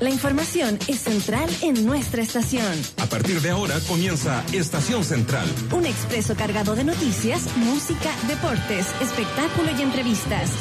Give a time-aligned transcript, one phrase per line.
[0.00, 2.64] La información es central en nuestra estación.
[2.98, 5.48] A partir de ahora comienza Estación Central.
[5.72, 10.52] Un expreso cargado de noticias, música, deportes, espectáculo y entrevistas.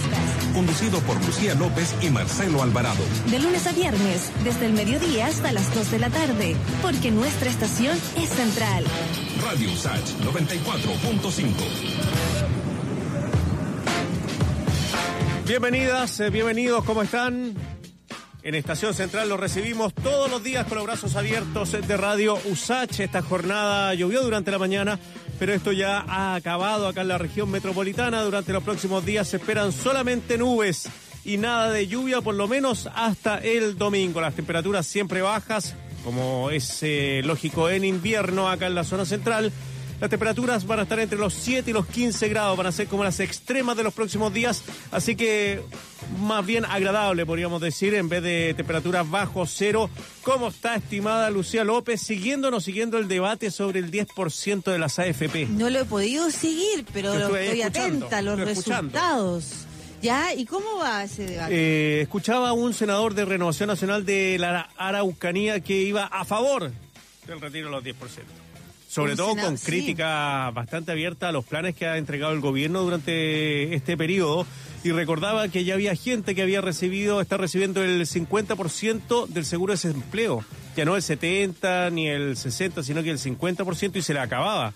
[0.55, 3.03] Conducido por Lucía López y Marcelo Alvarado.
[3.29, 7.51] De lunes a viernes, desde el mediodía hasta las 2 de la tarde, porque nuestra
[7.51, 8.85] estación es central.
[9.43, 11.47] Radio Sach 94.5.
[15.45, 17.76] Bienvenidas, eh, bienvenidos, ¿cómo están?
[18.47, 23.01] En Estación Central los recibimos todos los días con los brazos abiertos de Radio USACH.
[23.01, 24.97] Esta jornada llovió durante la mañana,
[25.37, 28.21] pero esto ya ha acabado acá en la región metropolitana.
[28.21, 30.87] Durante los próximos días se esperan solamente nubes
[31.25, 34.21] y nada de lluvia, por lo menos hasta el domingo.
[34.21, 35.75] Las temperaturas siempre bajas,
[36.05, 39.51] como es eh, lógico en invierno acá en la zona central.
[39.99, 42.87] Las temperaturas van a estar entre los 7 y los 15 grados, van a ser
[42.87, 45.61] como las extremas de los próximos días, así que
[46.19, 49.89] más bien agradable, podríamos decir, en vez de temperaturas bajo cero.
[50.21, 52.01] ¿Cómo está estimada Lucía López?
[52.01, 55.47] Siguiéndonos, siguiendo el debate sobre el 10% de las AFP.
[55.47, 59.65] No lo he podido seguir, pero estoy atenta a los resultados.
[59.99, 60.31] ¿Ya?
[60.35, 61.55] ¿Y cómo va ese debate?
[61.55, 66.71] Eh, escuchaba a un senador de Renovación Nacional de la Araucanía que iba a favor
[67.25, 68.46] del retiro de los 10%
[68.97, 73.75] sobre todo con crítica bastante abierta a los planes que ha entregado el gobierno durante
[73.75, 74.47] este periodo
[74.83, 79.73] y recordaba que ya había gente que había recibido, está recibiendo el 50% del seguro
[79.73, 80.43] de desempleo,
[80.75, 84.73] ya no el 70 ni el 60, sino que el 50% y se le acababa.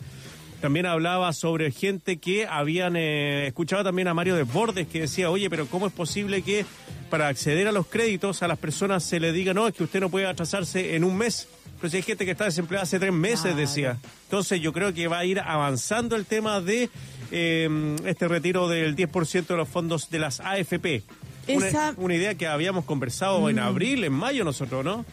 [0.61, 5.49] También hablaba sobre gente que habían eh, escuchaba también a Mario Desbordes que decía, oye,
[5.49, 6.63] pero ¿cómo es posible que
[7.09, 9.99] para acceder a los créditos a las personas se le diga, no, es que usted
[9.99, 11.47] no puede atrasarse en un mes?
[11.81, 13.97] Pero si hay gente que está desempleada hace tres meses, decía.
[14.25, 16.91] Entonces yo creo que va a ir avanzando el tema de
[17.31, 21.03] em, este retiro del 10% de los fondos de las AFP.
[21.47, 21.95] Esa...
[21.97, 23.59] Una, idea que habíamos conversado en mm.
[23.59, 25.05] abril, en mayo nosotros, ¿no?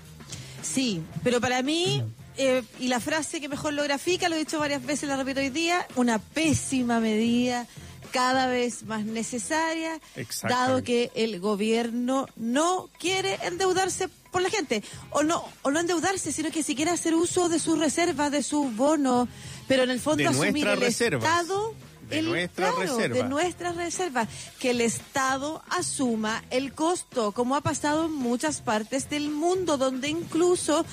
[0.61, 2.05] Sí, pero para mí,
[2.37, 5.41] eh, y la frase que mejor lo grafica, lo he dicho varias veces, la repito
[5.41, 7.67] hoy día, una pésima medida
[8.11, 10.01] cada vez más necesaria,
[10.43, 16.33] dado que el gobierno no quiere endeudarse por la gente, o no, o no endeudarse,
[16.33, 19.29] sino que siquiera hacer uso de sus reservas, de sus bonos,
[19.67, 21.75] pero en el fondo asumir el Estado
[22.09, 23.19] de nuestras reservas.
[23.19, 24.29] De nuestras reservas.
[24.59, 30.09] Que el Estado asuma el costo, como ha pasado en muchas partes del mundo, donde
[30.09, 30.85] incluso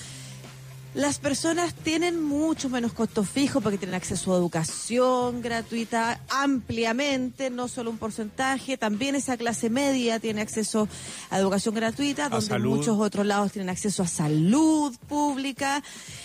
[0.95, 7.67] las personas tienen mucho menos costos fijos porque tienen acceso a educación gratuita ampliamente, no
[7.67, 10.87] solo un porcentaje, también esa clase media tiene acceso
[11.29, 15.83] a educación gratuita, donde muchos otros lados tienen acceso a salud pública.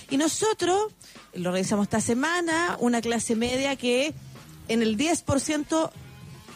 [0.09, 0.93] Y nosotros,
[1.35, 4.15] lo realizamos esta semana, una clase media que
[4.69, 5.91] en el 10%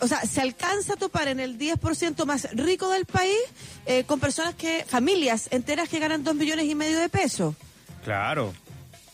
[0.01, 3.39] o sea, se alcanza a topar en el 10% más rico del país
[3.87, 7.55] eh, con personas que, familias enteras que ganan 2 millones y medio de pesos.
[8.05, 8.53] Claro.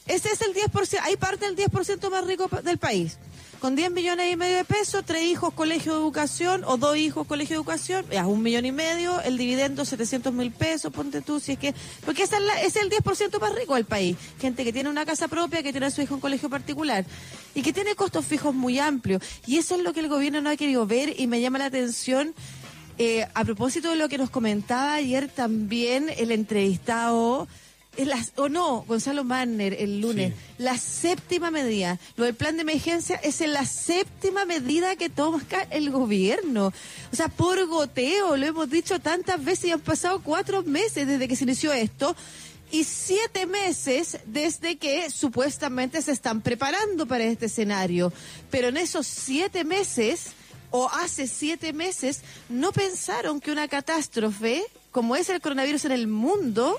[0.06, 3.18] Ese es el 10%, ahí parte el 10% más rico del país.
[3.60, 7.26] Con 10 millones y medio de pesos, tres hijos colegio de educación o dos hijos
[7.26, 11.38] colegio de educación, ya un millón y medio, el dividendo 700 mil pesos, ponte tú,
[11.40, 11.74] si es que...
[12.06, 14.16] Porque ese es, el 10% más rico del país.
[14.40, 17.04] Gente que tiene una casa propia, que tiene a su hijo en colegio particular
[17.54, 19.22] y que tiene costos fijos muy amplios.
[19.46, 21.66] Y eso es lo que el gobierno no ha querido ver y me llama la
[21.66, 22.34] atención.
[22.96, 27.46] Eh, a propósito de lo que nos comentaba ayer también el entrevistado
[28.36, 31.98] o no, Gonzalo Manner el lunes, la séptima medida.
[32.16, 36.72] Lo del plan de emergencia es la séptima medida que toma el gobierno.
[37.12, 41.28] O sea, por goteo, lo hemos dicho tantas veces y han pasado cuatro meses desde
[41.28, 42.16] que se inició esto
[42.70, 48.12] y siete meses desde que supuestamente se están preparando para este escenario.
[48.50, 50.28] Pero en esos siete meses,
[50.70, 56.06] o hace siete meses, no pensaron que una catástrofe como es el coronavirus en el
[56.06, 56.76] mundo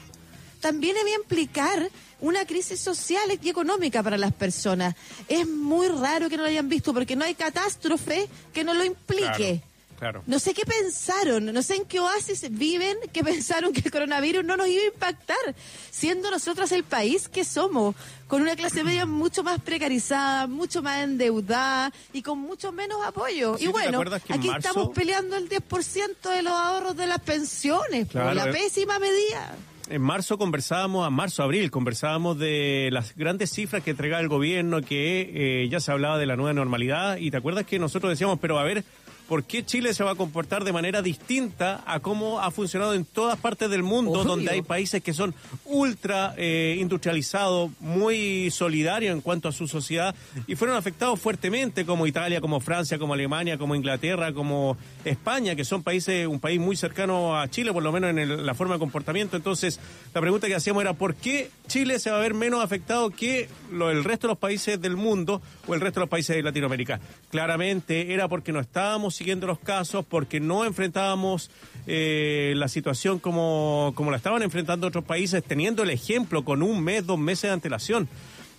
[0.62, 1.90] también debe implicar
[2.22, 4.96] una crisis social y económica para las personas.
[5.28, 8.86] Es muy raro que no lo hayan visto porque no hay catástrofe que no lo
[8.86, 9.62] implique.
[9.98, 13.92] Claro, No sé qué pensaron, no sé en qué oasis viven que pensaron que el
[13.92, 15.56] coronavirus no nos iba a impactar,
[15.92, 17.96] siendo nosotras el país que somos,
[18.28, 23.58] con una clase media mucho más precarizada, mucho más endeudada y con mucho menos apoyo.
[23.60, 28.50] y bueno, aquí estamos peleando el 10% de los ahorros de las pensiones, por la
[28.50, 28.54] eh.
[28.54, 29.56] pésima medida
[29.92, 34.82] en marzo conversábamos, a marzo, abril, conversábamos de las grandes cifras que entregaba el gobierno,
[34.82, 35.30] que
[35.64, 38.58] eh, ya se hablaba de la nueva normalidad, y te acuerdas que nosotros decíamos, pero
[38.58, 38.86] a ver,
[39.32, 43.06] por qué Chile se va a comportar de manera distinta a cómo ha funcionado en
[43.06, 45.34] todas partes del mundo, donde hay países que son
[45.64, 50.14] ultra eh, industrializados, muy solidarios en cuanto a su sociedad
[50.48, 54.76] y fueron afectados fuertemente, como Italia, como Francia, como Alemania, como Inglaterra, como
[55.06, 58.54] España, que son países, un país muy cercano a Chile, por lo menos en la
[58.54, 59.38] forma de comportamiento.
[59.38, 59.80] Entonces,
[60.14, 63.48] la pregunta que hacíamos era, ¿por qué Chile se va a ver menos afectado que
[63.72, 66.44] lo, el resto de los países del mundo o el resto de los países de
[66.44, 67.00] Latinoamérica?
[67.30, 71.52] Claramente era porque no estábamos siguiendo los casos, porque no enfrentábamos
[71.86, 76.84] eh, la situación como, como la estaban enfrentando otros países, teniendo el ejemplo con un
[76.84, 78.10] mes, dos meses de antelación.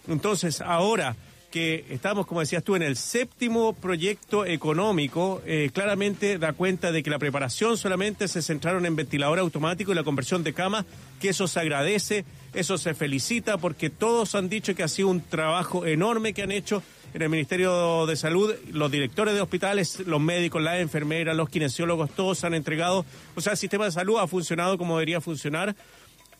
[0.06, 1.16] Entonces, ahora
[1.50, 7.02] que estamos, como decías tú, en el séptimo proyecto económico, eh, claramente da cuenta de
[7.02, 10.86] que la preparación solamente se centraron en ventilador automático y la conversión de camas,
[11.20, 12.24] que eso se agradece,
[12.54, 16.52] eso se felicita, porque todos han dicho que ha sido un trabajo enorme que han
[16.52, 21.48] hecho en el Ministerio de Salud, los directores de hospitales, los médicos, las enfermeras, los
[21.48, 23.04] kinesiólogos, todos han entregado,
[23.34, 25.76] o sea, el sistema de salud ha funcionado como debería funcionar.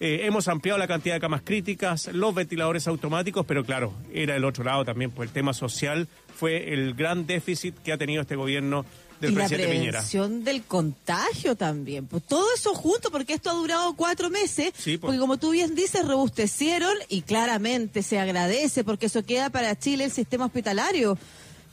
[0.00, 4.44] Eh, hemos ampliado la cantidad de camas críticas, los ventiladores automáticos, pero claro, era el
[4.44, 8.34] otro lado también, pues el tema social fue el gran déficit que ha tenido este
[8.34, 8.84] gobierno
[9.22, 12.06] del y presidente la prevención del contagio también.
[12.06, 15.00] Pues todo eso junto, porque esto ha durado cuatro meses, Sí, pues.
[15.00, 20.04] porque como tú bien dices, robustecieron y claramente se agradece, porque eso queda para Chile
[20.04, 21.16] el sistema hospitalario.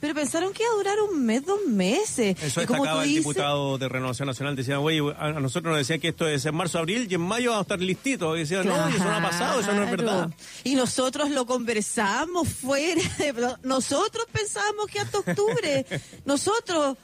[0.02, 2.42] Pero pensaron que iba a durar un mes, dos meses.
[2.42, 4.56] Eso y como tú el dices, diputado de Renovación Nacional.
[4.56, 7.50] Decía, güey, a nosotros nos decían que esto es en marzo, abril y en mayo
[7.50, 8.38] vamos a estar listitos.
[8.38, 10.30] Y decían, no, eso no ha pasado, eso no es verdad.
[10.64, 13.02] Y nosotros lo conversamos fuera.
[13.18, 15.86] de- nosotros pensábamos que hasta octubre.
[16.26, 16.96] nosotros.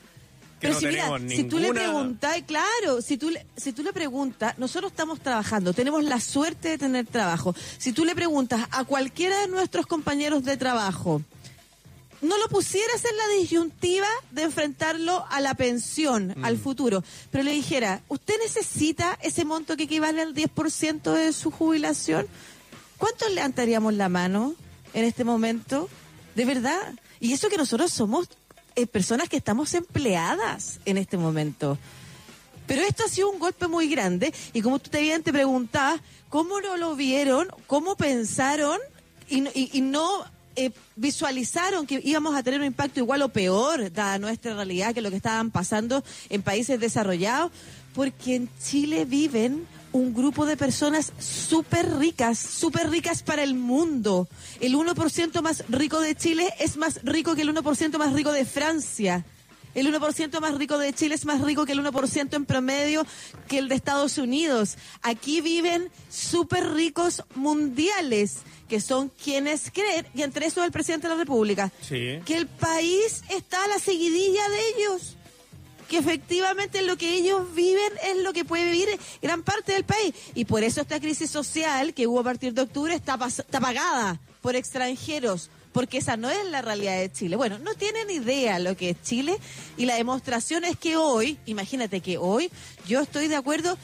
[0.65, 0.85] Que Pero no si,
[1.27, 5.19] mira, si tú le preguntas, claro, si tú, le- si tú le preguntas, nosotros estamos
[5.19, 7.55] trabajando, tenemos la suerte de tener trabajo.
[7.77, 11.21] Si tú le preguntas a cualquiera de nuestros compañeros de trabajo,
[12.21, 16.45] no lo pusieras en la disyuntiva de enfrentarlo a la pensión, Mm.
[16.45, 21.51] al futuro, pero le dijera, ¿usted necesita ese monto que equivale al 10% de su
[21.51, 22.27] jubilación?
[22.97, 24.55] ¿Cuántos levantaríamos la mano
[24.93, 25.89] en este momento?
[26.35, 26.93] De verdad.
[27.19, 28.27] Y eso que nosotros somos
[28.75, 31.77] eh, personas que estamos empleadas en este momento.
[32.67, 36.01] Pero esto ha sido un golpe muy grande y como tú te bien te preguntabas,
[36.29, 37.47] ¿cómo no lo vieron?
[37.67, 38.79] ¿Cómo pensaron?
[39.29, 40.25] Y, no- y- y no
[40.55, 45.01] eh, visualizaron que íbamos a tener un impacto igual o peor, dada nuestra realidad, que
[45.01, 47.51] lo que estaban pasando en países desarrollados,
[47.93, 54.27] porque en Chile viven un grupo de personas súper ricas, súper ricas para el mundo.
[54.59, 58.43] El 1% más rico de Chile es más rico que el 1% más rico de
[58.43, 59.25] Francia.
[59.73, 63.05] El 1% más rico de Chile es más rico que el 1% en promedio
[63.47, 64.77] que el de Estados Unidos.
[65.01, 71.13] Aquí viven súper ricos mundiales, que son quienes creen, y entre eso el presidente de
[71.13, 72.19] la República, Sí.
[72.25, 75.15] que el país está a la seguidilla de ellos.
[75.89, 78.87] Que efectivamente lo que ellos viven es lo que puede vivir
[79.21, 80.13] gran parte del país.
[80.33, 84.19] Y por eso esta crisis social que hubo a partir de octubre está, está pagada
[84.41, 87.35] por extranjeros porque esa no es la realidad de Chile.
[87.35, 89.37] Bueno, no tienen idea lo que es Chile
[89.75, 92.49] y la demostración es que hoy, imagínate que hoy
[92.87, 93.77] yo estoy de acuerdo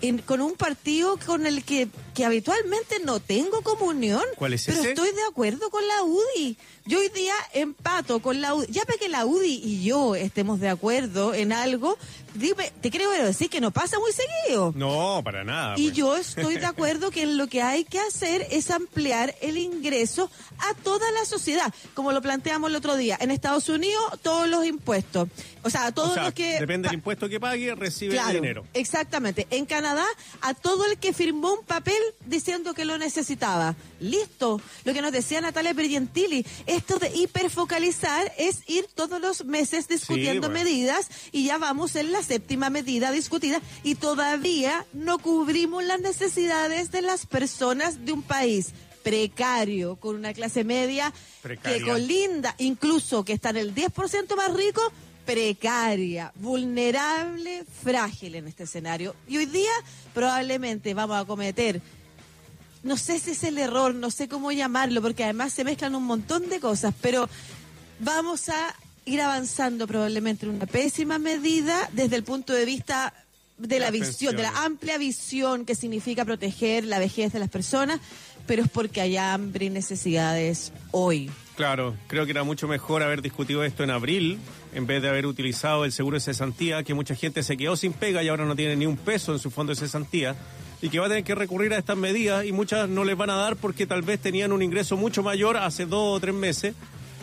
[0.00, 4.80] en- con un partido con el que, que habitualmente no tengo comunión, ¿Cuál es pero
[4.80, 4.90] ese?
[4.90, 6.56] estoy de acuerdo con la UDI.
[6.86, 8.66] Yo hoy día empato con la UDI.
[8.72, 11.98] Ya para que la UDI y yo estemos de acuerdo en algo,
[12.34, 14.72] dime, te creo decir que no pasa muy seguido.
[14.76, 15.74] No, para nada.
[15.76, 15.96] Y pues.
[15.96, 20.74] yo estoy de acuerdo que lo que hay que hacer es ampliar el ingreso a
[20.82, 23.16] toda la sociedad, como lo planteamos el otro día.
[23.20, 25.28] En Estados Unidos, todos los impuestos.
[25.62, 26.60] O sea, todos O sea, los que...
[26.60, 28.64] depende del impuesto que pague, recibe Claro, el dinero.
[28.74, 29.48] Exactamente.
[29.50, 30.06] En Canadá,
[30.40, 33.76] a todo el que firmó un papel diciendo que lo necesitaba.
[34.00, 34.58] Listo.
[34.84, 40.48] Lo que nos decía Natalia Pergentili, esto de hiperfocalizar es ir todos los meses discutiendo
[40.48, 40.64] bueno.
[40.64, 46.90] medidas y ya vamos en la séptima medida discutida y todavía no cubrimos las necesidades
[46.90, 51.78] de las personas de un país precario, con una clase media Precaria.
[51.78, 54.82] que colinda, incluso que está en el 10% más rico,
[55.26, 59.14] precaria, vulnerable, frágil en este escenario.
[59.28, 59.72] Y hoy día
[60.14, 61.82] probablemente vamos a cometer,
[62.82, 66.04] no sé si es el error, no sé cómo llamarlo, porque además se mezclan un
[66.04, 67.28] montón de cosas, pero
[67.98, 73.12] vamos a ir avanzando probablemente en una pésima medida desde el punto de vista
[73.58, 78.00] de la visión, de la amplia visión que significa proteger la vejez de las personas,
[78.46, 81.30] pero es porque hay hambre y necesidades hoy.
[81.56, 84.38] Claro, creo que era mucho mejor haber discutido esto en abril
[84.76, 87.94] en vez de haber utilizado el seguro de cesantía, que mucha gente se quedó sin
[87.94, 90.36] pega y ahora no tiene ni un peso en su fondo de cesantía
[90.82, 93.30] y que va a tener que recurrir a estas medidas y muchas no les van
[93.30, 96.74] a dar porque tal vez tenían un ingreso mucho mayor hace dos o tres meses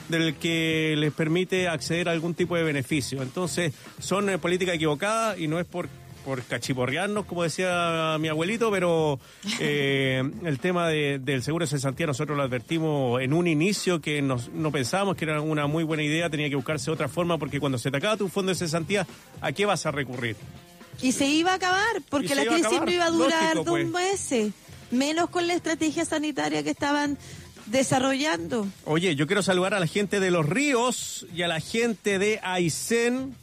[0.10, 3.22] del que les permite acceder a algún tipo de beneficio.
[3.22, 5.90] Entonces, son eh, políticas equivocadas y no es por
[6.24, 9.20] por cachiporrearnos, como decía mi abuelito, pero
[9.60, 14.50] eh, el tema del seguro de cesantía nosotros lo advertimos en un inicio que nos,
[14.50, 17.78] no pensábamos que era una muy buena idea, tenía que buscarse otra forma porque cuando
[17.78, 19.06] se te acaba tu fondo de cesantía,
[19.42, 20.36] ¿a qué vas a recurrir?
[21.02, 23.88] Y se iba a acabar, porque la crisis no iba a durar dos pues.
[23.88, 24.54] meses,
[24.92, 27.18] menos con la estrategia sanitaria que estaban
[27.66, 28.68] desarrollando.
[28.86, 32.40] Oye, yo quiero saludar a la gente de Los Ríos y a la gente de
[32.44, 33.36] Aysén,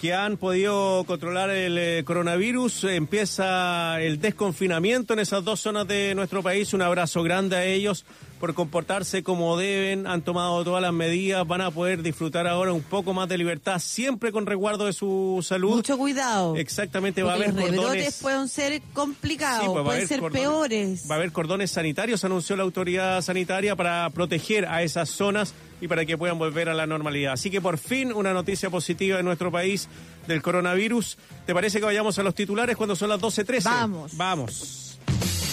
[0.00, 2.84] que han podido controlar el eh, coronavirus.
[2.84, 6.74] Empieza el desconfinamiento en esas dos zonas de nuestro país.
[6.74, 8.04] Un abrazo grande a ellos
[8.40, 12.82] por comportarse como deben, han tomado todas las medidas, van a poder disfrutar ahora un
[12.82, 15.76] poco más de libertad, siempre con resguardo de su salud.
[15.76, 16.56] Mucho cuidado.
[16.56, 18.18] Exactamente, va a haber los cordones.
[18.20, 21.10] pueden ser complicados, pues, pueden ser peores.
[21.10, 25.88] Va a haber cordones sanitarios, anunció la autoridad sanitaria para proteger a esas zonas y
[25.88, 27.34] para que puedan volver a la normalidad.
[27.34, 29.88] Así que por fin una noticia positiva de nuestro país
[30.26, 31.16] del coronavirus.
[31.46, 33.64] ¿Te parece que vayamos a los titulares cuando son las 12.13?
[33.64, 34.16] Vamos.
[34.16, 34.85] Vamos.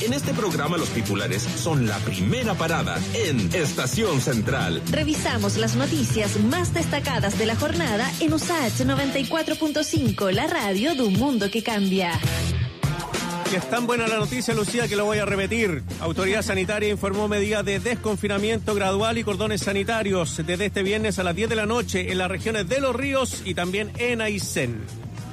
[0.01, 4.81] En este programa los titulares son la primera parada en Estación Central.
[4.91, 11.13] Revisamos las noticias más destacadas de la jornada en USAH 94.5, la radio de un
[11.13, 12.19] mundo que cambia.
[13.51, 15.83] Y es tan buena la noticia, Lucía, que lo voy a repetir.
[16.01, 21.35] Autoridad Sanitaria informó medidas de desconfinamiento gradual y cordones sanitarios desde este viernes a las
[21.35, 24.81] 10 de la noche en las regiones de Los Ríos y también en Aysén.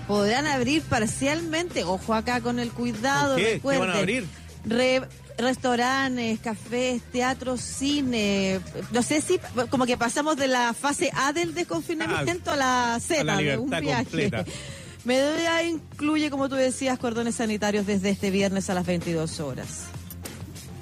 [0.06, 3.36] Podrán abrir parcialmente, ojo acá con el cuidado.
[3.36, 3.60] ¿Qué?
[3.62, 4.26] ¿Qué van a abrir?
[4.64, 8.60] Restaurantes, cafés, teatros, cine.
[8.92, 9.40] No sé si
[9.70, 14.04] como que pasamos de la fase A del desconfinamiento a la Z, de un viaje.
[14.04, 14.44] Completa.
[15.04, 19.86] Medida incluye, como tú decías, cordones sanitarios desde este viernes a las 22 horas.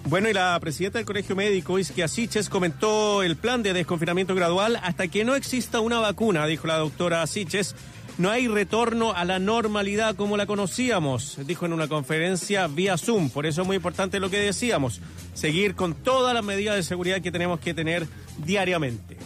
[0.06, 4.80] Bueno, y la presidenta del Colegio Médico, Isquia Siches, comentó el plan de desconfinamiento gradual
[4.82, 7.76] hasta que no exista una vacuna, dijo la doctora Siches
[8.18, 13.30] no hay retorno a la normalidad como la conocíamos, dijo en una conferencia vía Zoom.
[13.30, 15.00] Por eso es muy importante lo que decíamos,
[15.34, 18.06] seguir con todas las medidas de seguridad que tenemos que tener
[18.44, 19.16] diariamente.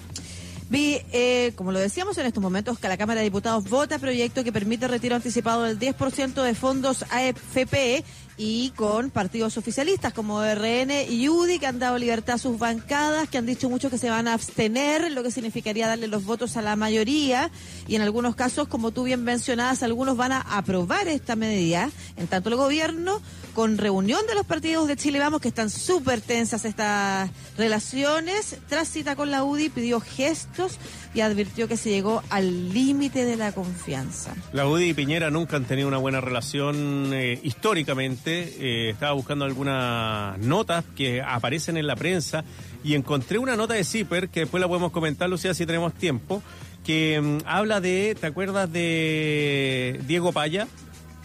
[0.68, 4.42] Vi, eh, como lo decíamos en estos momentos, que la Cámara de Diputados vota proyecto
[4.42, 8.04] que permite retiro anticipado del 10% de fondos AFP
[8.36, 13.28] y con partidos oficialistas como RN y UDI que han dado libertad a sus bancadas,
[13.28, 16.56] que han dicho mucho que se van a abstener, lo que significaría darle los votos
[16.56, 17.50] a la mayoría.
[17.86, 22.26] Y en algunos casos, como tú bien mencionabas, algunos van a aprobar esta medida, en
[22.26, 23.20] tanto el gobierno
[23.54, 28.88] con reunión de los partidos de Chile Vamos, que están súper tensas estas relaciones, tras
[28.88, 30.78] cita con la UDI pidió gestos
[31.14, 34.34] y advirtió que se llegó al límite de la confianza.
[34.52, 38.54] La UDI y Piñera nunca han tenido una buena relación eh, históricamente.
[38.58, 42.44] Eh, estaba buscando algunas notas que aparecen en la prensa
[42.82, 46.42] y encontré una nota de CIPER, que después la podemos comentar, Lucía, si tenemos tiempo,
[46.84, 50.66] que mm, habla de, ¿te acuerdas de Diego Paya?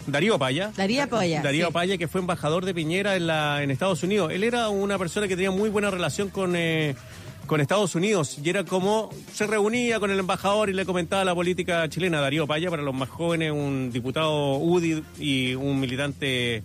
[0.06, 0.72] Darío Paya.
[0.76, 1.42] Darío Paya.
[1.42, 4.32] Darío Paya, que fue embajador de Piñera en, la, en Estados Unidos.
[4.32, 6.94] Él era una persona que tenía muy buena relación con, eh,
[7.46, 11.34] con Estados Unidos y era como se reunía con el embajador y le comentaba la
[11.34, 12.20] política chilena.
[12.20, 16.62] Darío Paya, para los más jóvenes, un diputado UDI y un militante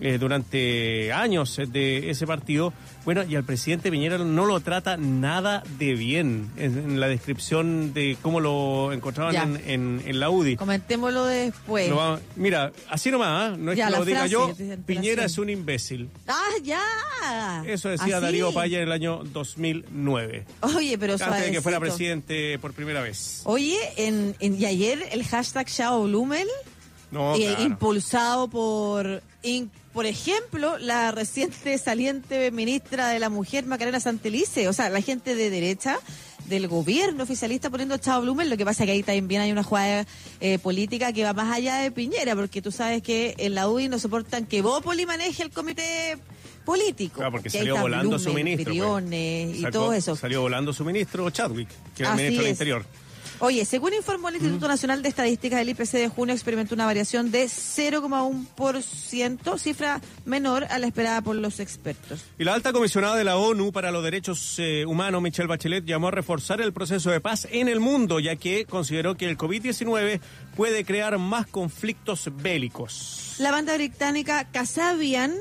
[0.00, 2.72] eh, durante años de ese partido.
[3.06, 8.18] Bueno, y al presidente Piñera no lo trata nada de bien en, la descripción de
[8.20, 10.56] cómo lo encontraban en, en, la UDI.
[10.56, 11.88] Comentémoslo después.
[12.34, 13.56] mira, así nomás, ¿ah?
[13.56, 14.52] no es que lo diga yo,
[14.86, 16.10] Piñera es un imbécil.
[16.26, 17.62] ¡Ah, ya!
[17.64, 20.44] Eso decía Darío Paya en el año 2009.
[20.62, 23.42] Oye, pero Antes de que fuera presidente por primera vez.
[23.44, 26.48] Oye, en, y ayer el hashtag Chao Blumel,
[27.38, 29.22] eh, impulsado por
[29.96, 35.34] por ejemplo, la reciente saliente ministra de la Mujer, Macarena Santelice, o sea, la gente
[35.34, 35.98] de derecha
[36.50, 39.62] del gobierno oficialista poniendo Chao Blumen, lo que pasa es que ahí también hay una
[39.62, 40.06] jugada
[40.40, 43.88] eh, política que va más allá de Piñera, porque tú sabes que en la UDI
[43.88, 46.18] no soportan que Bópoli maneje el comité
[46.66, 47.14] político.
[47.16, 48.74] Claro, porque salió volando su ministro.
[48.74, 49.10] Pues.
[49.10, 50.14] y todo eso.
[50.14, 52.84] Salió volando su ministro Chadwick, que era el ministro del Interior.
[53.38, 57.30] Oye, según informó el Instituto Nacional de Estadísticas, el IPC de junio experimentó una variación
[57.30, 62.24] de 0,1%, cifra menor a la esperada por los expertos.
[62.38, 66.08] Y la alta comisionada de la ONU para los Derechos eh, Humanos, Michelle Bachelet, llamó
[66.08, 70.18] a reforzar el proceso de paz en el mundo, ya que consideró que el COVID-19
[70.56, 73.34] puede crear más conflictos bélicos.
[73.38, 75.34] La banda británica Kasabian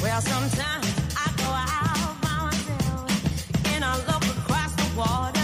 [0.01, 5.38] Well, sometimes I go out by myself and I look across the water.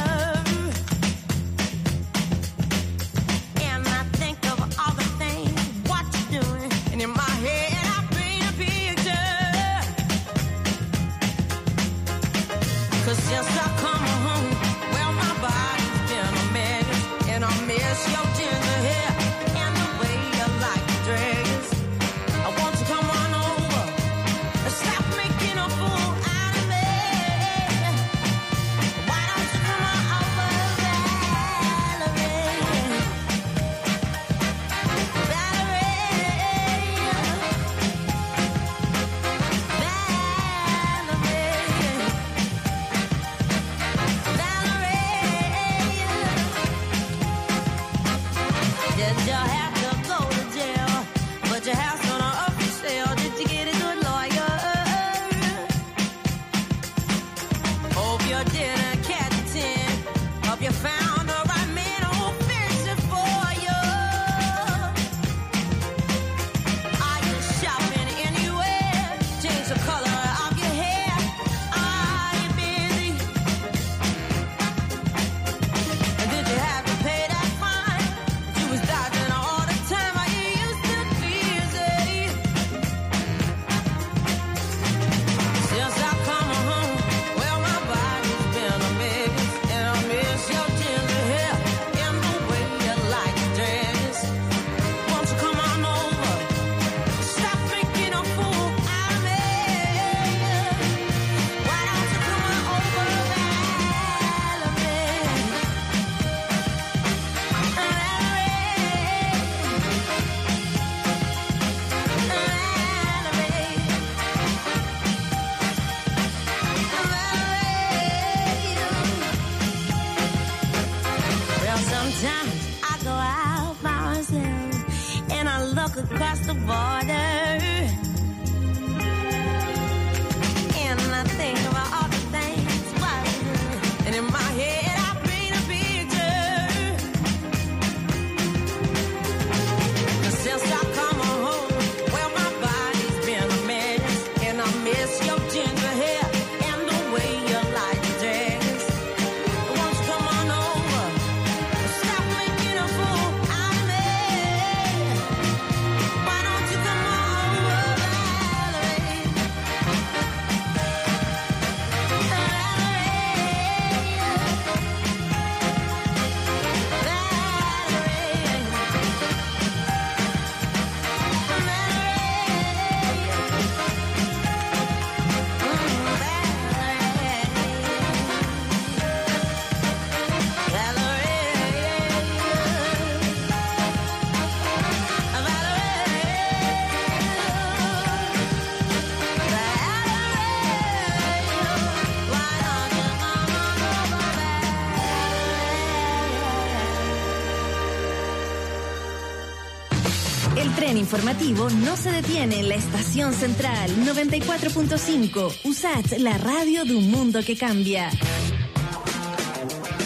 [201.15, 205.61] Informativo no se detiene en la estación central 94.5.
[205.63, 208.09] USAT, la radio de un mundo que cambia.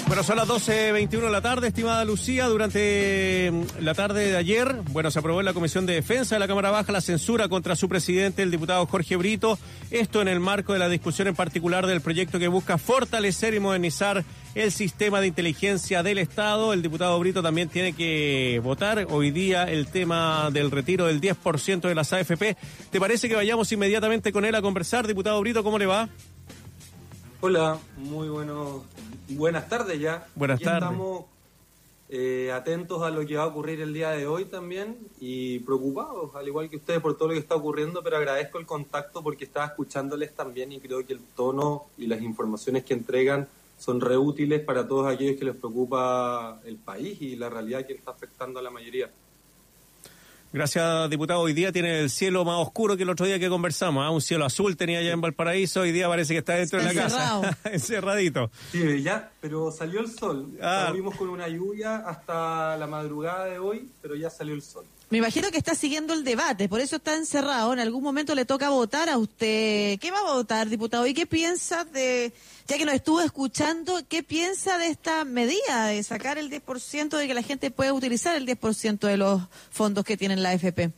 [0.05, 2.45] Bueno, son las 12.21 de la tarde, estimada Lucía.
[2.47, 6.39] Durante mm, la tarde de ayer, bueno, se aprobó en la Comisión de Defensa de
[6.39, 9.57] la Cámara Baja la censura contra su presidente, el diputado Jorge Brito.
[9.89, 13.59] Esto en el marco de la discusión en particular del proyecto que busca fortalecer y
[13.59, 14.23] modernizar
[14.55, 16.73] el sistema de inteligencia del Estado.
[16.73, 21.81] El diputado Brito también tiene que votar hoy día el tema del retiro del 10%
[21.81, 22.57] de las AFP.
[22.91, 25.07] ¿Te parece que vayamos inmediatamente con él a conversar?
[25.07, 26.09] Diputado Brito, ¿cómo le va?
[27.41, 28.81] Hola, muy buenos,
[29.29, 30.27] buenas tardes ya.
[30.35, 30.83] Buenas tardes.
[30.83, 31.25] Estamos
[32.09, 36.35] eh, atentos a lo que va a ocurrir el día de hoy también y preocupados,
[36.35, 39.45] al igual que ustedes, por todo lo que está ocurriendo, pero agradezco el contacto porque
[39.45, 43.47] estaba escuchándoles también y creo que el tono y las informaciones que entregan
[43.79, 48.11] son reútiles para todos aquellos que les preocupa el país y la realidad que está
[48.11, 49.09] afectando a la mayoría.
[50.51, 51.41] Gracias, diputado.
[51.41, 54.03] Hoy día tiene el cielo más oscuro que el otro día que conversamos.
[54.03, 54.09] ¿ah?
[54.09, 55.81] Un cielo azul tenía allá en Valparaíso.
[55.81, 57.41] Hoy día parece que está dentro de la Encerrado.
[57.43, 57.57] casa.
[57.71, 58.51] Encerradito.
[58.71, 60.47] Sí, ya, pero salió el sol.
[60.59, 60.85] Ah.
[60.87, 64.85] Estuvimos con una lluvia hasta la madrugada de hoy, pero ya salió el sol.
[65.09, 67.73] Me imagino que está siguiendo el debate, por eso está encerrado.
[67.73, 69.97] En algún momento le toca votar a usted.
[69.99, 71.07] ¿Qué va a votar, diputado?
[71.07, 72.31] ¿Y qué piensa de,
[72.67, 77.27] ya que nos estuvo escuchando, qué piensa de esta medida de sacar el 10%, de
[77.27, 79.41] que la gente pueda utilizar el 10% de los
[79.71, 80.91] fondos que tiene la AFP?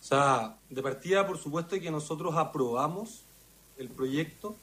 [0.00, 3.22] O sea, de partida, por supuesto que nosotros aprobamos
[3.78, 4.56] el proyecto.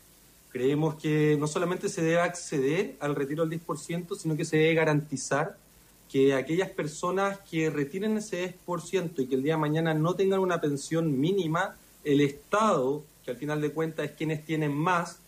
[0.50, 4.74] Creemos que no solamente se debe acceder al retiro del 10%, sino que se debe
[4.74, 5.56] garantizar
[6.12, 10.39] que aquellas personas que retiren ese 10% y que el día de mañana no tengan
[10.39, 15.20] una pensión mínima, el Estado, que al final de cuentas es quienes tienen más,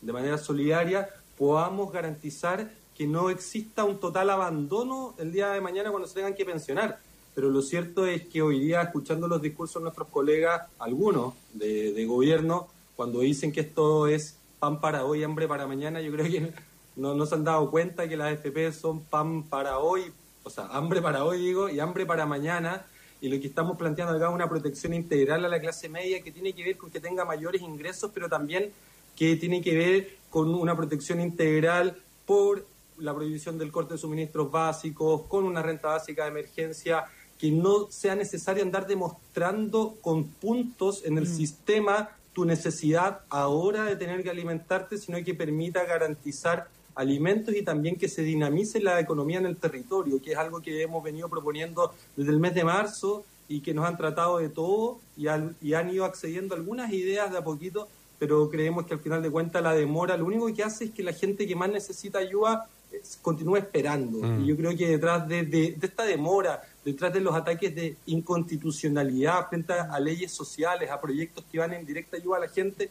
[0.00, 5.90] de manera solidaria, podamos garantizar que no exista un total abandono el día de mañana
[5.90, 6.98] cuando se tengan que pensionar.
[7.34, 12.04] Pero lo cierto es que hoy día, escuchando los discursos de nuestros colegas, algunos de,
[12.06, 16.52] gobierno, cuando dicen que esto es pan para hoy, hambre para mañana, yo creo que
[16.96, 20.12] no, no se han dado cuenta que las AFP son pan para hoy,
[20.44, 22.86] o sea, hambre para hoy, digo, y hambre para mañana.
[23.20, 26.30] Y lo que estamos planteando acá es una protección integral a la clase media que
[26.30, 28.70] tiene que ver con que tenga mayores ingresos, pero también
[29.16, 32.66] que tiene que ver con una protección integral por
[32.98, 37.04] la prohibición del corte de suministros básicos, con una renta básica de emergencia,
[37.38, 43.96] que no sea necesario andar demostrando con puntos en el sistema tu necesidad ahora de
[43.96, 49.38] tener que alimentarte, sino que permita garantizar alimentos y también que se dinamice la economía
[49.38, 53.24] en el territorio, que es algo que hemos venido proponiendo desde el mes de marzo
[53.48, 56.92] y que nos han tratado de todo y, han- y han ido accediendo a algunas
[56.92, 60.46] ideas de a poquito, pero creemos que al final de cuentas la demora lo único
[60.54, 64.18] que hace es que la gente que más necesita ayuda eh, continúe esperando.
[64.42, 67.96] Y yo creo que detrás de, de- de esta demora, detrás de los ataques de
[68.06, 72.48] inconstitucionalidad frente a, a leyes sociales, a proyectos que van en directa ayuda a la
[72.48, 72.90] gente,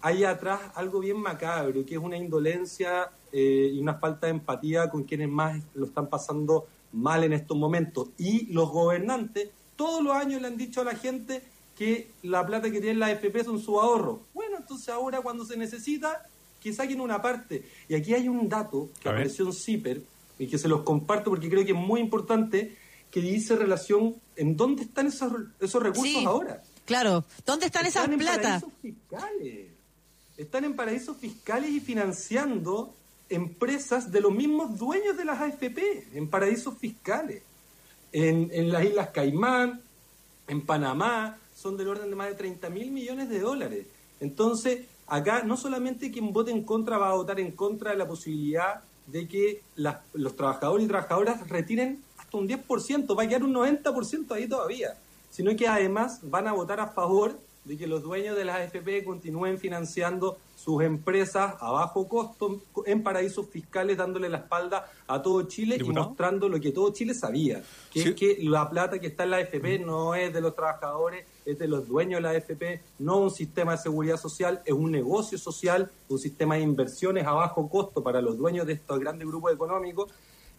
[0.00, 4.88] hay atrás algo bien macabro, que es una indolencia eh, y una falta de empatía
[4.88, 8.10] con quienes más lo están pasando mal en estos momentos.
[8.16, 11.42] Y los gobernantes todos los años le han dicho a la gente
[11.76, 14.20] que la plata que tienen la AFP son su ahorro.
[14.32, 16.22] Bueno, entonces ahora cuando se necesita,
[16.60, 17.64] que saquen una parte.
[17.88, 19.22] Y aquí hay un dato que A ver.
[19.22, 20.00] apareció en CIPER
[20.38, 22.76] y que se los comparto porque creo que es muy importante,
[23.10, 26.24] que dice relación en dónde están esos, esos recursos Sí.
[26.24, 26.62] ahora.
[26.84, 28.42] Claro, ¿dónde están esas en plata?
[28.42, 29.66] paraísos fiscales.
[30.36, 32.94] Están en paraísos fiscales y financiando
[33.28, 37.42] empresas de los mismos dueños de las AFP, en paraísos fiscales.
[38.12, 39.80] En, en las Islas Caimán,
[40.46, 43.86] en Panamá, son del orden de más de 30 mil millones de dólares.
[44.20, 48.06] Entonces, acá no solamente quien vote en contra va a votar en contra de la
[48.06, 53.54] posibilidad de que los trabajadores y trabajadoras retiren hasta un 10%, va a quedar un
[53.54, 54.96] 90% ahí todavía,
[55.30, 59.04] sino que además van a votar a favor de que los dueños de las AFP
[59.04, 65.42] continúen financiando sus empresas a bajo costo en paraísos fiscales, dándole la espalda a todo
[65.42, 66.04] Chile Diputado.
[66.04, 68.08] y mostrando lo que todo Chile sabía, que Sí.
[68.10, 71.58] es que la plata que está en la AFP no es de los trabajadores, es
[71.58, 75.38] de los dueños de la AFP, no un sistema de seguridad social, es un negocio
[75.38, 79.52] social, un sistema de inversiones a bajo costo para los dueños de estos grandes grupos
[79.52, 80.10] económicos.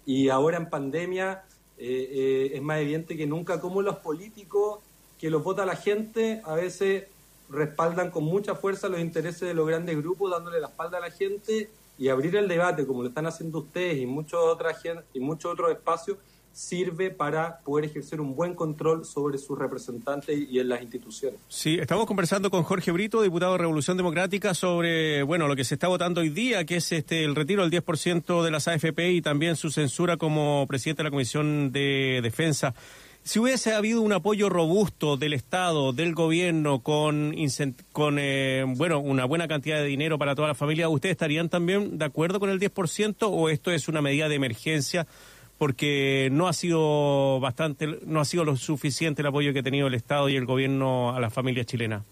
[0.05, 1.43] Y ahora en pandemia
[1.77, 4.79] eh, eh, es más evidente que nunca cómo los políticos
[5.19, 7.05] que los vota la gente a veces
[7.49, 11.11] respaldan con mucha fuerza los intereses de los grandes grupos, dándole la espalda a la
[11.11, 15.19] gente y abrir el debate, como lo están haciendo ustedes y muchos otras gen- y
[15.19, 16.17] muchos otros espacios,
[16.51, 21.37] sirve para poder ejercer un buen control sobre sus representantes y en las instituciones.
[21.49, 25.75] Sí, estamos conversando con Jorge Brito, diputado de Revolución Democrática, sobre bueno lo que se
[25.75, 29.21] está votando hoy día, que es este el retiro del 10% de las AFP y
[29.21, 32.73] también su censura como presidente de la Comisión de Defensa.
[33.25, 39.47] Si hubiese habido un apoyo robusto del Estado, del gobierno, con, eh, bueno, una buena
[39.47, 43.27] cantidad de dinero para toda la familia, ¿ustedes estarían también de acuerdo con el 10%
[43.27, 45.07] o esto es una medida de emergencia
[45.57, 49.87] porque no ha sido bastante, no ha sido lo suficiente el apoyo que ha tenido
[49.87, 52.03] el Estado y el gobierno a las familias chilenas?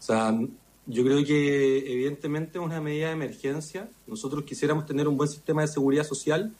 [0.00, 0.36] O sea,
[0.86, 3.88] yo creo que evidentemente es una medida de emergencia.
[4.08, 6.52] Nosotros quisiéramos tener un buen sistema de seguridad social,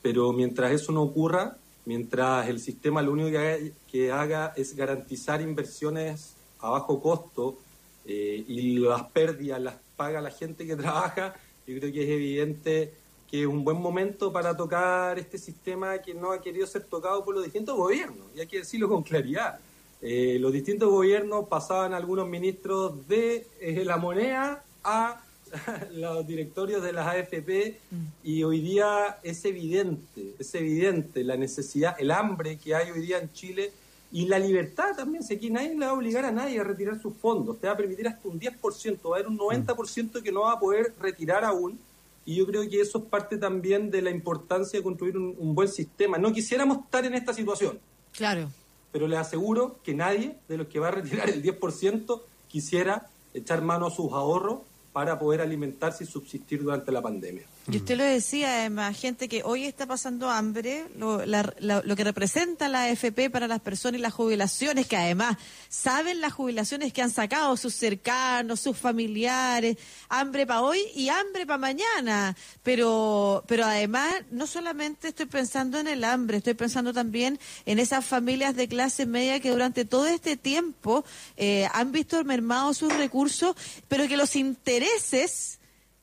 [0.00, 3.58] pero mientras eso no ocurra, mientras el sistema lo único que haga,
[3.90, 7.58] que haga es garantizar inversiones a bajo costo
[8.04, 11.34] eh, y las pérdidas las paga la gente que trabaja,
[11.66, 12.94] yo creo que es evidente
[13.30, 17.24] que es un buen momento para tocar este sistema que no ha querido ser tocado
[17.24, 19.58] por los distintos gobiernos, y hay que decirlo con claridad.
[20.02, 25.21] Eh, los distintos gobiernos pasaban algunos ministros de eh, la moneda a
[25.92, 27.78] los directorios de las AFP
[28.24, 33.18] y hoy día es evidente, es evidente la necesidad, el hambre que hay hoy día
[33.18, 33.72] en Chile
[34.10, 37.00] y la libertad también, si aquí nadie le va a obligar a nadie a retirar
[37.00, 40.32] sus fondos, te va a permitir hasta un 10%, va a haber un 90% que
[40.32, 41.78] no va a poder retirar aún
[42.24, 45.54] y yo creo que eso es parte también de la importancia de construir un, un
[45.54, 46.18] buen sistema.
[46.18, 47.78] No quisiéramos estar en esta situación,
[48.12, 48.48] Claro.
[48.92, 53.62] pero les aseguro que nadie de los que va a retirar el 10% quisiera echar
[53.62, 54.60] mano a sus ahorros
[54.92, 57.44] para poder alimentarse y subsistir durante la pandemia.
[57.70, 61.94] Y usted lo decía, además, gente que hoy está pasando hambre, lo, la- la- lo
[61.94, 65.36] que representa la AFP para las personas y las jubilaciones, que además
[65.68, 69.76] saben las jubilaciones que han sacado sus cercanos, sus familiares,
[70.08, 72.36] hambre para hoy y hambre para mañana.
[72.64, 78.04] Pero, pero además, no solamente estoy pensando en el hambre, estoy pensando también en esas
[78.04, 81.04] familias de clase media que durante todo este tiempo
[81.36, 83.54] eh, han visto mermados sus recursos,
[83.86, 85.60] pero que los intereses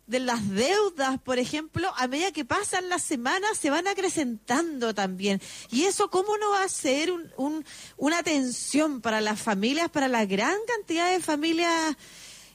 [0.10, 5.39] de las deudas, por ejemplo, a medida que pasan las semanas se van acrecentando también.
[5.72, 7.63] Y eso, ¿cómo no va a ser un, un-
[7.95, 11.95] una tensión para las familias, para la gran cantidad de familias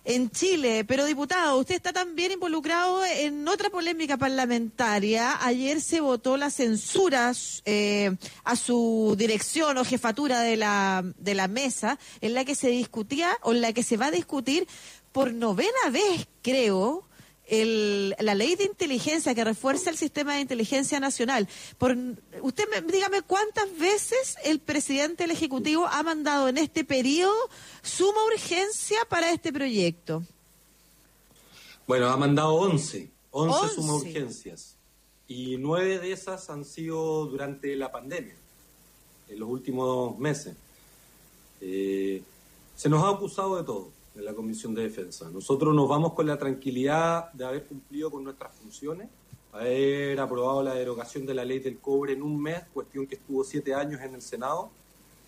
[0.05, 0.85] en Chile?
[0.85, 5.39] Pero, diputado, usted está también involucrado en otra polémica parlamentaria.
[5.47, 7.33] Ayer se votó la censura
[7.65, 12.69] eh, a su dirección o jefatura de la, de la mesa, en la que se
[12.69, 14.67] discutía o en la que se va a discutir
[15.13, 17.09] por novena vez, creo,
[17.47, 21.49] el- la ley de inteligencia que refuerza el sistema de inteligencia nacional.
[21.79, 21.97] Por,
[22.43, 27.35] usted me, dígame cuántas veces el presidente del Ejecutivo ha mandado en este periodo
[27.83, 30.23] suma urgencia para este proyecto.
[31.87, 33.75] Bueno, ha mandado 11, 11, 11.
[33.75, 34.77] suma urgencias.
[35.27, 38.35] Y nueve de esas han sido durante la pandemia,
[39.29, 40.55] en los últimos meses.
[41.61, 42.23] Eh,
[42.77, 45.29] se nos ha acusado de todo en la Comisión de Defensa.
[45.31, 49.09] Nosotros nos vamos con la tranquilidad de haber cumplido con nuestras funciones,
[49.53, 53.45] haber aprobado la derogación de la ley del cobre en un mes, cuestión que estuvo
[53.45, 54.71] siete años en el Senado,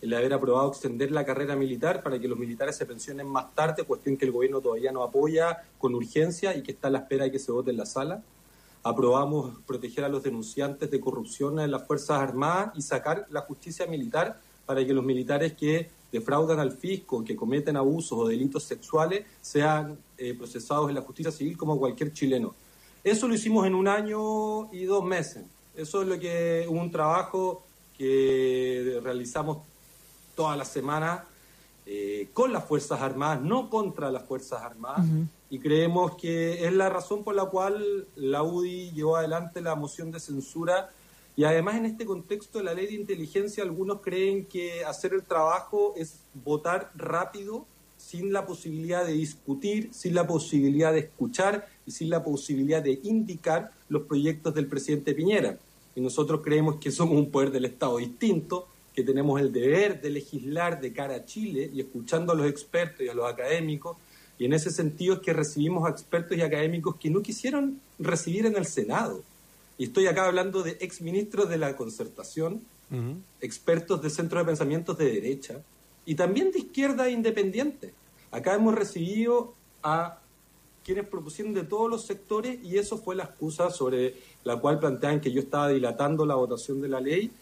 [0.03, 3.85] el haber aprobado extender la carrera militar para que los militares se pensionen más tarde,
[3.85, 7.25] cuestión que el gobierno todavía no apoya con urgencia y que está a la espera
[7.25, 8.22] de que se vote en la sala.
[8.83, 13.87] Aprobamos proteger a los denunciantes de corrupción en las Fuerzas Armadas y sacar la justicia
[13.87, 19.24] militar para que los militares que defraudan al fisco, que cometen abusos o delitos sexuales,
[19.40, 22.55] sean eh, procesados en la justicia civil como cualquier chileno.
[23.02, 25.44] Eso lo hicimos en un año y dos meses.
[25.76, 27.62] Eso es lo que un trabajo
[27.96, 29.59] que realizamos
[30.35, 31.22] todas las semanas
[31.87, 35.07] eh, con las Fuerzas Armadas, no contra las Fuerzas Armadas,
[35.50, 40.11] y creemos que es la razón por la cual la UDI llevó adelante la moción
[40.11, 40.90] de censura.
[41.37, 45.22] Y además en este contexto de la ley de inteligencia, algunos creen que hacer el
[45.22, 47.66] trabajo es votar rápido,
[47.99, 53.01] sin la posibilidad de discutir, sin la posibilidad de escuchar y sin la posibilidad de
[53.03, 55.59] indicar los proyectos del presidente Piñera.
[55.94, 60.11] Y nosotros creemos que somos un poder del Estado distinto, que tenemos el deber de
[60.11, 63.96] legislar de cara a Chile y escuchando a los expertos y a los académicos.
[64.38, 68.46] Y en ese sentido es que recibimos a expertos y académicos que no quisieron recibir
[68.46, 69.22] en el Senado.
[69.79, 72.62] Y estoy acá hablando de exministros de la concertación,
[73.41, 75.61] expertos de centros de pensamientos de derecha
[76.05, 77.93] y también de izquierda independiente.
[78.31, 80.21] Acá hemos recibido a
[80.85, 85.21] quienes propusieron de todos los sectores y eso fue la excusa sobre la cual planteaban
[85.21, 87.33] que yo estaba dilatando la votación de la ley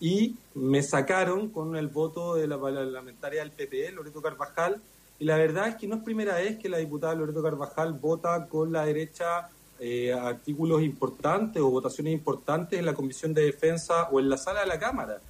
[0.00, 4.82] y me sacaron con el voto de la parlamentaria del PP, Loreto Carvajal,
[5.18, 8.46] y la verdad es que no es primera vez que la diputada Loreto Carvajal vota
[8.48, 14.20] con la derecha eh, artículos importantes o votaciones importantes en la Comisión de Defensa o
[14.20, 15.20] en la sala de la Cámara.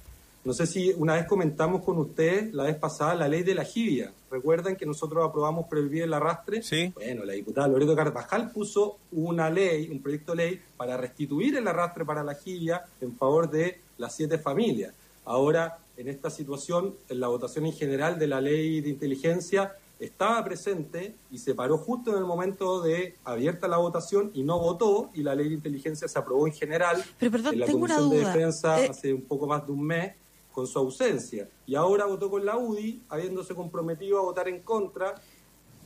[0.43, 3.63] No sé si una vez comentamos con ustedes la vez pasada la ley de la
[3.63, 4.11] jibia.
[4.31, 6.63] ¿Recuerdan que nosotros aprobamos prohibir el arrastre?
[6.63, 6.91] Sí.
[6.95, 11.67] Bueno, la diputada Loreto Carvajal puso una ley, un proyecto de ley para restituir el
[11.67, 14.93] arrastre para la jibia en favor de las siete familias.
[15.25, 20.43] Ahora, en esta situación, en la votación en general de la ley de inteligencia, estaba
[20.43, 25.11] presente y se paró justo en el momento de abierta la votación y no votó
[25.13, 27.97] y la ley de inteligencia se aprobó en general Pero, perdón, en la tengo una
[27.97, 28.27] Comisión de.
[28.27, 30.13] Defensa Eh, hace un poco más de un mes
[30.51, 31.47] con su ausencia.
[31.65, 35.15] Y ahora votó con la UDI, habiéndose comprometido a votar en contra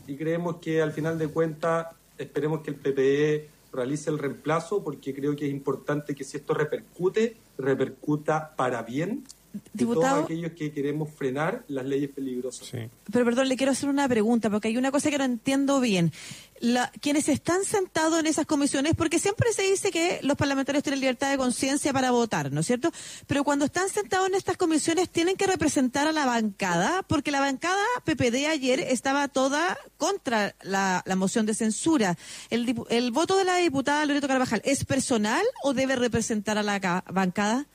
[0.07, 5.13] y creemos que al final de cuentas esperemos que el PPE realice el reemplazo porque
[5.13, 9.25] creo que es importante que si esto repercute, repercuta para bien
[9.73, 10.13] Diputado.
[10.15, 12.67] todos aquellos que queremos frenar las leyes peligrosas.
[12.67, 12.77] Sí.
[13.11, 16.11] Pero perdón, le quiero hacer una pregunta, porque hay una cosa que no entiendo bien.
[16.61, 21.01] La- quienes están sentados en esas comisiones, porque siempre se dice que los parlamentarios tienen
[21.01, 22.91] libertad de conciencia para votar, ¿no es cierto?
[23.27, 27.41] Pero cuando están sentados en estas comisiones tienen que representar a la bancada, porque la
[27.41, 32.17] bancada PPD ayer estaba toda contra la, la moción de censura.
[32.49, 36.63] El, dipu- ¿El voto de la diputada Loreto Carvajal es personal o debe representar a
[36.63, 37.67] la ca- bancada?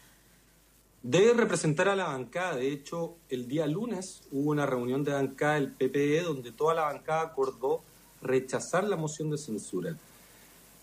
[1.03, 2.57] Debe representar a la bancada.
[2.57, 6.83] De hecho, el día lunes hubo una reunión de bancada del PPE donde toda la
[6.83, 7.83] bancada acordó
[8.21, 9.97] rechazar la moción de censura.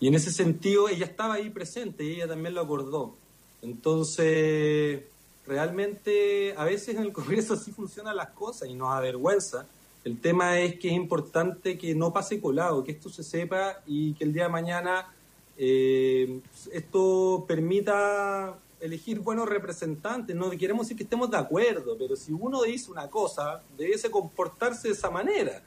[0.00, 3.14] Y en ese sentido, ella estaba ahí presente y ella también lo acordó.
[3.62, 5.02] Entonces,
[5.46, 9.66] realmente a veces en el Congreso así funcionan las cosas y nos avergüenza.
[10.04, 14.14] El tema es que es importante que no pase colado, que esto se sepa y
[14.14, 15.12] que el día de mañana
[15.56, 16.40] eh,
[16.72, 20.34] esto permita elegir buenos representantes.
[20.34, 24.88] No queremos decir que estemos de acuerdo, pero si uno dice una cosa, debe comportarse
[24.88, 25.62] de esa manera.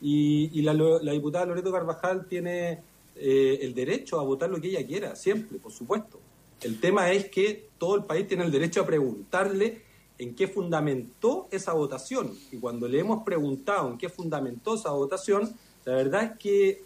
[0.00, 2.80] Y, y la, la diputada Loreto Carvajal tiene
[3.16, 6.18] eh, el derecho a votar lo que ella quiera, siempre, por supuesto.
[6.60, 9.82] El tema es que todo el país tiene el derecho a preguntarle
[10.18, 12.32] en qué fundamentó esa votación.
[12.50, 16.82] Y cuando le hemos preguntado en qué fundamentó esa votación, la verdad es que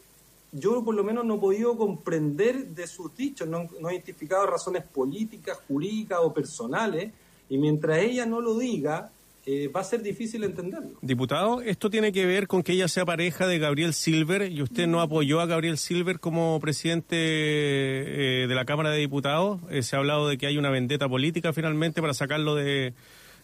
[0.53, 4.47] yo por lo menos no he podido comprender de sus dichos, no, no he identificado
[4.47, 7.13] razones políticas, jurídicas o personales,
[7.49, 9.11] y mientras ella no lo diga,
[9.47, 10.99] eh, va a ser difícil entenderlo.
[11.01, 14.87] Diputado, esto tiene que ver con que ella sea pareja de Gabriel Silver y usted
[14.87, 19.61] no apoyó a Gabriel Silver como presidente eh, de la Cámara de Diputados.
[19.71, 22.93] Eh, se ha hablado de que hay una vendetta política finalmente para sacarlo de,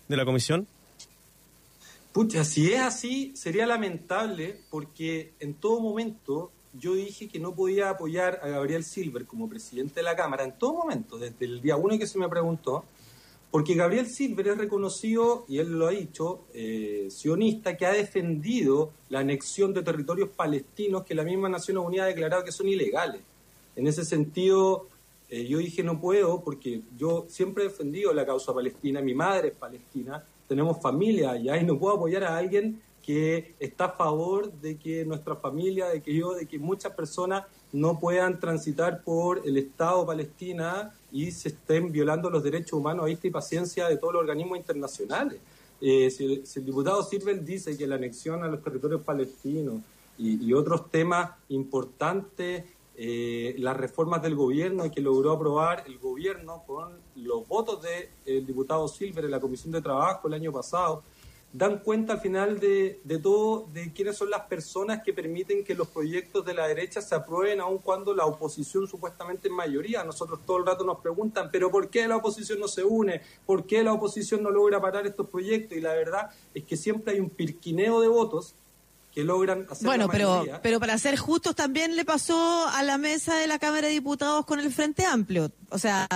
[0.09, 0.67] de la comisión.
[2.13, 7.91] Pucha, si es así, sería lamentable porque en todo momento yo dije que no podía
[7.91, 11.77] apoyar a Gabriel Silver como presidente de la Cámara, en todo momento, desde el día
[11.77, 12.85] uno que se me preguntó,
[13.51, 18.91] porque Gabriel Silver es reconocido, y él lo ha dicho, eh, sionista, que ha defendido
[19.09, 23.23] la anexión de territorios palestinos que la misma Naciones Unidas ha declarado que son ilegales.
[23.77, 24.89] En ese sentido,
[25.29, 29.49] eh, yo dije no puedo, porque yo siempre he defendido la causa palestina, mi madre
[29.49, 34.53] es palestina, tenemos familia allá y no puedo apoyar a alguien que está a favor
[34.53, 39.43] de que nuestra familia, de que yo, de que muchas personas no puedan transitar por
[39.47, 43.97] el Estado Palestina y se estén violando los derechos humanos a vista y paciencia de
[43.97, 45.39] todos los organismos internacionales.
[45.81, 49.83] Eh, si, el diputado Silver dice que la anexión a los territorios palestinos
[50.19, 52.65] y, y otros temas importantes,
[52.97, 58.89] eh, las reformas del gobierno que logró aprobar el gobierno con los votos del diputado
[58.89, 61.03] Silver en la Comisión de Trabajo el año pasado,
[61.53, 65.75] dan cuenta al final de, de todo de quiénes son las personas que permiten que
[65.75, 70.05] los proyectos de la derecha se aprueben aun cuando la oposición supuestamente es mayoría.
[70.05, 73.23] Nosotros todo el rato nos preguntan, pero ¿por qué la oposición no se une?
[73.47, 75.79] ¿Por qué la oposición no logra parar estos proyectos?
[75.79, 78.55] Y la verdad es que siempre hay un pirquineo de votos
[79.17, 82.99] que logran hacer Bueno, la pero, pero para ser justos también le pasó a la
[82.99, 85.51] mesa de la Cámara de Diputados con el Frente Amplio.
[85.71, 86.07] O sea,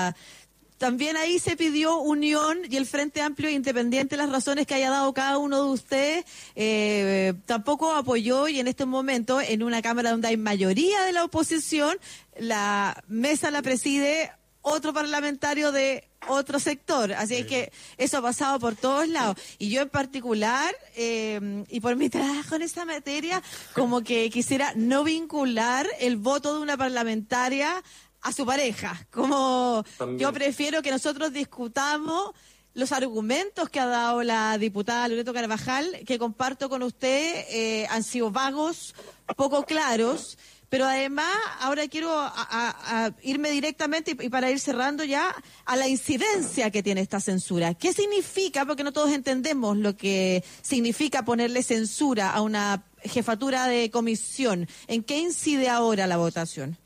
[0.80, 4.88] también ahí se pidió unión y el Frente Amplio, independiente de las razones que haya
[4.88, 6.24] dado cada uno de ustedes,
[6.56, 11.24] eh, tampoco apoyó y en este momento, en una Cámara donde hay mayoría de la
[11.24, 11.98] oposición,
[12.38, 17.12] la mesa la preside otro parlamentario de otro sector.
[17.12, 19.36] Así es que eso ha pasado por todos lados.
[19.58, 23.42] Y yo en particular, eh, y por mi trabajo en esta materia,
[23.74, 27.82] como que quisiera no vincular el voto de una parlamentaria
[28.22, 29.06] a su pareja.
[29.10, 30.18] Como También.
[30.18, 32.32] yo prefiero que nosotros discutamos
[32.74, 38.04] los argumentos que ha dado la diputada Loreto Carvajal, que comparto con usted, eh, han
[38.04, 38.94] sido vagos,
[39.36, 44.60] poco claros, pero además ahora quiero a- a- a irme directamente y, y para ir
[44.60, 47.74] cerrando ya a la incidencia que tiene esta censura.
[47.74, 48.64] ¿Qué significa?
[48.64, 54.68] Porque no todos entendemos lo que significa ponerle censura a una jefatura de comisión.
[54.86, 56.78] ¿En qué incide ahora la votación?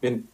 [0.00, 0.26] Bien,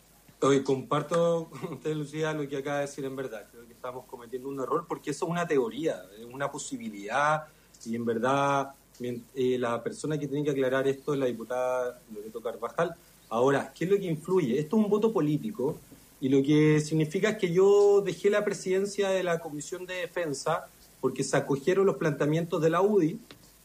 [0.43, 3.49] hoy comparto con usted, Lucía, lo que acaba de decir en verdad.
[3.51, 7.47] Creo que estamos cometiendo un error porque eso es una teoría, es una posibilidad
[7.85, 8.71] y en verdad
[9.01, 12.95] eh, la persona que tiene que aclarar esto es la diputada Loreto Carvajal.
[13.29, 14.57] Ahora, ¿qué es lo que influye?
[14.57, 15.81] Esto es un voto político
[16.21, 20.69] Y lo que significa es que yo dejé la presidencia de la Comisión de Defensa
[21.01, 23.19] porque se acogieron los planteamientos de la UDI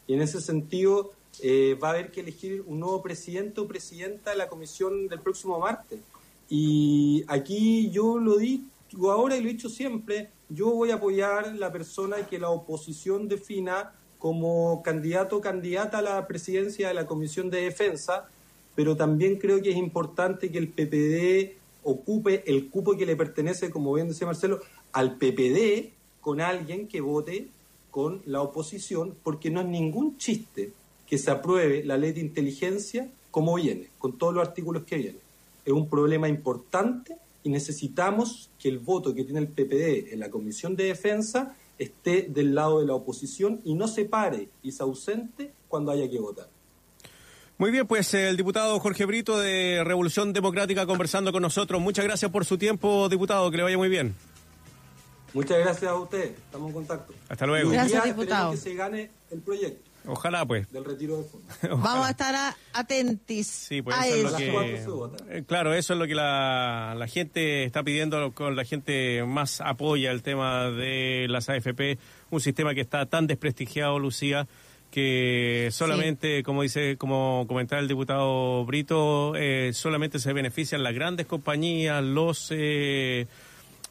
[0.08, 4.30] y en ese sentido eh, va a haber que elegir un nuevo presidente o presidenta
[4.30, 6.00] de la comisión del próximo martes.
[6.48, 11.54] Y aquí yo lo digo ahora y lo he dicho siempre, yo voy a apoyar
[11.54, 17.06] la persona que la oposición defina como candidato o candidata a la presidencia de la
[17.06, 18.28] Comisión de Defensa,
[18.74, 23.70] pero también creo que es importante que el PPD ocupe el cupo que le pertenece,
[23.70, 24.60] como bien decía Marcelo,
[24.92, 27.48] al PPD con alguien que vote
[27.90, 30.72] con la oposición, porque no es ningún chiste
[31.12, 35.20] que se apruebe la ley de inteligencia como viene, con todos los artículos que vienen.
[35.62, 40.30] Es un problema importante y necesitamos que el voto que tiene el PPD en la
[40.30, 44.82] Comisión de Defensa esté del lado de la oposición y no se pare y se
[44.82, 46.48] ausente cuando haya que votar.
[47.58, 51.78] Muy bien, pues el diputado Jorge Brito de Revolución Democrática conversando con nosotros.
[51.78, 54.14] Muchas gracias por su tiempo, diputado, que le vaya muy bien.
[55.34, 57.12] Muchas gracias a usted, estamos en contacto.
[57.28, 57.68] Hasta luego.
[57.68, 58.54] Gracias, día diputado.
[58.54, 60.70] esperemos que se gane el proyecto Ojalá, pues.
[60.72, 61.56] del retiro de fondos.
[61.62, 65.36] Vamos a estar a- atentis Sí, pues a eso es lo que...
[65.38, 69.60] eh, Claro, eso es lo que la, la gente está pidiendo, con la gente más
[69.60, 71.98] apoya el tema de las AFP,
[72.30, 74.46] un sistema que está tan desprestigiado, Lucía,
[74.90, 81.26] que solamente, como dice, como comentaba el diputado Brito, eh, solamente se benefician las grandes
[81.26, 82.48] compañías, los...
[82.50, 83.26] eh,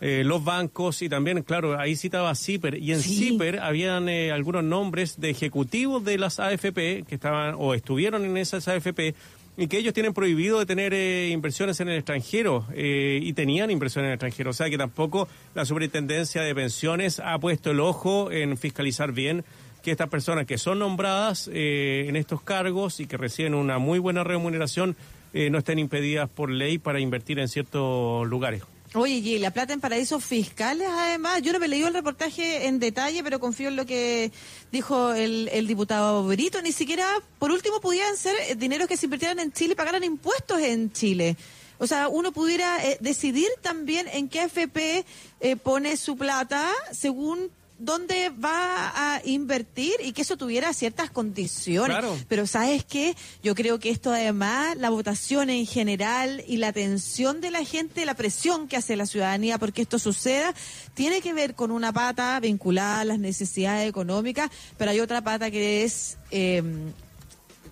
[0.01, 3.29] eh, los bancos y también, claro, ahí citaba CIPER y en Sí.
[3.29, 8.35] CIPER habían eh, algunos nombres de ejecutivos de las AFP que estaban o estuvieron en
[8.35, 9.13] esas AFP
[9.57, 13.69] y que ellos tienen prohibido de tener eh, inversiones en el extranjero eh, y tenían
[13.69, 14.49] inversiones en el extranjero.
[14.49, 19.43] O sea que tampoco la superintendencia de pensiones ha puesto el ojo en fiscalizar bien
[19.83, 23.99] que estas personas que son nombradas eh, en estos cargos y que reciben una muy
[23.99, 24.95] buena remuneración
[25.33, 28.63] eh, no estén impedidas por ley para invertir en ciertos lugares.
[28.93, 32.77] Oye, y la plata en paraísos fiscales, además, yo no me leí el reportaje en
[32.77, 34.33] detalle, pero confío en lo que
[34.69, 36.61] dijo el, el diputado Brito.
[36.61, 37.07] Ni siquiera,
[37.39, 40.91] por último, pudieran ser eh, dineros que se invirtieran en Chile y pagaran impuestos en
[40.91, 41.37] Chile.
[41.77, 45.05] O sea, uno pudiera eh, decidir también en qué AFP
[45.39, 47.49] eh, pone su plata según
[47.83, 51.97] dónde va a invertir y que eso tuviera ciertas condiciones.
[51.97, 52.17] Claro.
[52.27, 53.15] Pero ¿sabes qué?
[53.43, 58.05] Yo creo que esto además, la votación en general y la atención de la gente,
[58.05, 60.53] la presión que hace la ciudadanía porque esto suceda,
[60.93, 65.49] tiene que ver con una pata vinculada a las necesidades económicas, pero hay otra pata
[65.51, 66.61] que es eh,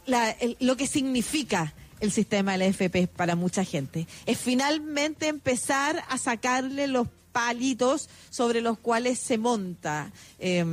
[0.06, 4.08] la- el- lo que significa el sistema de la FP para mucha gente.
[4.26, 10.66] Es finalmente empezar a sacarle los palitos sobre los cuales se monta eh,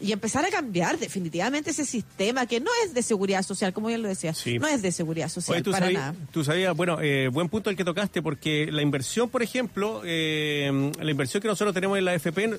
[0.00, 3.98] y empezar a cambiar definitivamente ese sistema que no es de seguridad social, como ya
[3.98, 4.58] lo decía, Sí.
[4.58, 6.14] no es de seguridad social Oye, tú para nada.
[6.32, 10.92] tú sabías, bueno, eh, buen punto el que tocaste, porque la inversión, por ejemplo, eh,
[11.00, 12.58] la inversión que nosotros tenemos en la FP,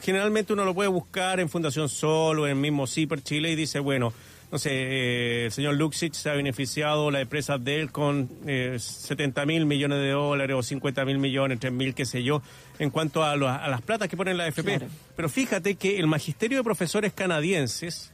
[0.00, 3.56] generalmente uno lo puede buscar en Fundación Sol o en el mismo CIPER Chile y
[3.56, 4.12] dice, bueno,
[4.52, 8.76] no sé, eh, el señor Luxich se ha beneficiado, la empresa de él, con eh,
[8.78, 12.42] 70 mil millones de dólares o 50 mil millones, 3 mil, qué sé yo,
[12.78, 14.78] en cuanto a, los- a las platas que ponen la FP.
[14.78, 14.92] Claro.
[15.16, 18.12] Pero fíjate que el magisterio de profesores canadienses,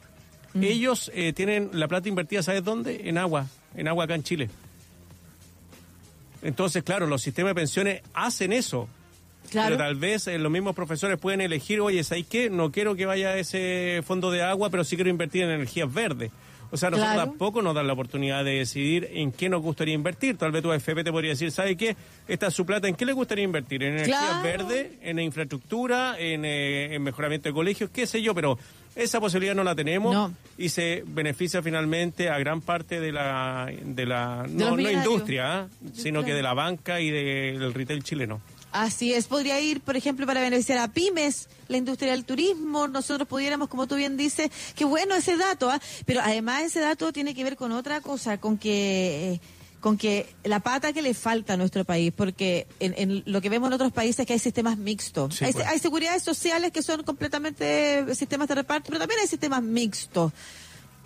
[0.55, 0.64] Mm.
[0.64, 3.09] ellos eh, tienen la plata invertida, ¿sabes dónde?
[3.09, 4.51] En agua, en agua acá en Chile.
[6.43, 8.89] Entonces, claro, los sistemas de pensiones hacen eso.
[9.53, 9.76] Claro.
[9.76, 12.50] Pero tal vez eh, los mismos profesores pueden elegir, oye, ¿sabes qué?
[12.50, 15.92] No quiero que vaya a ese fondo de agua, pero sí quiero invertir en energías
[15.92, 16.30] verdes.
[16.70, 17.28] O sea, nosotros Claro.
[17.28, 20.38] tampoco nos dan la oportunidad de decidir en qué nos gustaría invertir.
[20.38, 21.94] Tal vez tu AFP te podría decir, ¿sabe qué?
[22.26, 23.82] Esta es su plata, ¿en qué le gustaría invertir?
[23.82, 24.42] ¿En energías Claro.
[24.42, 24.86] verdes?
[25.03, 26.16] ¿En infraestructura?
[26.18, 27.90] En, eh, en mejoramiento de colegios?
[27.90, 28.34] ¿Qué sé yo?
[28.34, 28.59] Pero
[28.96, 30.32] esa posibilidad no la tenemos No.
[30.57, 35.68] y se beneficia finalmente a gran parte de la, de la no, no industria, ¿ah?
[35.92, 38.40] sino que de la banca y del retail chileno.
[38.72, 43.28] Así es, podría ir, por ejemplo, para beneficiar a pymes, la industria del turismo, nosotros
[43.28, 45.80] pudiéramos, como tú bien dices, qué bueno ese dato, ¿ah?
[46.06, 49.34] pero además ese dato tiene que ver con otra cosa, con que...
[49.34, 49.40] eh,
[49.82, 53.48] con que la pata que le falta a nuestro país, porque en, en lo que
[53.48, 55.34] vemos en otros países es que hay sistemas mixtos.
[55.34, 55.66] Sí, hay, pues.
[55.66, 60.30] hay seguridades sociales que son completamente sistemas de reparto, pero también hay sistemas mixtos.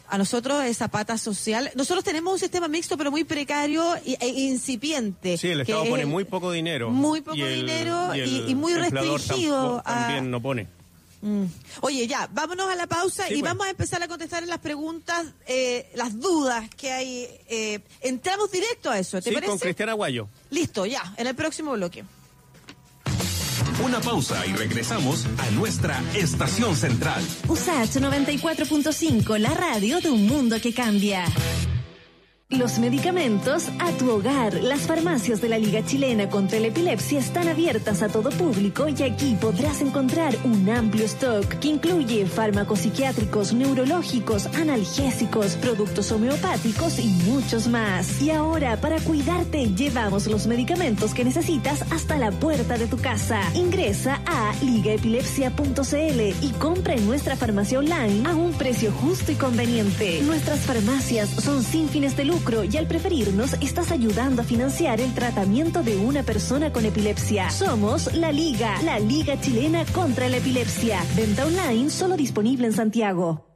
[0.08, 4.28] A nosotros esa pata social, nosotros tenemos un sistema mixto pero muy precario y- e
[4.28, 5.36] incipiente.
[5.36, 6.90] Sí, el Estado es pone muy poco dinero.
[6.90, 9.56] Muy poco Y el- dinero y, muy restringido.
[9.56, 10.68] tampoco- a- También no pone.
[11.22, 11.44] Mm.
[11.80, 13.50] Oye, ya, vámonos a la pausa Sí, y pues.
[13.50, 17.28] vamos a empezar a contestar en las preguntas, eh, las dudas que hay.
[17.48, 19.50] eh, entramos directo a eso, ¿te Sí, parece?
[19.50, 20.28] con Cristian Aguayo.
[20.50, 22.04] Listo, ya, en el próximo bloque.
[23.84, 27.22] Una pausa y regresamos a nuestra estación central.
[27.46, 31.24] USAH 94.5, la radio de un mundo que cambia.
[32.50, 34.54] Los medicamentos a tu hogar.
[34.62, 39.02] Las farmacias de la Liga Chilena contra la Epilepsia están abiertas a todo público y
[39.02, 47.08] aquí podrás encontrar un amplio stock que incluye fármacos psiquiátricos, neurológicos, analgésicos, productos homeopáticos y
[47.28, 48.22] muchos más.
[48.22, 53.40] Y ahora, para cuidarte, llevamos los medicamentos que necesitas hasta la puerta de tu casa.
[53.56, 60.22] Ingresa a ligaepilepsia.cl y compra en nuestra farmacia online a un precio justo y conveniente.
[60.22, 62.35] Nuestras farmacias son sin fines de lucro
[62.70, 67.50] y al preferirnos estás ayudando a financiar el tratamiento de una persona con epilepsia.
[67.50, 71.02] Somos La Liga, la Liga Chilena contra la Epilepsia.
[71.16, 73.55] Venta online solo disponible en Santiago.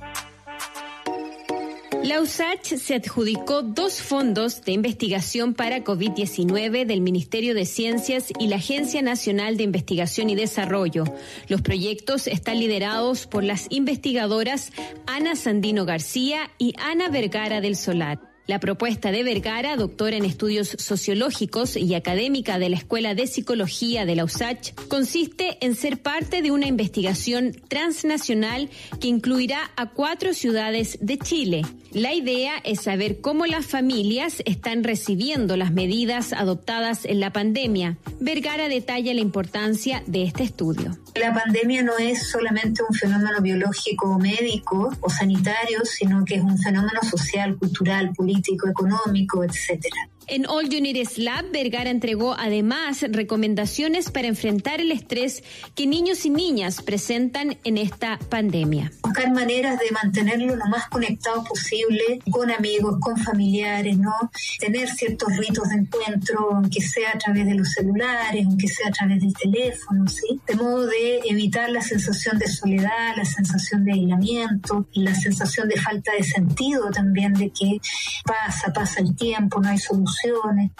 [2.03, 8.47] La USACH se adjudicó dos fondos de investigación para COVID-19 del Ministerio de Ciencias y
[8.47, 11.03] la Agencia Nacional de Investigación y Desarrollo.
[11.47, 14.71] Los proyectos están liderados por las investigadoras
[15.05, 18.30] Ana Sandino García y Ana Vergara del Solar.
[18.51, 24.05] La propuesta de Vergara, doctora en estudios sociológicos y académica de la Escuela de Psicología
[24.05, 30.33] de la USACH, consiste en ser parte de una investigación transnacional que incluirá a cuatro
[30.33, 31.61] ciudades de Chile.
[31.93, 37.97] La idea es saber cómo las familias están recibiendo las medidas adoptadas en la pandemia.
[38.19, 40.97] Vergara detalla la importancia de este estudio.
[41.15, 46.57] La pandemia no es solamente un fenómeno biológico médico o sanitario, sino que es un
[46.57, 50.09] fenómeno social, cultural, político, económico, etcétera.
[50.31, 55.43] En All Unities Lab, Vergara entregó además recomendaciones para enfrentar el estrés
[55.75, 58.93] que niños y niñas presentan en esta pandemia.
[59.03, 64.13] Buscar maneras de mantenerlo lo más conectado posible con amigos, con familiares, ¿no?
[64.57, 68.91] Tener ciertos ritos de encuentro, aunque sea a través de los celulares, aunque sea a
[68.91, 70.39] través del teléfono, ¿sí?
[70.47, 75.75] De modo de evitar la sensación de soledad, la sensación de aislamiento, la sensación de
[75.75, 77.81] falta de sentido también de que
[78.23, 79.77] pasa, pasa el tiempo, no hay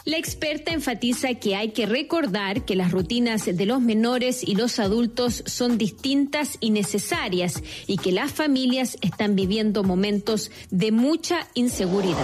[0.05, 4.79] La experta enfatiza que hay que recordar que las rutinas de los menores y los
[4.79, 12.17] adultos son distintas y necesarias y que las familias están viviendo momentos de mucha inseguridad.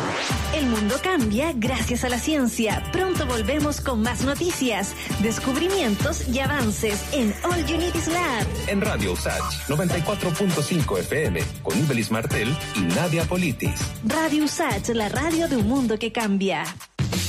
[0.56, 2.84] El mundo cambia gracias a la ciencia.
[2.92, 8.48] Pronto volvemos con más noticias, descubrimientos y avances en All You Need Is Lab.
[8.68, 13.80] En Radio USACH 94.5 FM con Ibelis Martel y Nadia Politis.
[14.04, 16.64] Radio USACH, la radio de un mundo que cambia.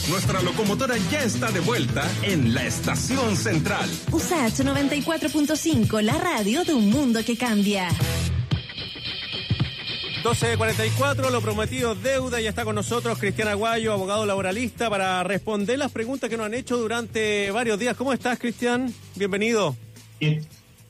[0.08, 3.90] Nuestra locomotora ya está de vuelta en la estación central.
[4.10, 7.90] USACH 94.5, la radio de un mundo que cambia.
[10.24, 12.40] 12.44, lo prometido es deuda.
[12.40, 16.54] Ya está con nosotros Cristian Aguayo, abogado laboralista, para responder las preguntas que nos han
[16.54, 17.94] hecho durante varios días.
[17.94, 18.92] ¿Cómo estás, Cristian?
[19.14, 19.76] Bienvenido.
[20.18, 20.40] ¿Qué,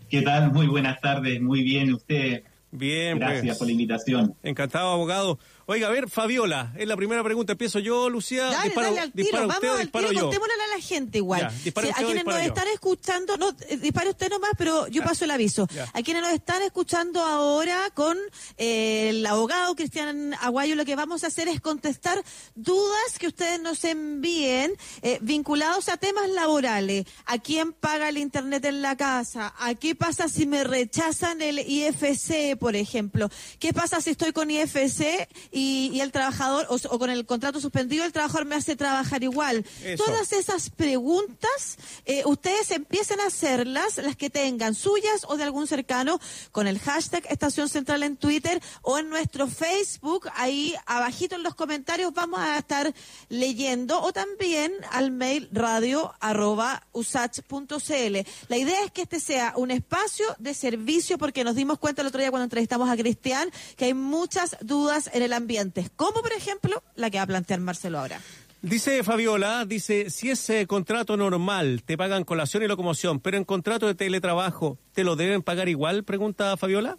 [0.09, 0.53] qué tal?
[0.53, 2.45] Muy buenas tardes, muy bien usted.
[2.71, 3.59] Bien, Gracias pues.
[3.59, 4.35] por la invitación.
[4.43, 5.39] Encantado, abogado.
[5.71, 7.53] Oiga, a ver, Fabiola, es la primera pregunta.
[7.53, 8.47] Empiezo yo, Lucía.
[8.47, 11.41] Dale, disparo, dale al tiro, vamos usted al tiro, contémosle a la gente igual.
[11.43, 12.41] Ya, usted a quienes nos yo.
[12.41, 15.69] están escuchando, no, eh, dispare usted nomás, pero yo paso el aviso.
[15.75, 15.87] Ya.
[15.93, 18.17] A quienes nos están escuchando ahora con
[18.57, 22.19] eh, el abogado Cristian Aguayo, lo que vamos a hacer es contestar
[22.55, 27.05] dudas que ustedes nos envíen eh, vinculados a temas laborales.
[27.27, 29.53] ¿A quién paga el internet en la casa?
[29.59, 33.29] ¿A qué pasa si me rechazan el IFC, por ejemplo?
[33.59, 37.61] ¿Qué pasa si estoy con IFC y, y el trabajador, o, o con el contrato
[37.61, 39.65] suspendido, el trabajador me hace trabajar igual?
[39.85, 40.05] Eso.
[40.05, 45.67] Todas esas preguntas, eh, ustedes empiecen a hacerlas, las que tengan suyas o de algún
[45.67, 46.21] cercano,
[46.53, 51.55] con el hashtag Estación Central en Twitter o en nuestro Facebook, ahí abajito en los
[51.55, 52.93] comentarios vamos a estar
[53.29, 58.17] leyendo, o también al mail radio arroba usach.cl.
[58.49, 62.09] La idea es que este sea un espacio de servicio porque nos dimos cuenta el
[62.09, 65.48] otro día cuando entrevistamos a Cristian que hay muchas dudas en el ambiente,
[65.97, 68.21] como por ejemplo la que va a plantear Marcelo ahora.
[68.61, 73.45] Dice Fabiola, dice, si es eh, contrato normal, te pagan colación y locomoción, pero en
[73.45, 76.03] contrato de teletrabajo, ¿te lo deben pagar igual?
[76.03, 76.99] Pregunta Fabiola.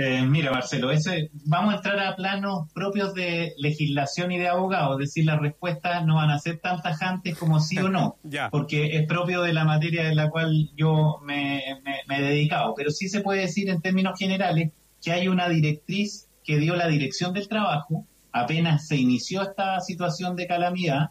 [0.00, 4.92] Eh, mira, Marcelo, ese, vamos a entrar a planos propios de legislación y de abogado,
[4.92, 8.48] es decir, las respuestas no van a ser tan tajantes como sí o no, Ya.
[8.50, 12.74] porque es propio de la materia en la cual yo me, me- me he dedicado,
[12.76, 14.70] pero sí se puede decir en términos generales
[15.02, 20.34] que hay una directriz que dio la dirección del trabajo, apenas se inició esta situación
[20.34, 21.10] de calamidad,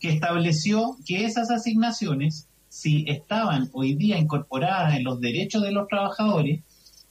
[0.00, 5.86] que estableció que esas asignaciones, si estaban hoy día incorporadas en los derechos de los
[5.86, 6.62] trabajadores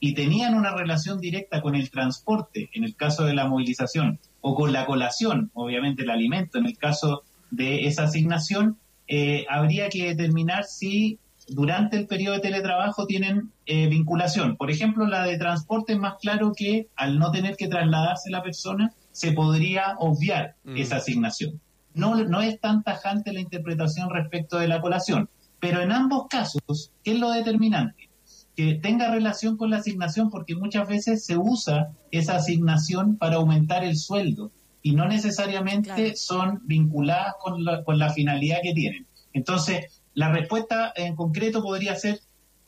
[0.01, 4.53] y tenían una relación directa con el transporte, en el caso de la movilización, o
[4.53, 10.13] con la colación, obviamente el alimento, en el caso de esa asignación, eh, habría que
[10.13, 11.19] determinar si
[11.53, 14.55] durante el periodo de teletrabajo tienen eh, vinculación.
[14.57, 18.41] Por ejemplo, la de transporte es más claro que al no tener que trasladarse la
[18.41, 20.77] persona, se podría obviar Mm.
[20.77, 21.59] esa asignación.
[21.93, 25.29] No, no es tan tajante la interpretación respecto de la colación,
[25.59, 28.09] pero en ambos casos, ¿qué es lo determinante?
[28.55, 33.83] Que tenga relación con la asignación porque muchas veces se usa esa asignación para aumentar
[33.83, 36.11] el sueldo y no necesariamente Claro.
[36.15, 39.05] son vinculadas con la, con la finalidad que tienen.
[39.33, 42.19] Entonces, la respuesta en concreto podría ser,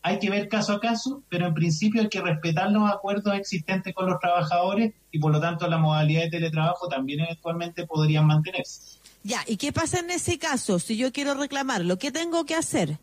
[0.02, 3.94] hay que ver caso a caso, pero en principio hay que respetar los acuerdos existentes
[3.94, 9.00] con los trabajadores y por lo tanto la modalidad de teletrabajo también eventualmente podrían mantenerse.
[9.24, 10.80] Ya, ¿y qué pasa en ese caso?
[10.80, 12.98] Si yo quiero reclamarlo, ¿qué tengo que hacer?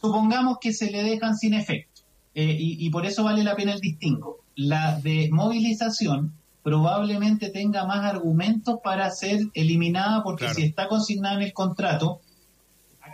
[0.00, 2.02] Supongamos que se le dejan sin efecto
[2.34, 4.38] eh, y, y por eso vale la pena el distingo.
[4.54, 10.54] La de movilización probablemente tenga más argumentos para ser eliminada porque Claro.
[10.56, 12.20] si está consignada en el contrato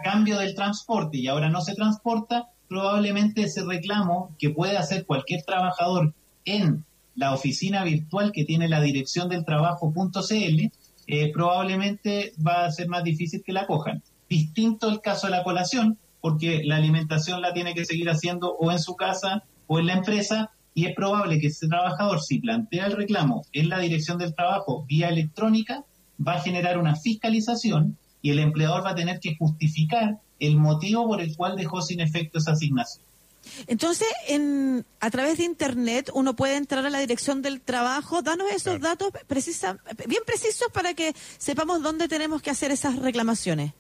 [0.02, 5.42] cambio del transporte y ahora no se transporta, probablemente ese reclamo que puede hacer cualquier
[5.42, 6.12] trabajador
[6.44, 6.84] en
[7.14, 10.70] la oficina virtual que tiene la dirección del trabajo.cl,
[11.06, 14.02] eh, probablemente va a ser más difícil que la cojan.
[14.28, 18.72] Distinto el caso de la colación, porque la alimentación la tiene que seguir haciendo o
[18.72, 22.86] en su casa o en la empresa, y es probable que ese trabajador, si plantea
[22.86, 25.84] el reclamo en la dirección del trabajo vía electrónica,
[26.26, 31.06] va a generar una fiscalización y el empleador va a tener que justificar el motivo
[31.06, 33.04] por el cual dejó sin efecto esa asignación.
[33.66, 38.22] Entonces, en, a través de Internet uno puede entrar a la dirección del trabajo.
[38.22, 39.76] Danos esos datos precisa,
[40.08, 43.74] bien precisos para que sepamos dónde tenemos que hacer esas reclamaciones.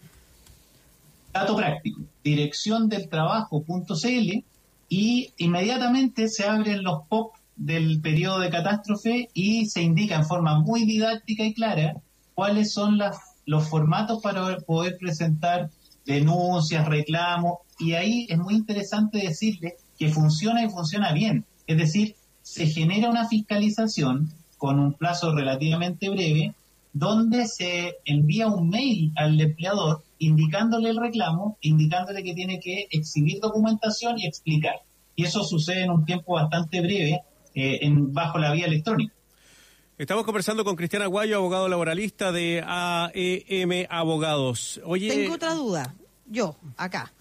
[1.32, 4.44] Dato práctico, dirección del trabajo.cl
[4.90, 10.60] y inmediatamente se abren los POP del periodo de catástrofe y se indica en forma
[10.60, 11.94] muy didáctica y clara
[12.34, 15.70] cuáles son las, los formatos para poder presentar
[16.04, 21.44] denuncias, reclamos, y ahí es muy interesante decirle que funciona y funciona bien.
[21.66, 26.54] Es decir, se genera una fiscalización con un plazo relativamente breve,
[26.92, 33.40] donde se envía un mail al empleador indicándole el reclamo, indicándole que tiene que exhibir
[33.40, 34.76] documentación y explicar.
[35.16, 37.20] Y eso sucede en un tiempo bastante breve
[37.54, 39.12] eh, en, bajo la vía electrónica.
[39.96, 44.80] Estamos conversando con Cristian Aguayo, abogado laboralista de AEM Abogados.
[44.84, 45.94] Oye, Tengo otra duda,
[46.26, 47.12] yo, acá.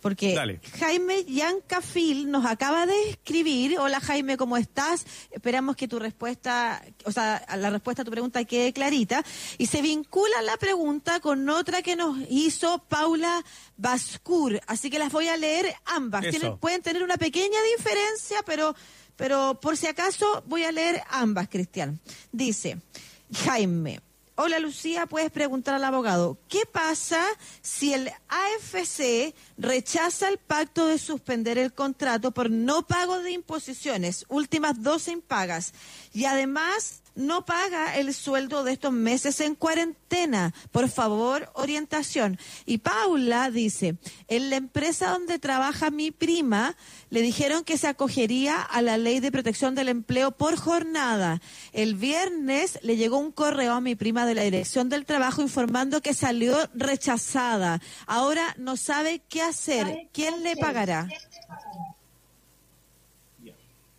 [0.00, 0.60] Porque Dale.
[0.80, 3.78] Jaime Yancafil nos acaba de escribir.
[3.78, 5.06] Hola Jaime, ¿cómo estás?
[5.30, 9.22] Esperamos que tu respuesta, o sea, la respuesta a tu pregunta quede clarita.
[9.58, 13.44] Y se vincula la pregunta con otra que nos hizo Paula
[13.76, 14.58] Bascur.
[14.66, 16.22] Así que las voy a leer ambas.
[16.28, 18.74] Tienen- pueden tener una pequeña diferencia, pero,
[19.16, 22.00] pero por si acaso voy a leer ambas, Cristian.
[22.32, 22.78] Dice,
[23.44, 24.00] Jaime.
[24.34, 27.22] Hola Lucía, puedes preguntar al abogado, ¿qué pasa
[27.60, 34.24] si el AFC rechaza el pacto de suspender el contrato por no pago de imposiciones,
[34.28, 35.74] últimas 12 impagas,
[36.14, 40.54] y además no paga el sueldo de estos meses en cuarentena?
[40.70, 42.38] Por favor, orientación.
[42.66, 43.96] Y Paula dice,
[44.28, 46.76] en la empresa donde trabaja mi prima,
[47.10, 51.40] le dijeron que se acogería a la ley de protección del empleo por jornada.
[51.72, 56.00] El viernes le llegó un correo a mi prima de la dirección del trabajo informando
[56.00, 57.80] que salió rechazada.
[58.06, 60.08] Ahora no sabe qué hacer.
[60.12, 61.08] ¿Quién le pagará?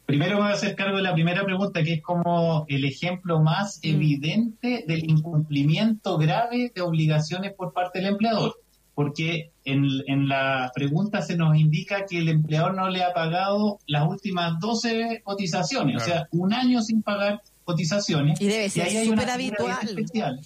[0.06, 3.80] Primero voy a hacer cargo de la primera pregunta, que es como el ejemplo más
[3.84, 8.56] evidente del incumplimiento grave de obligaciones por parte del empleador.
[8.96, 13.80] Porque en, en la pregunta se nos indica que el empleador no le ha pagado
[13.88, 18.40] las últimas 12 cotizaciones, o sea, un año sin pagar cotizaciones.
[18.40, 19.78] Y debe ser súper habitual.
[19.84, 20.40] especial.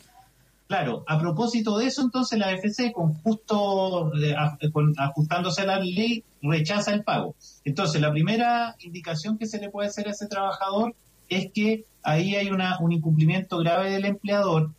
[0.67, 4.35] Claro, a propósito de eso, entonces la AFC, con justo eh,
[4.71, 7.35] con- ajustándose a la ley, rechaza el pago.
[7.67, 10.95] Entonces, la primera indicación que se le puede hacer a ese trabajador
[11.27, 14.71] es que ahí hay un incumplimiento grave del empleador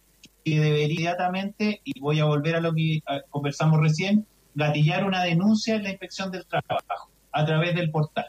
[0.42, 4.24] que debería inmediatamente, y voy a volver a lo que conversamos recién,
[4.54, 8.24] gatillar una denuncia en la inspección del trabajo a través del portal.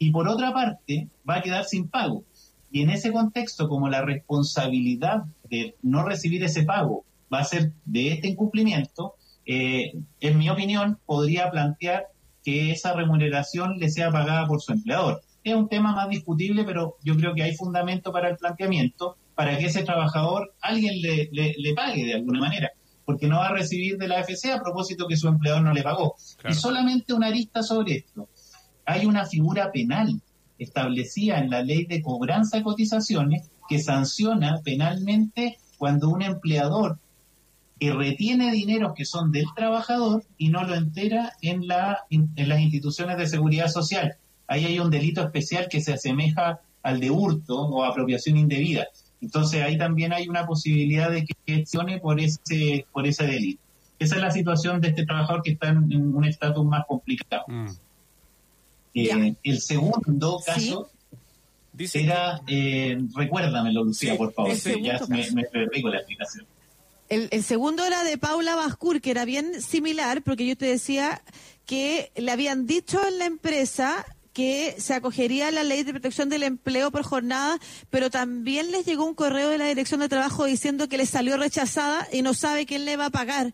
[0.00, 2.24] Y por otra parte, va a quedar sin pago.
[2.72, 7.70] Y en ese contexto, como la responsabilidad de no recibir ese pago va a ser
[7.84, 9.14] de este incumplimiento,
[9.46, 12.08] eh, en mi opinión, podría plantear
[12.44, 15.22] que esa remuneración le sea pagada por su empleador.
[15.44, 19.56] Es un tema más discutible, pero yo creo que hay fundamento para el planteamiento para
[19.58, 22.70] que ese trabajador alguien le, le- le pague de alguna manera,
[23.04, 25.82] porque no va a recibir de la AFC a propósito que su empleador no le
[25.82, 26.14] pagó.
[26.36, 26.54] Claro.
[26.54, 28.28] Y solamente una arista sobre esto.
[28.84, 30.20] Hay una figura penal
[30.58, 36.98] establecida en la ley de cobranza de cotizaciones que sanciona penalmente cuando un empleador
[37.82, 42.60] que retiene dineros que son del trabajador y no lo entera en, la, en las
[42.60, 44.14] instituciones de seguridad social.
[44.46, 48.86] Ahí hay un delito especial que se asemeja al de hurto o apropiación indebida.
[49.20, 53.60] Entonces ahí también hay una posibilidad de que accione por ese, por ese delito.
[53.98, 57.42] Esa es la situación de este trabajador que está en, en un estatus más complicado.
[57.48, 57.66] Mm.
[58.94, 60.44] Eh, el segundo Sí.
[60.46, 60.88] caso
[61.72, 66.46] Dice era, eh, recuérdamelo, Lucía, Sí, por favor, ya me, me perdí con la explicación.
[67.12, 71.20] El, segundo era de Paula Bascur, que era bien similar, porque yo te decía
[71.66, 76.30] que le habían dicho en la empresa que se acogería a la ley de protección
[76.30, 77.58] del empleo por jornada,
[77.90, 81.36] pero también les llegó un correo de la dirección de trabajo diciendo que le salió
[81.36, 83.52] rechazada y no sabe quién le va a pagar.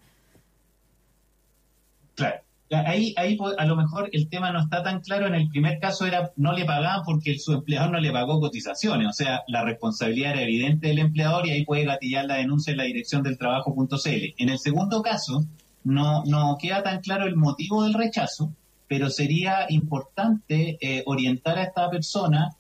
[2.14, 2.40] Claro.
[2.70, 5.26] Ahí, ahí a lo mejor el tema no está tan claro.
[5.26, 9.08] En el primer caso era no le pagaban porque su empleador no le pagó cotizaciones.
[9.08, 12.76] O sea, la responsabilidad era evidente del empleador y ahí puede gatillar la denuncia en
[12.76, 14.34] la dirección del trabajo.cl.
[14.36, 15.44] En el segundo caso,
[15.84, 18.52] no, no queda tan claro el motivo del rechazo,
[18.86, 22.50] pero sería importante eh, orientar a esta persona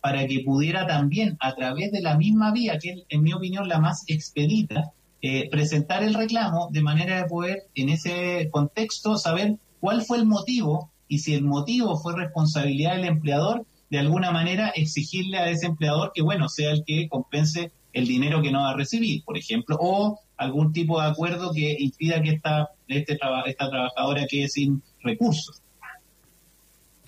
[0.00, 3.68] para que pudiera también, a través de la misma vía, que es, en mi opinión
[3.68, 9.56] la más expedita, eh, presentar el reclamo de manera de poder, en ese contexto, saber
[9.80, 14.68] cuál fue el motivo y si el motivo fue responsabilidad del empleador, de alguna manera
[14.68, 18.70] exigirle a ese empleador que, bueno, sea el que compense el dinero que no va
[18.70, 23.70] a recibir, por ejemplo, o algún tipo de acuerdo que impida que esta, este esta
[23.70, 25.62] trabajadora quede sin recursos.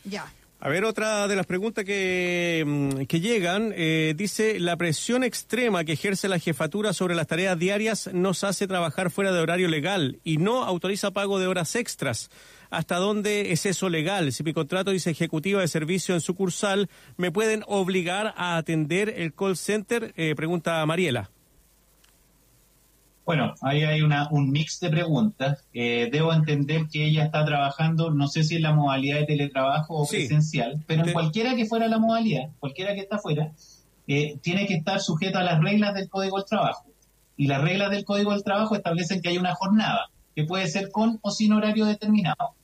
[0.04, 0.24] Ya.
[0.62, 5.84] A ver, otra de las preguntas que, mm, que llegan, eh, dice, la presión extrema
[5.84, 10.20] que ejerce la jefatura sobre las tareas diarias nos hace trabajar fuera de horario legal
[10.22, 12.28] y no autoriza pago de horas extras.
[12.68, 14.32] ¿Hasta dónde es eso legal?
[14.32, 19.32] Si mi contrato dice ejecutiva de servicio en sucursal, ¿me pueden obligar a atender el
[19.32, 20.12] call center?
[20.14, 21.30] Eh, pregunta Mariela.
[23.30, 25.64] Bueno, ahí hay una, un mix de preguntas.
[25.72, 29.98] Eh, debo entender que ella está trabajando, no sé si en la modalidad de teletrabajo
[30.00, 30.16] o Sí.
[30.16, 33.52] presencial, pero en cualquiera que fuera la modalidad, cualquiera que está fuera,
[34.08, 36.86] eh, tiene que estar sujeta a las reglas del Código del Trabajo.
[37.36, 40.90] Y las reglas del Código del Trabajo establecen que hay una jornada, que puede ser
[40.90, 42.56] con o sin horario determinado.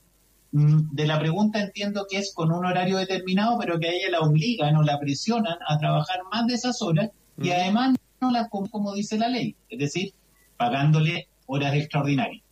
[0.51, 4.11] Mm, De la pregunta entiendo que es con un horario determinado, pero que a ella
[4.11, 7.11] la obligan o la presionan a trabajar más de esas horas
[7.41, 10.13] y además no las como dice la ley, es decir,
[10.57, 12.43] pagándole horas extraordinarias.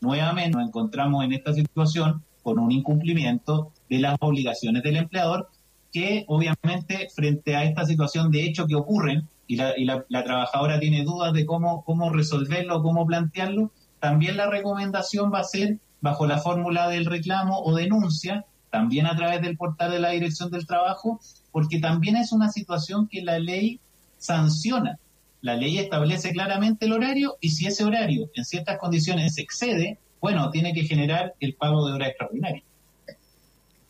[0.00, 5.48] Nuevamente nos encontramos en esta situación con un incumplimiento de las obligaciones del empleador
[5.92, 10.80] que obviamente frente a esta situación de hecho que ocurren y la, y la- trabajadora
[10.80, 13.70] tiene dudas de cómo, cómo resolverlo, cómo plantearlo,
[14.00, 19.14] también la recomendación va a ser bajo la fórmula del reclamo o denuncia, también a
[19.14, 21.20] través del portal de la Dirección del Trabajo,
[21.52, 23.78] porque también es una situación que la ley
[24.16, 24.98] sanciona.
[25.42, 29.98] La ley establece claramente el horario y si ese horario en ciertas condiciones se excede,
[30.20, 32.62] bueno, tiene que generar el pago de hora extraordinaria.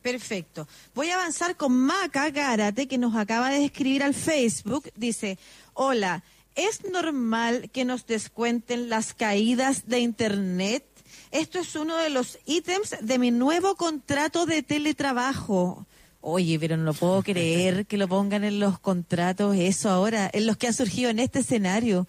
[0.00, 0.66] Perfecto.
[0.94, 4.90] Voy a avanzar con Maca Gárate, que nos acaba de escribir al Facebook.
[4.96, 5.38] Dice,
[5.74, 6.24] hola,
[6.56, 10.84] ¿es normal que nos descuenten las caídas de Internet?
[11.30, 15.86] Esto es uno de los ítems de mi nuevo contrato de teletrabajo.
[16.22, 20.46] Oye, pero no lo puedo creer que lo pongan en los contratos, eso ahora, en
[20.46, 22.06] los que han surgido en este escenario.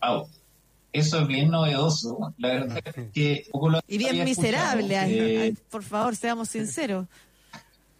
[0.00, 0.28] Wow.
[0.92, 2.34] Eso es bien novedoso.
[2.38, 7.06] La verdad es que poco lo Y bien miserable, Eh, por favor, seamos sinceros.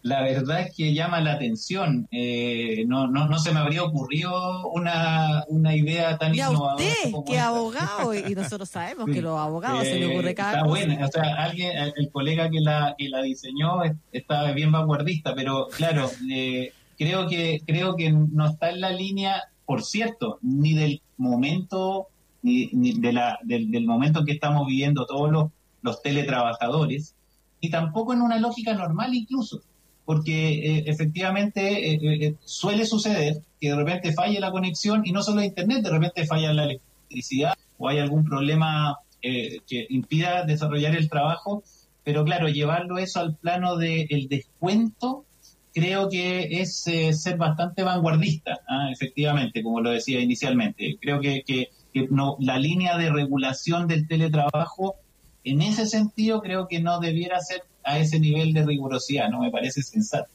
[0.03, 2.09] La verdad es que llama la atención.
[2.11, 6.85] Eh, no, no, no se me habría ocurrido una, una idea tan Y a innovadora.
[6.87, 7.49] usted, como que esta.
[7.49, 10.71] abogado, y nosotros sabemos que los abogados se Eh, le ocurre cada Está cosa.
[10.87, 15.35] buena, o sea, alguien, el colega que la, que la diseñó es- está bien vanguardista,
[15.35, 20.73] pero claro, eh, creo que creo que no está en la línea, por cierto, ni
[20.73, 22.07] del momento,
[22.43, 25.51] ni, ni de la, del, del momento que estamos viviendo todos los,
[25.83, 27.15] los teletrabajadores,
[27.61, 29.61] y tampoco en una lógica normal incluso,
[30.05, 35.23] porque eh, efectivamente eh, eh, suele suceder que de repente falle la conexión y no
[35.23, 41.11] solo internet, de repente falla la electricidad o hay algún problema que impida desarrollar el
[41.11, 41.63] trabajo,
[42.05, 45.27] pero claro, llevarlo eso al plano del descuento
[45.75, 48.89] creo que es ser bastante vanguardista, ¿ah?
[48.91, 50.97] efectivamente, como lo decía inicialmente.
[51.01, 54.97] Creo que, que, que no, la línea de regulación del teletrabajo,
[55.45, 57.63] en ese sentido, creo que no debiera ser
[57.93, 60.31] a ese nivel de rigurosidad, no me parece sensato.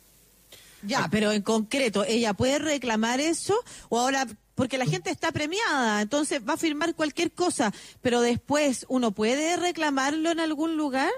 [0.83, 3.55] Ya, pero en concreto, ¿ella puede reclamar eso?
[3.89, 8.85] O ahora, porque la gente está premiada, entonces va a firmar cualquier cosa, pero después,
[8.87, 11.11] ¿uno puede reclamarlo en algún lugar?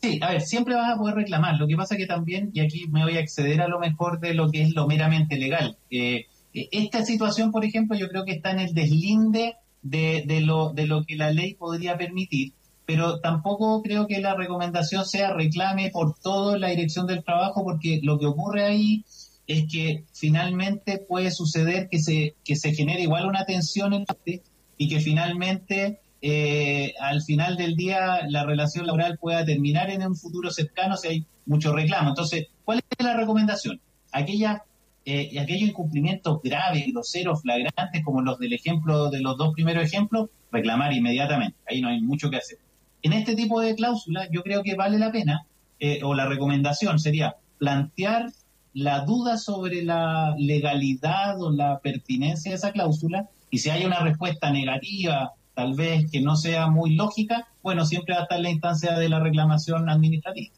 [0.00, 1.56] Sí, a ver, siempre vas a poder reclamar.
[1.58, 4.32] Lo que pasa que también, y aquí me voy a exceder a lo mejor de
[4.32, 5.76] lo que es lo meramente legal.
[5.90, 10.40] Eh, eh, esta situación, por ejemplo, yo creo que está en el deslinde de, de,
[10.40, 12.52] lo, de lo que la ley podría permitir,
[12.88, 18.00] pero tampoco creo que la recomendación sea reclame por todo la dirección del trabajo, porque
[18.02, 19.04] lo que ocurre ahí
[19.46, 24.42] es que finalmente puede suceder que se, que se genere igual una tensión en parte
[24.78, 30.16] y que finalmente eh, al final del día la relación laboral pueda terminar en un
[30.16, 32.08] futuro cercano si hay mucho reclamo.
[32.08, 33.82] Entonces, ¿cuál es la recomendación?
[34.12, 34.62] Aquella,
[35.04, 40.30] eh, aquellos incumplimientos graves, groseros, flagrantes, como los del ejemplo de los dos primeros ejemplos,
[40.50, 41.58] reclamar inmediatamente.
[41.68, 42.56] Ahí no hay mucho que hacer.
[43.02, 45.46] En este tipo de cláusulas, yo creo que vale la pena,
[45.80, 48.30] eh, o la recomendación sería plantear
[48.74, 54.00] la duda sobre la legalidad o la pertinencia de esa cláusula, y si hay una
[54.00, 58.50] respuesta negativa tal vez que no sea muy lógica, bueno, siempre va a estar la
[58.50, 60.54] instancia de la reclamación administrativa.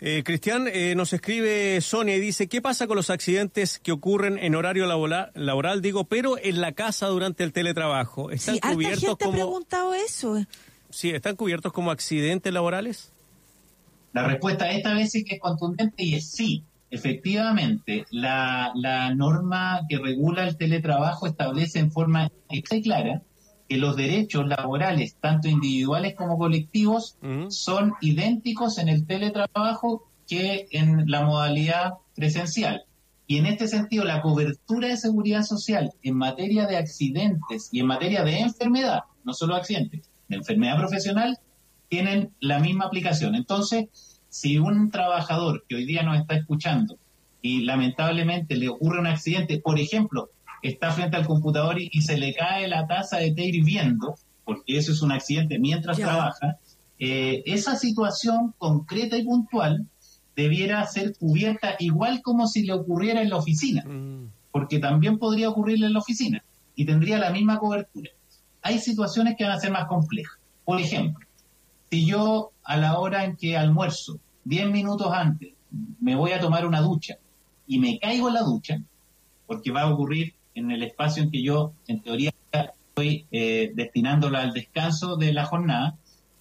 [0.00, 4.38] Eh, Cristian, eh, nos escribe Sonia y dice, ¿qué pasa con los accidentes que ocurren
[4.38, 8.30] en horario laboral, laboral digo, pero en la casa durante el teletrabajo?
[8.30, 10.44] ¿Están Sí, cubiertos gente ha como preguntado eso.
[10.94, 13.12] Sí, están cubiertos como accidentes laborales?
[14.12, 16.64] La respuesta esta vez sí que es contundente y es sí.
[16.90, 23.22] Efectivamente, la, la norma que regula el teletrabajo establece en forma exacta y clara
[23.68, 27.16] que los derechos laborales, tanto individuales como colectivos,
[27.48, 32.84] son idénticos en el teletrabajo que en la modalidad presencial.
[33.26, 37.86] Y en este sentido, la cobertura de seguridad social en materia de accidentes y en
[37.86, 41.38] materia de enfermedad, no solo accidentes, de enfermedad profesional,
[41.88, 43.34] tienen la misma aplicación.
[43.34, 43.86] Entonces,
[44.28, 46.98] si un trabajador que hoy día nos está escuchando
[47.40, 50.30] y lamentablemente le ocurre un accidente, por ejemplo,
[50.62, 54.76] está frente al computador y, y se le cae la taza de té hirviendo, porque
[54.78, 56.06] eso es un accidente mientras Ya.
[56.06, 56.56] trabaja,
[56.98, 59.86] eh, esa situación concreta y puntual
[60.36, 64.30] debiera ser cubierta igual como si le ocurriera en la oficina, Mm.
[64.50, 66.42] porque también podría ocurrirle en la oficina
[66.74, 68.10] y tendría la misma cobertura.
[68.64, 70.38] Hay situaciones que van a ser más complejas.
[70.64, 71.26] Por ejemplo,
[71.90, 75.52] si yo a la hora en que almuerzo, 10 minutos antes,
[76.00, 77.18] me voy a tomar una ducha
[77.66, 78.80] y me caigo en la ducha,
[79.46, 84.40] porque va a ocurrir en el espacio en que yo, en teoría, estoy eh, destinándola
[84.40, 85.98] al descanso de la jornada,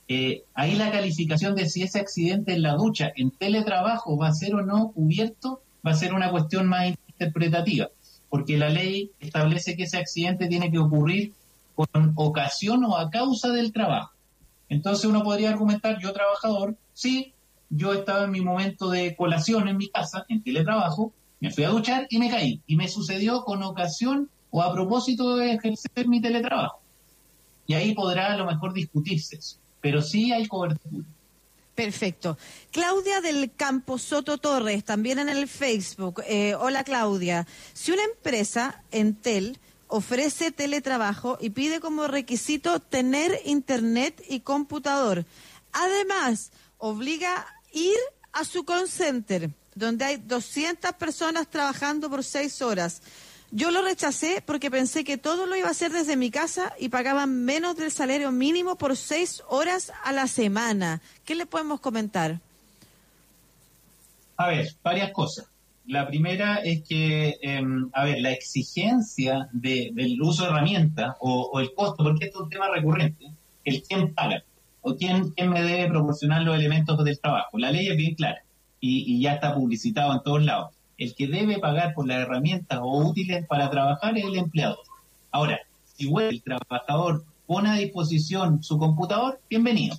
[0.07, 4.34] eh, ahí la calificación de si ese accidente en la ducha, en teletrabajo, va a
[4.34, 7.89] ser o no cubierto, va a ser una cuestión más interpretativa,
[8.30, 11.34] porque la ley establece que ese accidente tiene que ocurrir
[11.76, 14.11] con ocasión o a causa del trabajo.
[14.69, 17.34] Entonces uno podría argumentar, yo trabajador, sí,
[17.69, 21.69] yo estaba en mi momento de colación en mi casa, en teletrabajo, me fui a
[21.69, 22.61] duchar y me caí.
[22.67, 26.80] Y me sucedió con ocasión o a propósito de ejercer mi teletrabajo.
[27.67, 29.57] Y ahí podrá a lo mejor discutirse eso.
[29.82, 31.05] Pero sí hay cobertura.
[31.76, 32.38] Perfecto.
[32.71, 36.21] Claudia del Campo Soto Torres, también en el Facebook.
[36.28, 37.47] Eh, hola Claudia.
[37.74, 39.57] Si una empresa, Entel,
[39.93, 45.23] ofrece teletrabajo y pide como requisito tener internet y computador,
[45.71, 47.99] además obliga a ir
[48.31, 53.03] a su call center, donde hay 200 personas trabajando por seis horas.
[53.51, 56.89] Yo lo rechacé porque pensé que todo lo iba a hacer desde mi casa y
[56.89, 61.01] pagaban menos del salario mínimo por seis horas a la semana.
[61.23, 62.39] ¿Qué le podemos comentar?
[64.37, 65.52] A ver, varias cosas.
[65.86, 67.61] La primera es que, eh,
[67.93, 72.39] a ver, la exigencia de- del uso de herramientas o, o el costo, porque esto
[72.39, 73.25] es un tema recurrente,
[73.65, 74.43] el quién paga
[74.81, 77.57] o quién, quién me debe proporcionar los elementos del trabajo.
[77.57, 78.43] La ley es bien clara
[78.79, 80.71] y, y ya está publicitado en todos lados.
[80.97, 84.79] El que debe pagar por las herramientas o útiles para trabajar es el empleador.
[85.31, 85.59] Ahora,
[85.95, 89.97] si el trabajador pone a disposición su computador, bienvenido.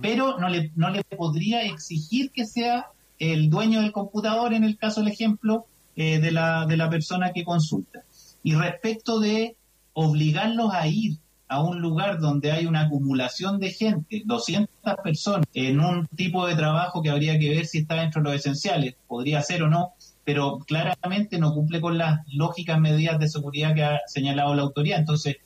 [0.00, 2.86] Pero no le, no le podría exigir que sea
[3.18, 7.32] el dueño del computador, en el caso del ejemplo eh, de, la, de la persona
[7.32, 8.02] que consulta.
[8.42, 9.56] Y respecto de
[9.92, 14.68] obligarlos a ir a un lugar donde hay una acumulación de gente, 200
[15.02, 18.40] personas, en un tipo de trabajo que habría que ver si está dentro de los
[18.40, 19.92] esenciales, podría ser o no,
[20.24, 24.98] pero claramente no cumple con las lógicas medidas de seguridad que ha señalado la autoridad.
[24.98, 25.36] Entonces,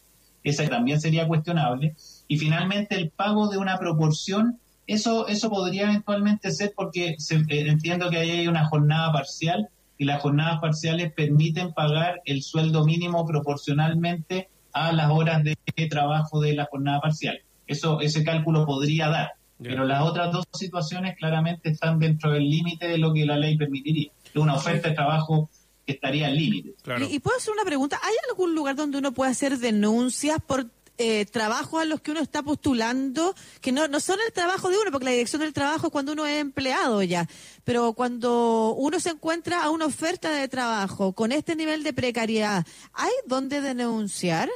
[0.42, 1.94] esa también sería cuestionable.
[2.28, 4.58] Y finalmente, el pago de una proporción,
[4.94, 9.68] eso, eso podría eventualmente ser porque se- eh, entiendo que ahí hay una jornada parcial
[9.98, 15.56] y las jornadas parciales permiten pagar el sueldo mínimo proporcionalmente a las horas de
[15.88, 17.38] trabajo de la jornada parcial.
[17.66, 19.32] Eso, ese cálculo podría dar.
[19.62, 23.58] Pero las otras dos situaciones claramente están dentro del límite de lo que la ley
[23.58, 24.10] permitiría.
[24.34, 25.50] Una oferta de trabajo
[25.86, 26.72] que estaría al límite.
[26.82, 27.04] Claro.
[27.06, 28.00] Y, y puedo hacer una pregunta.
[28.02, 30.66] ¿Hay algún lugar donde uno puede hacer denuncias por
[31.02, 34.76] eh, trabajos a los que uno está postulando que no, no son el trabajo de
[34.76, 37.26] uno, porque la dirección del trabajo es cuando uno es empleado ya,
[37.64, 42.66] pero cuando uno se encuentra a una oferta de trabajo con este nivel de precariedad,
[42.92, 44.48] ¿hay dónde denunciar?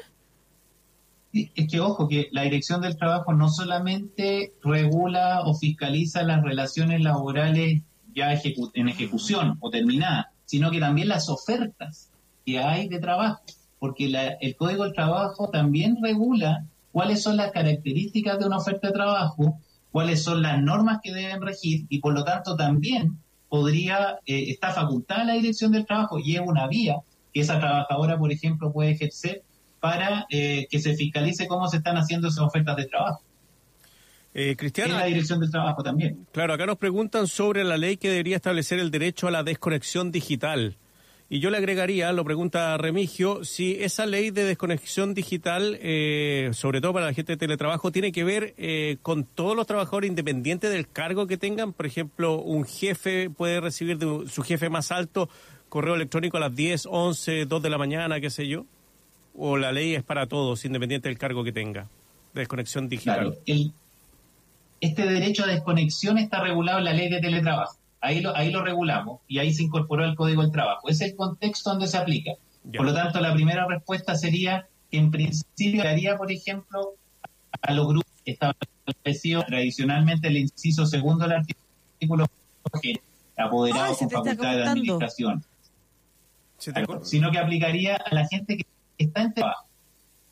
[1.32, 7.00] Es que, ojo, que la Dirección del Trabajo no solamente regula o fiscaliza las relaciones
[7.00, 7.82] laborales
[8.14, 12.10] ya ejecu- en ejecución o terminadas, sino que también las ofertas
[12.46, 13.42] que hay de trabajo,
[13.84, 18.86] porque la- el Código del Trabajo también regula cuáles son las características de una oferta
[18.86, 19.58] de trabajo,
[19.92, 23.18] cuáles son las normas que deben regir y por lo tanto también
[23.50, 26.96] podría, eh, está facultada la Dirección del Trabajo y es una vía
[27.34, 29.42] que esa trabajadora, por ejemplo, puede ejercer
[29.80, 33.20] para eh, que se fiscalice cómo se están haciendo esas ofertas de trabajo.
[34.32, 36.26] Eh, Cristiana, la Dirección del Trabajo también.
[36.32, 40.10] claro, acá nos preguntan sobre la ley que debería establecer el derecho a la desconexión
[40.10, 40.78] digital.
[41.34, 46.80] Y yo le agregaría, lo pregunta Remigio, si esa ley de desconexión digital, eh, sobre
[46.80, 50.70] todo para la gente de teletrabajo, tiene que ver eh, con todos los trabajadores independientes
[50.70, 51.72] del cargo que tengan.
[51.72, 55.28] Por ejemplo, un jefe puede recibir de su jefe más alto
[55.68, 58.64] correo electrónico a las 10, 11, 2 de la mañana, qué sé yo.
[59.36, 61.88] O la ley es para todos, independiente del cargo que tenga.
[62.32, 63.16] de Desconexión digital.
[63.18, 63.72] Claro, el-
[64.80, 67.76] este derecho a desconexión está regulado en la ley de teletrabajo.
[68.04, 70.90] Ahí lo, ahí lo regulamos y ahí se incorporó el Código del Trabajo.
[70.90, 72.32] Es el contexto donde se aplica.
[72.64, 72.76] Ya.
[72.76, 76.96] Por lo tanto, la primera respuesta sería que en principio daría, por ejemplo,
[77.62, 82.26] a los grupos establecidos tradicionalmente el inciso segundo del artículo
[83.38, 85.44] apoderados se con facultad de administración.
[87.02, 88.66] Sino que aplicaría a la gente que
[88.98, 89.66] está en trabajo,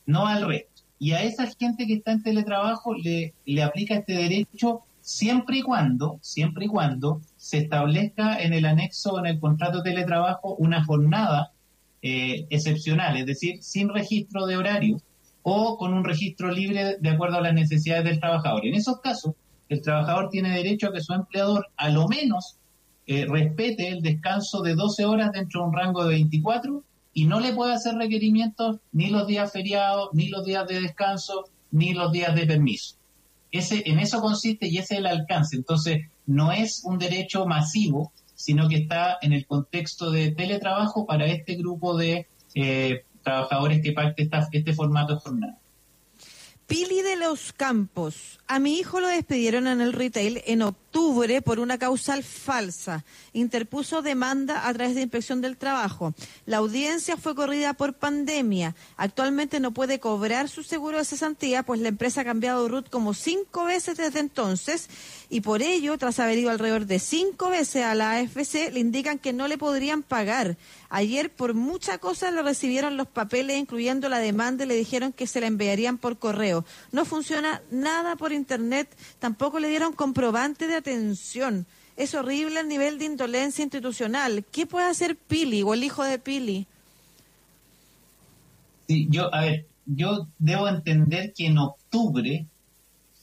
[0.04, 0.82] no al resto.
[0.98, 5.62] Y a esa gente que está en teletrabajo le, le aplica este derecho siempre y
[5.62, 7.22] cuando, siempre y cuando
[7.52, 11.52] se establezca en el anexo, en el contrato de teletrabajo, una jornada
[12.00, 14.96] eh, excepcional, es decir, sin registro de horario
[15.42, 18.64] o con un registro libre de acuerdo a las necesidades del trabajador.
[18.64, 19.34] En esos casos,
[19.68, 22.56] el trabajador tiene derecho a que su empleador, a lo menos,
[23.06, 26.82] eh, respete el descanso de 12 horas dentro de un rango de 24
[27.12, 31.50] y no le puede hacer requerimientos ni los días feriados, ni los días de descanso,
[31.70, 32.96] ni los días de permiso.
[33.50, 35.54] Ese, en eso consiste y ese es el alcance.
[35.56, 41.26] Entonces, no es un derecho masivo, sino que está en el contexto de teletrabajo para
[41.26, 45.58] este grupo de eh, trabajadores que parte esta- este formato de jornada.
[46.72, 48.40] Pili de los Campos.
[48.46, 53.04] A mi hijo lo despidieron en el retail en octubre por una causal falsa.
[53.34, 56.14] Interpuso demanda a través de Inspección del Trabajo.
[56.46, 58.74] La audiencia fue corrida por pandemia.
[58.96, 63.12] Actualmente no puede cobrar su seguro de cesantía, pues la empresa ha cambiado RUT como
[63.12, 64.88] cinco veces desde entonces
[65.28, 69.18] y por ello, tras haber ido alrededor de cinco veces a la AFC, le indican
[69.18, 70.56] que no le podrían pagar.
[70.94, 75.26] Ayer, por mucha cosa, le recibieron los papeles, incluyendo la demanda, y le dijeron que
[75.26, 76.66] se la enviarían por correo.
[76.92, 81.64] No funciona nada por internet, tampoco le dieron comprobante de atención.
[81.96, 84.44] Es horrible el nivel de indolencia institucional.
[84.52, 86.66] ¿Qué puede hacer Pili o el hijo de Pili?
[88.86, 92.44] Sí, yo, a ver, yo debo entender que en octubre,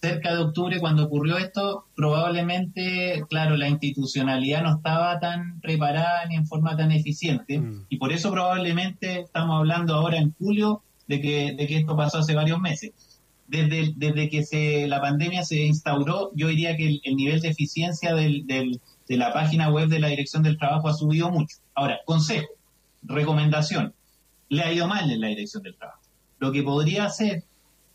[0.01, 6.35] cerca de octubre, cuando ocurrió esto, probablemente, claro, la institucionalidad no estaba tan preparada ni
[6.35, 7.85] en forma tan eficiente, Mm.
[7.89, 12.19] y por eso probablemente estamos hablando ahora en julio de que, de que esto pasó
[12.19, 12.91] hace varios meses.
[13.47, 17.49] Desde, desde que se, la pandemia se instauró, yo diría que el, el nivel de
[17.49, 21.57] eficiencia del, del- de la página web de la Dirección del Trabajo ha subido mucho.
[21.73, 22.47] Ahora, consejo,
[23.01, 23.93] recomendación,
[24.49, 25.99] le ha ido mal en la Dirección del Trabajo.
[26.37, 27.43] Lo que podría hacer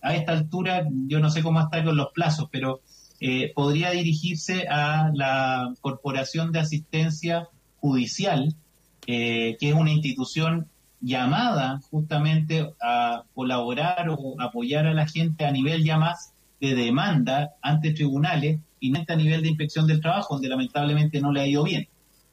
[0.05, 2.83] a esta altura, yo no sé cómo está con los plazos, pero
[3.21, 7.49] eh, podría dirigirse a la Corporación de Asistencia
[7.81, 8.55] Judicial,
[9.07, 10.69] eh, que es una institución
[11.01, 17.55] llamada justamente a colaborar o apoyar a la gente a nivel ya más de demanda
[17.63, 21.47] ante tribunales y no a nivel de inspección del trabajo, donde lamentablemente no le ha
[21.47, 21.89] ido bien.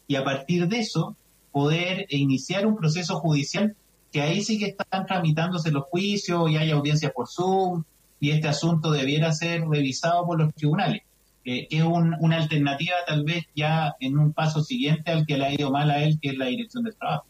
[0.07, 1.15] Y a partir de eso,
[1.53, 3.77] poder iniciar un proceso judicial
[4.11, 7.83] que ahí sí que están tramitándose los juicios y hay audiencias por Zoom
[8.19, 11.01] y este asunto debiera ser revisado por los tribunales.
[11.43, 15.45] Eh, es un- una alternativa tal vez ya en un paso siguiente al que le
[15.45, 17.25] ha ido mal a él, que es la dirección del trabajo.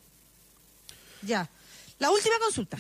[1.21, 1.49] Ya.
[1.99, 2.77] La última consulta.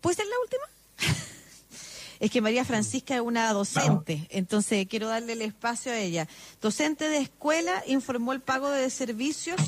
[0.00, 0.62] ¿Puede ser la última?
[2.20, 6.28] es que María Francisca es una docente, entonces quiero darle el espacio a ella.
[6.60, 9.60] Docente de escuela informó el pago de servicios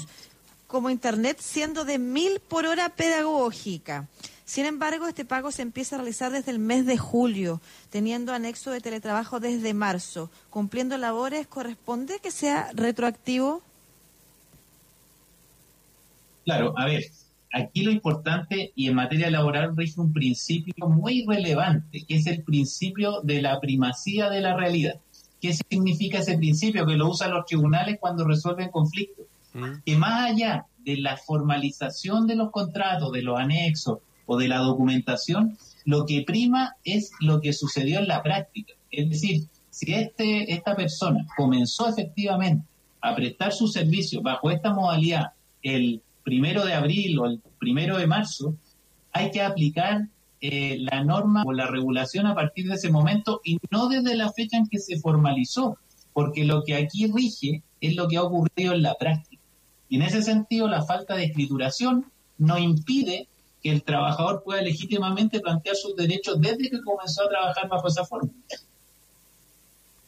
[0.73, 4.09] como Internet siendo de mil por hora pedagógica.
[4.47, 7.61] Sin embargo, este pago se empieza a realizar desde el mes de julio,
[7.91, 10.31] teniendo anexo de teletrabajo desde marzo.
[10.49, 13.61] Cumpliendo labores, ¿corresponde que sea retroactivo?
[16.47, 17.05] Claro, a ver,
[17.53, 22.43] aquí lo importante y en materia laboral rige un principio muy relevante, que es el
[22.45, 24.95] principio de la primacía de la realidad.
[25.39, 26.87] ¿Qué significa ese principio?
[26.87, 29.27] Que lo usan los tribunales cuando resuelven conflictos.
[29.85, 34.59] Que más allá de la formalización de los contratos, de los anexos o de la
[34.59, 38.75] documentación, lo que prima es lo que sucedió en la práctica.
[38.91, 42.65] Es decir, si este, esta persona comenzó efectivamente
[43.01, 45.33] a prestar su servicio bajo esta modalidad
[45.63, 48.55] el primero de abril o el primero de marzo,
[49.13, 50.09] hay que aplicar
[50.41, 54.33] eh, la norma o la regulación a partir de ese momento y no desde la
[54.33, 55.79] fecha en que se formalizó,
[56.13, 59.32] porque lo que aquí rige es lo que ha ocurrido en la práctica.
[59.93, 63.29] Y en ese sentido, la falta de escrituración no impide
[63.63, 68.03] que el trabajador pueda legítimamente plantear sus derechos desde que comenzó a trabajar bajo esa
[68.07, 68.31] forma.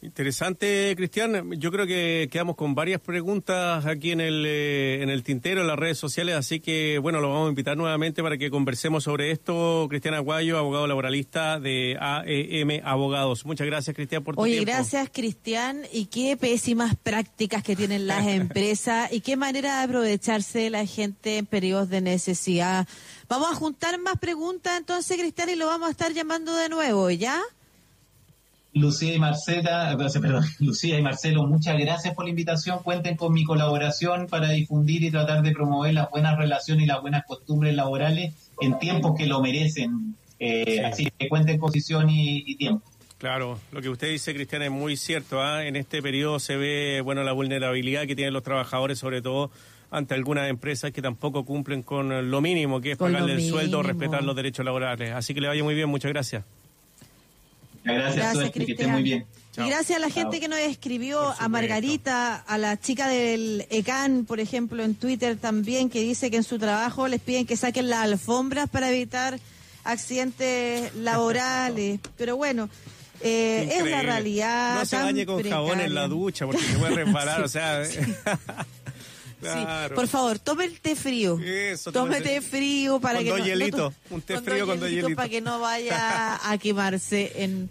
[0.05, 1.51] Interesante, Cristian.
[1.59, 5.67] Yo creo que quedamos con varias preguntas aquí en el, eh, en el tintero, en
[5.67, 9.31] las redes sociales, así que, bueno, lo vamos a invitar nuevamente para que conversemos sobre
[9.31, 9.87] esto.
[9.89, 13.45] Cristian Aguayo, abogado laboralista de AEM Abogados.
[13.45, 14.71] Muchas gracias, Cristian, por tu Oye, tiempo.
[14.71, 15.81] gracias, Cristian.
[15.91, 20.85] Y qué pésimas prácticas que tienen las empresas y qué manera de aprovecharse de la
[20.85, 22.87] gente en periodos de necesidad.
[23.27, 27.09] Vamos a juntar más preguntas entonces, Cristian, y lo vamos a estar llamando de nuevo,
[27.09, 27.41] ¿ya?
[28.75, 32.79] Lucía y Marcela, eh, perdón, Lucía y Marcelo, muchas gracias por la invitación.
[32.83, 37.01] Cuenten con mi colaboración para difundir y tratar de promover las buenas relaciones y las
[37.01, 40.15] buenas costumbres laborales en tiempos que lo merecen.
[40.39, 42.85] Eh, Así que cuenten posición y, y tiempo.
[43.17, 45.41] Claro, lo que usted dice, Cristian, es muy cierto.
[45.41, 45.65] ¿ah?
[45.65, 49.51] En este periodo se ve, bueno, la vulnerabilidad que tienen los trabajadores, sobre todo
[49.89, 53.77] ante algunas empresas que tampoco cumplen con lo mínimo, que es Con pagarle el sueldo,
[53.77, 53.83] mínimo.
[53.83, 55.13] respetar los derechos laborales.
[55.13, 56.43] Así que le vaya muy bien, muchas gracias.
[57.85, 58.91] Gracias, Gracias, suerte, que esté Cristian.
[58.91, 59.25] muy bien.
[59.53, 59.65] Chao.
[59.65, 60.15] Y gracias a la Chao.
[60.15, 61.47] gente que nos escribió, a.
[61.47, 66.43] Margarita, a la chica del ECAN, por ejemplo, en Twitter también, que dice que en
[66.43, 69.39] su trabajo les piden que saquen las alfombras para evitar
[69.85, 71.99] accidentes laborales.
[72.17, 72.69] Pero bueno,
[73.21, 74.75] eh, es la realidad.
[74.75, 77.85] No se bañe con jabón en la ducha porque se puede resbalar, o sea.
[77.85, 77.99] Sí,
[79.39, 79.95] claro.
[79.95, 81.39] por favor, tome el té frío.
[81.39, 83.45] Eso, tome té frío para con que dos no,
[83.89, 85.13] no un té frío con dos hielitos.
[85.15, 87.69] para que no vaya a quemarse en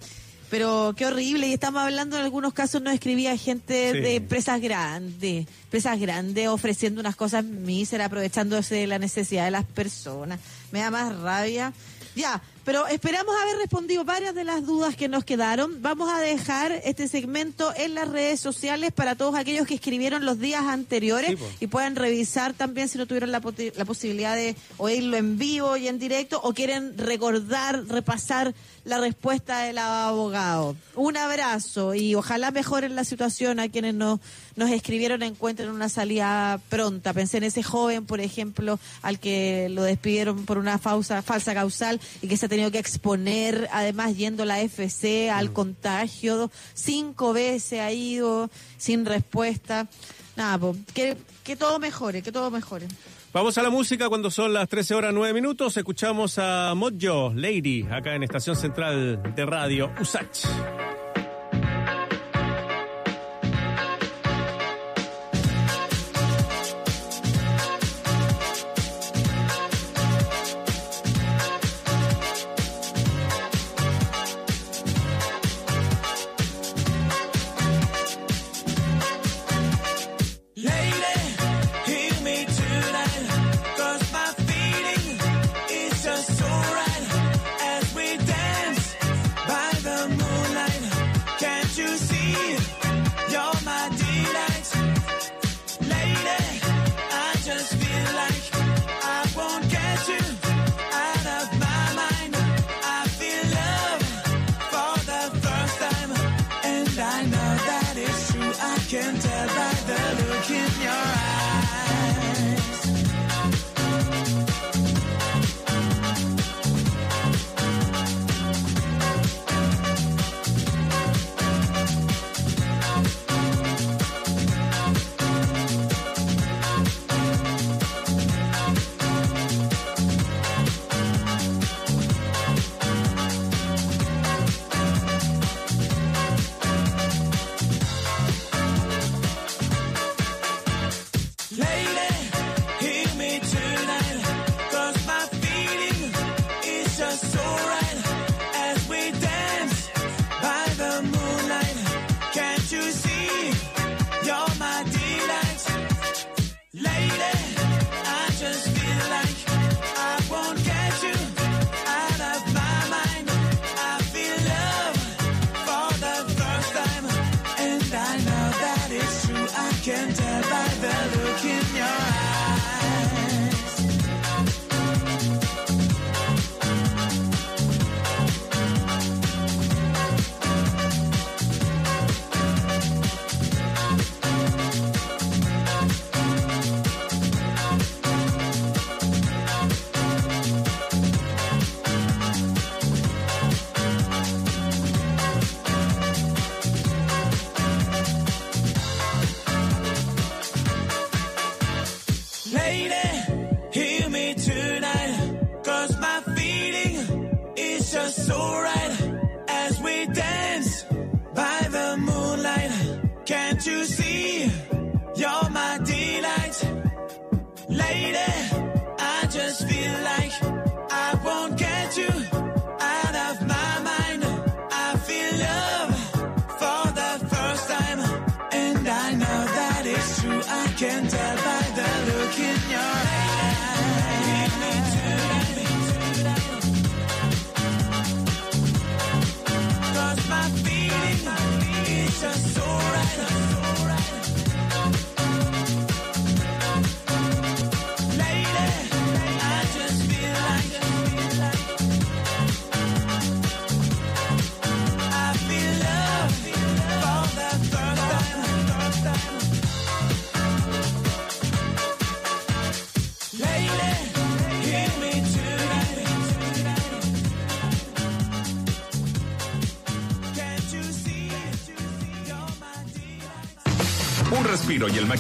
[0.50, 3.98] pero qué horrible y estamos hablando en algunos casos nos escribía gente Sí.
[4.00, 9.64] de empresas grandes, empresas grandes ofreciendo unas cosas míseras, aprovechándose de la necesidad de las
[9.64, 10.38] personas.
[10.70, 11.72] Me da más rabia.
[12.14, 15.82] Ya, pero esperamos haber respondido varias de las dudas que nos quedaron.
[15.82, 20.38] Vamos a dejar este segmento en las redes sociales para todos aquellos que escribieron los
[20.38, 23.40] días anteriores Sí, y puedan revisar también si no tuvieron la,
[23.76, 28.54] la posibilidad de oírlo en vivo y en directo o quieren recordar, repasar
[28.84, 30.76] la respuesta del abogado.
[30.94, 34.20] Un abrazo y ojalá mejoren la situación a quienes nos,
[34.56, 37.12] nos escribieron encuentren una salida pronta.
[37.12, 42.00] Pensé en ese joven, por ejemplo, al que lo despidieron por una falsa, falsa causal
[42.20, 46.50] y que se ha tenido que exponer, además yendo a la FC al contagio.
[46.74, 49.88] Cinco veces ha ido sin respuesta.
[50.36, 52.88] Nada, po, que, que todo mejore, que todo mejore.
[53.34, 55.76] Vamos a la música cuando son las 13 horas 9 minutos.
[55.76, 60.46] Escuchamos a Mojo Lady acá en Estación Central de Radio USACH.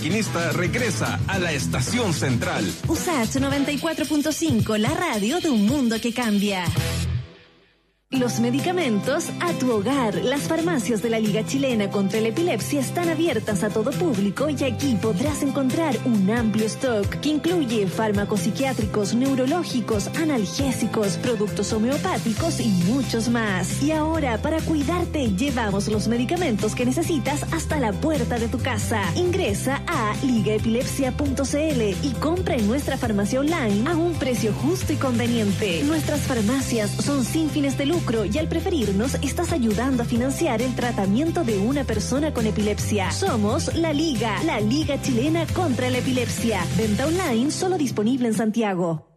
[0.04, 2.62] Maquinista regresa a la estación central.
[2.88, 6.66] USAT 94.5, la radio de un mundo que cambia.
[8.18, 10.14] Los medicamentos a tu hogar.
[10.14, 14.62] Las farmacias de la Liga Chilena contra la Epilepsia están abiertas a todo público y
[14.62, 22.68] aquí podrás encontrar un amplio stock que incluye fármacos psiquiátricos, neurológicos, analgésicos, productos homeopáticos y
[22.86, 23.82] muchos más.
[23.82, 29.02] Y ahora, para cuidarte, llevamos los medicamentos que necesitas hasta la puerta de tu casa.
[29.16, 35.82] Ingresa a ligaepilepsia.cl y compra en nuestra farmacia online a un precio justo y conveniente.
[35.82, 40.74] Nuestras farmacias son sin fines de lucro y al preferirnos estás ayudando a financiar el
[40.74, 43.10] tratamiento de una persona con epilepsia.
[43.10, 46.60] Somos la Liga, la Liga Chilena contra la Epilepsia.
[46.76, 49.08] Venta online solo disponible en Santiago.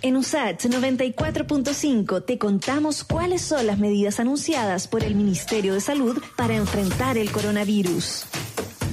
[0.00, 6.18] En USAT 94.5 te contamos cuáles son las medidas anunciadas por el Ministerio de Salud
[6.34, 8.24] para enfrentar el coronavirus.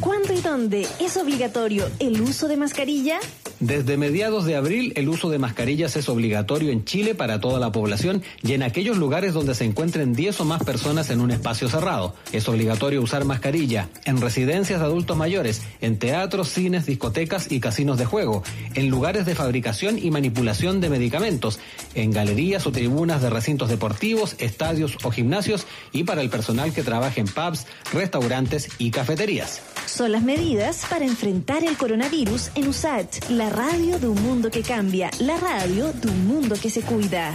[0.02, 3.20] ¿Cuándo y dónde es obligatorio el uso de mascarilla?
[3.60, 7.74] Desde mediados de abril, el uso de mascarillas es obligatorio en Chile para toda la
[7.74, 11.68] población y en aquellos lugares donde se encuentren 10 o más personas en un espacio
[11.68, 12.16] cerrado.
[12.32, 17.98] Es obligatorio usar mascarilla en residencias de adultos mayores, en teatros, cines, discotecas y casinos
[17.98, 18.44] de juego,
[18.76, 21.60] en lugares de fabricación y manipulación de medicamentos,
[21.96, 26.84] en galerías o tribunas de recintos deportivos, estadios o gimnasios y para el personal que
[26.84, 29.62] trabaja en pubs, restaurantes y cafeterías.
[29.86, 34.62] Son las medidas para enfrentar el coronavirus en USAT, la radio de un mundo que
[34.62, 37.34] cambia, la radio de un mundo que se cuida.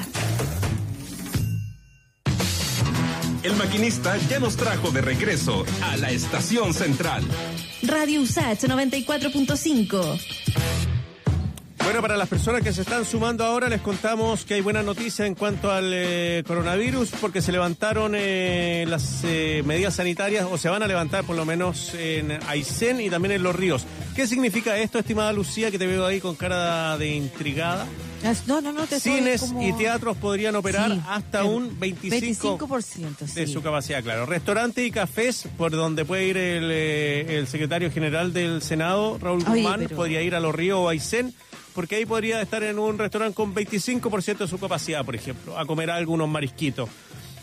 [3.42, 7.22] El maquinista ya nos trajo de regreso a la estación central.
[7.82, 11.03] Radio USAT 94.5.
[11.84, 15.26] Bueno, para las personas que se están sumando ahora, les contamos que hay buena noticia
[15.26, 20.68] en cuanto al eh, coronavirus, porque se levantaron eh, las eh, medidas sanitarias, o se
[20.70, 23.84] van a levantar por lo menos en Aysén y también en Los Ríos.
[24.16, 27.86] ¿Qué significa esto, estimada Lucía, que te veo ahí con cara de intrigada?
[28.46, 33.18] No, no, no, te Cines como- y teatros podrían operar Sí, hasta un 25%, 25%,
[33.34, 33.52] de sí.
[33.52, 34.24] su capacidad, claro.
[34.24, 39.42] Restaurantes y cafés, por donde puede ir el, eh, el secretario general del Senado, Raúl
[39.46, 41.34] Oye, Guzmán, pero- podría ir a Los Ríos o Aysén,
[41.74, 45.66] porque ahí podría estar en un restaurante con 25% de su capacidad, por ejemplo, a
[45.66, 46.88] comer algunos marisquitos.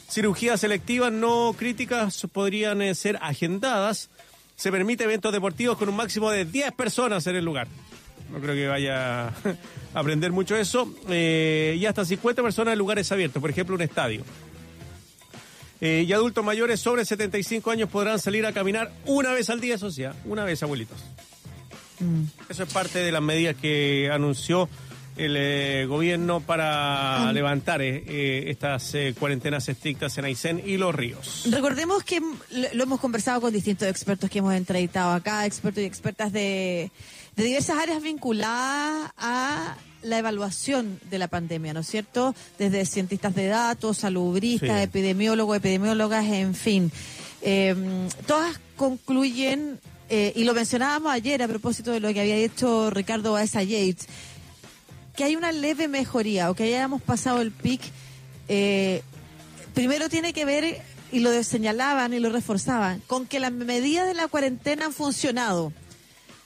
[0.09, 4.09] Cirugías selectivas no críticas podrían eh, ser agendadas.
[4.55, 7.67] Se permite eventos deportivos con un máximo de 10 personas en el lugar.
[8.31, 9.33] No creo que vaya a
[9.93, 10.93] aprender mucho eso.
[11.09, 14.23] Eh, y hasta 50 personas en lugares abiertos, por ejemplo, un estadio.
[15.81, 19.75] Eh, y adultos mayores sobre 75 años podrán salir a caminar una vez al día,
[19.75, 20.97] eso sí, una vez, abuelitos.
[22.49, 24.67] Eso es parte de las medidas que anunció
[25.17, 30.95] el eh, gobierno para levantar eh, eh, estas eh, cuarentenas estrictas en Aysén y Los
[30.95, 31.43] Ríos.
[31.51, 32.33] Recordemos que mm,
[32.73, 36.91] lo hemos conversado con distintos expertos que hemos entrevistado acá, expertos y expertas de,
[37.35, 42.33] de diversas áreas vinculadas a la evaluación de la pandemia, ¿no es cierto?
[42.57, 44.83] Desde cientistas de datos, salubristas, Sí.
[44.83, 46.91] epidemiólogos, epidemiólogas, en fin.
[47.43, 47.75] Eh,
[48.25, 49.79] todas concluyen,
[50.13, 54.07] eh, y lo mencionábamos ayer a propósito de lo que había dicho Ricardo Baeza Yates,
[55.15, 57.81] que hay una leve mejoría o que hayamos pasado el pic.
[58.49, 59.03] eh,
[59.73, 60.81] primero tiene que ver,
[61.13, 65.71] y lo señalaban y lo reforzaban, con que las medidas de la cuarentena han funcionado.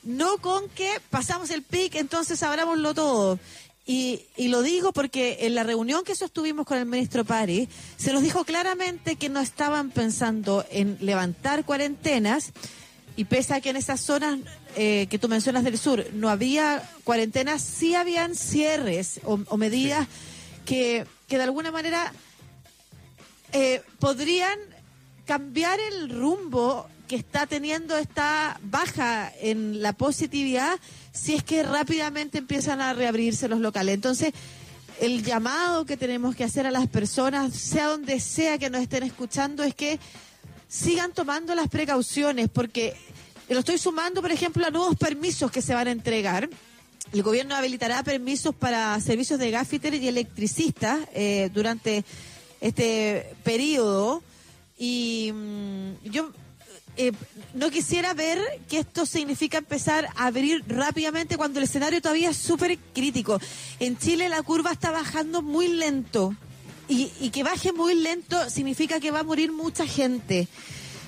[0.04, 3.40] No con que pasamos el pic, entonces abrámoslo todo.
[3.88, 7.68] Y, y lo digo porque en la reunión que sostuvimos con el ministro Pari,
[7.98, 12.54] se nos dijo claramente que no estaban pensando en levantar cuarentenas,
[13.16, 14.40] y pese a que en esas zonas
[14.76, 20.08] eh, que tú mencionas del sur no había cuarentenas, sí habían cierres o, medidas
[20.66, 22.12] que, que de alguna manera
[23.54, 24.60] eh, podrían
[25.26, 30.80] cambiar el rumbo que está teniendo esta baja en la positividad
[31.14, 33.96] si es que rápidamente empiezan a reabrirse los locales.
[33.96, 34.34] Entonces,
[35.00, 39.04] el llamado que tenemos que hacer a las personas, sea donde sea que nos estén
[39.04, 40.00] escuchando, es que
[40.68, 42.96] sigan tomando las precauciones, porque
[43.54, 46.50] lo estoy sumando, por ejemplo, a nuevos permisos que se van a entregar.
[47.14, 52.04] El gobierno habilitará permisos para servicios de gaffiter y electricistas eh, durante
[52.62, 54.24] este periodo.
[54.78, 56.32] Y mm, yo
[56.98, 57.12] eh,
[57.54, 62.38] no quisiera ver que esto significa empezar a abrir rápidamente cuando el escenario todavía es
[62.38, 63.40] súper crítico.
[63.80, 66.36] En Chile la curva está bajando muy lento.
[66.88, 70.48] Y, y que baje muy lento significa que va a morir mucha gente.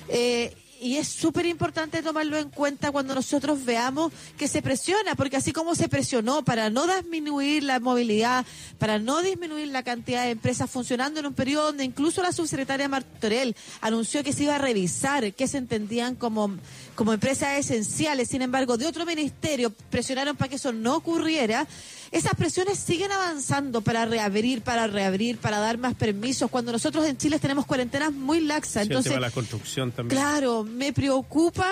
[0.08, 5.36] Eh, y es súper importante tomarlo en cuenta cuando nosotros veamos que se presiona, porque
[5.36, 8.46] así como se presionó para no disminuir la movilidad,
[8.78, 12.88] para no disminuir la cantidad de empresas funcionando en un periodo donde incluso la subsecretaria
[12.88, 16.56] Martorell anunció que se iba a revisar qué se entendían como,
[16.94, 21.66] como empresas esenciales, sin embargo, de otro ministerio presionaron para que eso no ocurriera.
[22.10, 27.16] Esas presiones siguen avanzando para reabrir, para reabrir, para dar más permisos, cuando nosotros en
[27.18, 28.72] Chile tenemos cuarentenas muy laxas.
[28.72, 30.18] Sí, el Entonces, tema de la construcción también.
[30.20, 31.70] Claro, me preocupa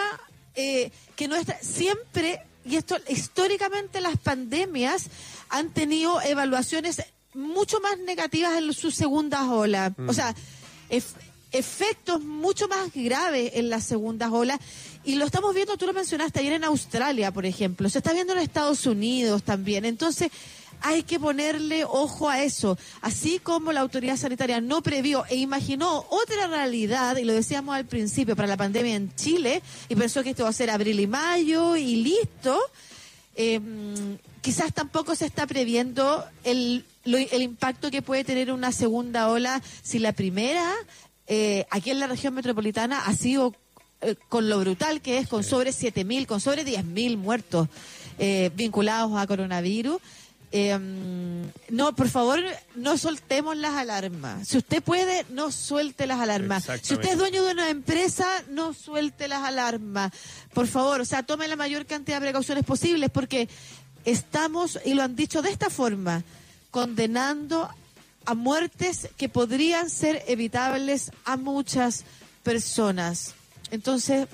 [0.55, 5.05] eh, que no está siempre y esto históricamente las pandemias
[5.49, 7.03] han tenido evaluaciones
[7.35, 10.09] mucho más negativas en sus segundas olas, Mm.
[10.09, 10.35] o sea,
[10.91, 11.15] ef-
[11.53, 14.59] efectos mucho más graves en las segundas olas
[15.07, 18.35] y lo estamos viendo, tú lo mencionaste ayer en Australia, por ejemplo, se está viendo
[18.35, 20.31] en Estados Unidos también, entonces
[20.83, 22.77] hay que ponerle ojo a eso.
[23.01, 27.87] Así como la autoridad sanitaria no previó e imaginó otra realidad, y lo decíamos al
[27.87, 31.07] principio, para la pandemia en Chile, y pensó que esto va a ser abril y
[31.07, 32.61] mayo y listo,
[33.37, 33.59] eh,
[34.43, 39.63] quizás tampoco se está previendo el, lo- el impacto que puede tener una segunda ola
[39.83, 40.71] si la primera,
[41.27, 43.55] eh, aquí en la región metropolitana, ha sido
[44.07, 47.69] eh, con lo brutal que es, con sobre 7.000, con sobre 10.000 muertos
[48.19, 50.01] eh, vinculados a coronavirus.
[50.53, 50.79] Eh,
[51.71, 52.39] no, por favor,
[52.77, 54.47] no soltemos las alarmas.
[54.47, 56.69] Si usted puede, no suelte las alarmas.
[56.83, 60.13] Si usted es dueño de una empresa, no suelte las alarmas.
[60.55, 63.49] Por favor, o sea, tome la mayor cantidad de precauciones posibles porque
[64.05, 66.23] estamos, y lo han dicho de esta forma,
[66.71, 67.69] condenando
[68.25, 72.05] a muertes que podrían ser evitables a muchas
[72.45, 73.35] personas.
[73.71, 74.29] Entonces,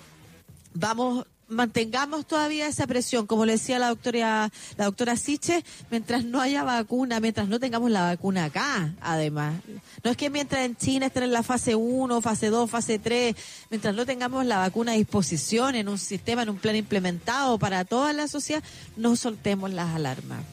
[0.75, 6.41] vamos, mantengamos todavía esa presión, como le decía la doctora, la doctora Siche, mientras no
[6.41, 9.55] haya vacuna, mientras no tengamos la vacuna acá, además.
[10.03, 13.37] No es que mientras en China estén en la fase 1, fase 2, fase 3,
[13.71, 17.85] mientras no tengamos la vacuna a disposición en un sistema, en un plan implementado para
[17.85, 18.63] toda la sociedad,
[18.97, 20.45] no soltemos las alarmas.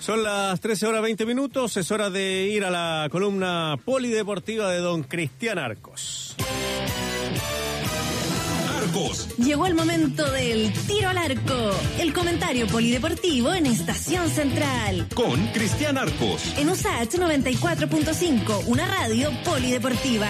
[0.00, 4.78] Son las 13 horas 20 minutos, es hora de ir a la columna polideportiva de
[4.78, 6.36] don Cristian Arcos.
[8.94, 9.28] Arcos.
[9.38, 15.08] Llegó el momento del tiro al arco, el comentario polideportivo en Estación Central.
[15.14, 16.54] Con Cristian Arcos.
[16.56, 20.28] En USAH 94.5, una radio polideportiva.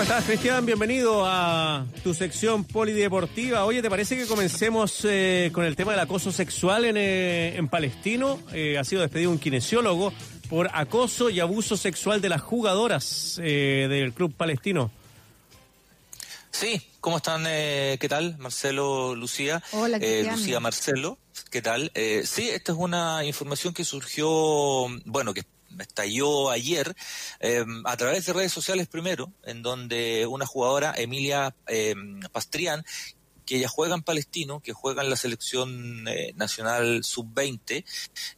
[0.00, 0.66] ¿Cómo estás, Cristian?
[0.66, 3.64] Bienvenido a tu sección polideportiva.
[3.64, 7.68] Oye, ¿te parece que comencemos eh, con el tema del acoso sexual en, eh, en
[7.68, 8.40] Palestino?
[8.52, 10.12] Eh, ha sido despedido un kinesiólogo
[10.50, 14.90] por acoso y abuso sexual de las jugadoras eh, del club palestino.
[16.50, 17.44] Sí, ¿cómo están?
[17.46, 18.36] Eh, ¿Qué tal?
[18.38, 19.62] Marcelo, Lucía.
[19.70, 20.28] Hola, Eh.
[20.30, 21.16] Lucía, Marcelo.
[21.50, 21.92] ¿Qué tal?
[21.94, 24.28] Eh, sí, esta es una información que surgió,
[25.04, 25.44] bueno, que
[25.78, 26.94] estalló ayer
[27.38, 31.94] eh, a través de redes sociales primero, en donde una jugadora, Emilia eh,
[32.32, 32.84] Pastrián,
[33.50, 37.84] que ella juega en Palestino, que juega en la selección eh, nacional sub-20,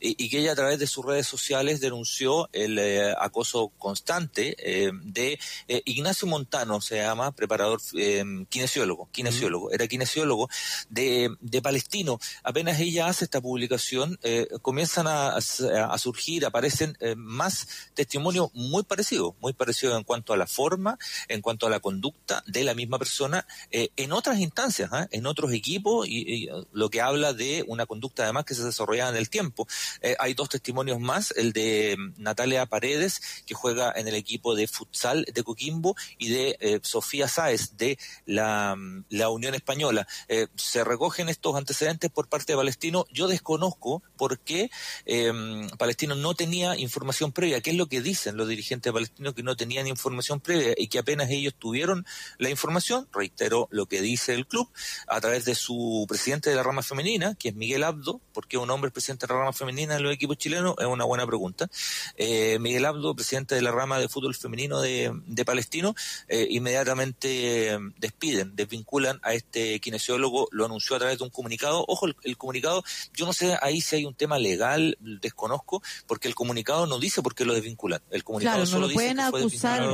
[0.01, 4.57] y, y que ella a través de sus redes sociales denunció el eh, acoso constante
[4.59, 5.39] eh, de
[5.85, 10.49] Ignacio Montano, se llama, preparador, eh, kinesiólogo, kinesiólogo, era kinesiólogo
[10.89, 12.19] de, de Palestino.
[12.43, 14.19] Apenas ella hace esta publicación,
[14.63, 20.47] comienzan a, a surgir, aparecen más testimonios muy parecidos, muy parecidos en cuanto a la
[20.47, 20.99] forma,
[21.29, 26.07] en cuanto a la conducta de la misma persona, en otras instancias, en otros equipos,
[26.09, 29.67] y, y, lo que habla de una conducta además que se desarrollaba en el tiempo.
[30.01, 34.55] Eh, hay dos testimonios más, el de mm, Natalia Paredes, que juega en el equipo
[34.55, 40.07] de futsal de Coquimbo, y de eh, Sofía Sáez, de la, mm, la Unión Española.
[40.29, 43.07] Eh, se recogen estos antecedentes por parte de Palestino.
[43.13, 44.71] Yo desconozco por qué
[45.07, 45.33] eh,
[45.79, 47.61] Palestino no tenía información previa.
[47.61, 50.99] ¿Qué es lo que dicen los dirigentes palestinos que no tenían información previa y que
[50.99, 52.07] apenas ellos tuvieron
[52.39, 53.09] la información?
[53.13, 54.69] Reitero lo que dice el club,
[55.07, 58.71] a través de su presidente de la rama femenina, que es Miguel Abdo, porque un
[58.71, 61.69] hombre es presidente de la rama femenina en los equipos chilenos, es una buena pregunta.
[62.17, 65.95] Eh, Miguel Abdo, presidente de la rama de fútbol femenino de, de Palestino,
[66.29, 71.85] eh, inmediatamente eh, despiden, desvinculan a este kinesiólogo, lo anunció a través de un comunicado.
[71.89, 76.29] Ojo, el, el comunicado, yo no sé ahí si hay un tema legal, desconozco, porque
[76.29, 78.01] el comunicado no dice por qué lo desvinculan.
[78.11, 79.89] El comunicado Claro, no solo lo dice pueden que fue acusar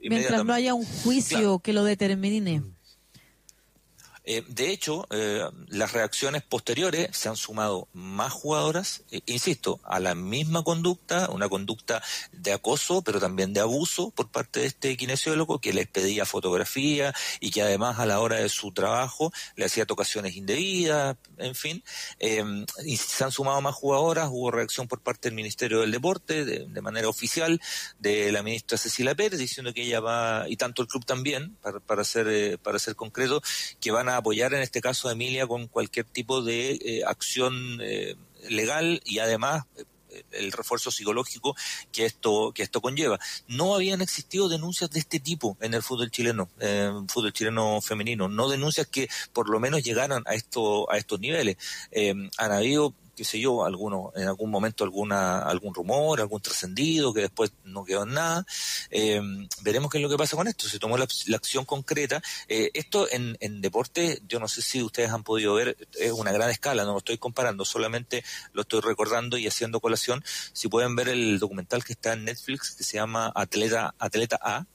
[0.00, 1.58] mientras no haya un juicio Claro.
[1.60, 2.62] que lo determine.
[4.30, 10.00] Eh, de hecho, eh, las reacciones posteriores se han sumado más jugadoras, eh, insisto, a
[10.00, 12.02] la misma conducta, una conducta
[12.32, 17.14] de acoso, pero también de abuso por parte de este kinesiólogo que les pedía fotografía
[17.40, 21.82] y que además a la hora de su trabajo le hacía tocaciones indebidas, en fin.
[22.18, 22.44] Eh,
[22.84, 26.66] y se han sumado más jugadoras, hubo reacción por parte del Ministerio del Deporte, de,
[26.68, 27.62] de manera oficial,
[27.98, 31.80] de la ministra Cecilia Pérez, diciendo que ella va, y tanto el club también, para,
[31.80, 33.40] para ser, eh, para ser concreto,
[33.80, 37.78] que van a apoyar en este caso a Emilia con cualquier tipo de eh, acción
[37.80, 38.16] eh,
[38.48, 39.84] legal y además eh,
[40.32, 41.56] el refuerzo psicológico
[41.92, 43.18] que esto que esto conlleva.
[43.46, 48.28] No habían existido denuncias de este tipo en el fútbol chileno, eh, fútbol chileno femenino,
[48.28, 51.56] no denuncias que por lo menos llegaran a esto a estos niveles.
[51.90, 57.12] Eh, han habido qué sé yo, alguno, en algún momento alguna, algún rumor, algún trascendido
[57.12, 58.46] que después no quedó en nada.
[58.90, 59.20] Eh,
[59.62, 60.68] veremos qué es lo que pasa con esto.
[60.68, 62.22] Se tomó la, la acción concreta.
[62.48, 66.30] Eh, esto en, en deporte, yo no sé si ustedes han podido ver, es una
[66.30, 68.22] gran escala, no lo estoy comparando, solamente
[68.52, 70.22] lo estoy recordando y haciendo colación.
[70.52, 74.66] Si pueden ver el documental que está en Netflix, que se llama Atleta, Atleta A,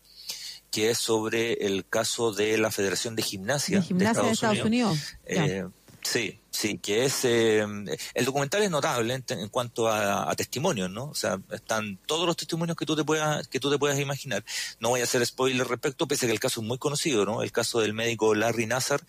[0.69, 4.97] que es sobre el caso de la Federación de Gimnasia De gimnasia de Estados Unidos.
[5.29, 5.45] Ya.
[5.45, 5.67] Eh,
[6.01, 7.25] sí, sí, que es...
[7.25, 7.65] eh,
[8.13, 11.05] el documental es notable en, en cuanto a, a testimonios, ¿no?
[11.05, 14.45] O sea, están todos los testimonios que tú te puedas que tú te puedas imaginar.
[14.79, 17.41] No voy a hacer spoiler respecto, pese a que el caso es muy conocido, ¿no?
[17.41, 19.01] El caso del médico Larry Nassar,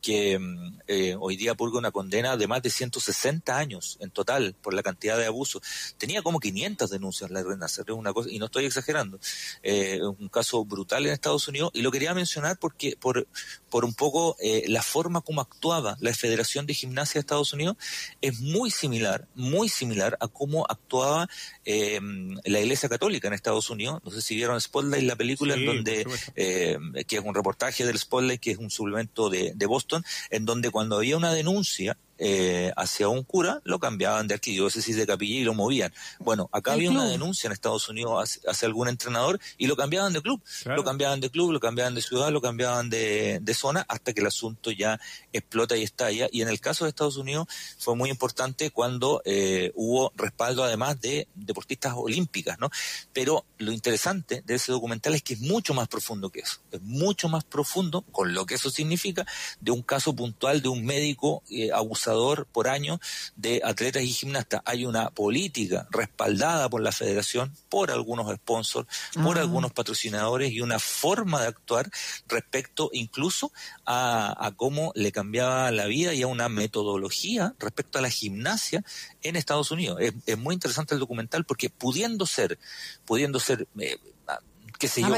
[0.00, 4.54] que mm, eh, hoy día purga una condena de más de 160 años en total
[4.62, 5.62] por la cantidad de abusos.
[5.98, 9.18] Tenía como 500 denuncias Larry Nassar, es una cosa, y no estoy exagerando.
[9.62, 13.26] Eh, un caso brutal en Estados Unidos, y lo quería mencionar porque por,
[13.70, 17.76] por un poco eh, la forma como actuaba la Federación de Gimnasia de Estados Unidos
[18.20, 21.28] es muy similar, muy similar a cómo actuaba
[21.64, 22.00] eh,
[22.44, 24.00] la Iglesia Católica en Estados Unidos.
[24.04, 26.06] No sé si vieron Spotlight, la película Sí, en donde,
[26.36, 30.44] eh, que es un reportaje del Spotlight, que es un suplemento de, de Boston, en
[30.44, 35.40] donde cuando había una denuncia eh, hacia un cura, lo cambiaban de arquidiócesis de capilla
[35.40, 35.92] y lo movían.
[36.20, 40.12] Bueno, acá había una denuncia en Estados Unidos hacia, hacia algún entrenador y lo cambiaban
[40.12, 40.40] de club.
[40.62, 40.76] Claro.
[40.76, 44.20] Lo cambiaban de club, lo cambiaban de ciudad, lo cambiaban de, de zona, hasta que
[44.20, 45.00] el asunto ya
[45.32, 46.28] explota y estalla.
[46.30, 51.00] Y en el caso de Estados Unidos fue muy importante cuando eh, hubo respaldo además
[51.00, 52.70] de deportistas olímpicas, ¿no?
[53.12, 56.60] Pero lo interesante de ese documental es que es mucho más profundo que eso.
[56.70, 59.26] Es mucho más profundo, con lo que eso significa,
[59.60, 62.11] de un caso puntual de un médico eh, abusador
[62.52, 63.00] por año
[63.36, 64.62] de atletas y gimnastas.
[64.64, 68.88] Hay una política respaldada por la federación, por algunos sponsors,
[69.22, 71.90] por algunos patrocinadores y una forma de actuar
[72.28, 73.52] respecto incluso
[73.84, 78.84] a, a cómo le cambiaba la vida y a una metodología respecto a la gimnasia
[79.22, 79.98] en Estados Unidos.
[80.00, 82.58] Es, es muy interesante el documental porque pudiendo ser,
[83.04, 83.98] pudiendo ser, eh,
[84.78, 85.08] qué sé yo,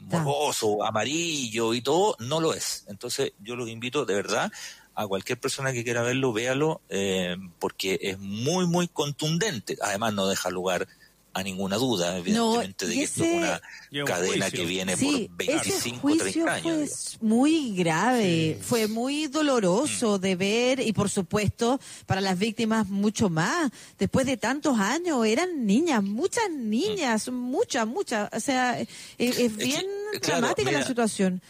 [0.00, 2.84] morboso, amarillo y todo, no lo es.
[2.88, 4.52] Entonces yo los invito de verdad
[4.94, 9.76] a cualquier persona que quiera verlo, véalo, eh, porque es muy, muy contundente.
[9.80, 10.86] Además no deja lugar
[11.34, 14.50] a ninguna duda, evidentemente, de que esto es ese- una cadena juicio.
[14.60, 16.62] que viene Sí, por ese 25, juicio 30 años.
[16.64, 17.18] fue digamos.
[17.22, 23.70] muy grave, fue muy doloroso de ver y por supuesto para las víctimas mucho más.
[23.98, 28.28] Después de tantos años eran niñas, muchas niñas, muchas, muchas.
[28.34, 28.88] O sea, es,
[29.18, 31.40] es bien que, claro, dramática la situación.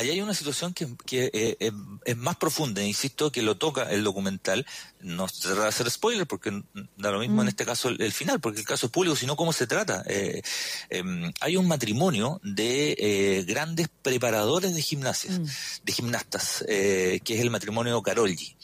[0.00, 1.72] Ahí hay una situación que, que, eh, es,
[2.06, 4.64] es más profunda, insisto, que lo toca el documental.
[5.00, 6.62] No se trata de hacer spoiler, porque
[6.96, 7.40] da lo mismo Mm.
[7.42, 10.02] en este caso el, el final, porque el caso es público, sino cómo se trata.
[10.06, 10.40] Eh,
[10.88, 15.44] em, hay un matrimonio de eh, grandes preparadores de gimnasias, Mm.
[15.84, 18.56] de gimnastas, eh, que es el matrimonio Carolgi.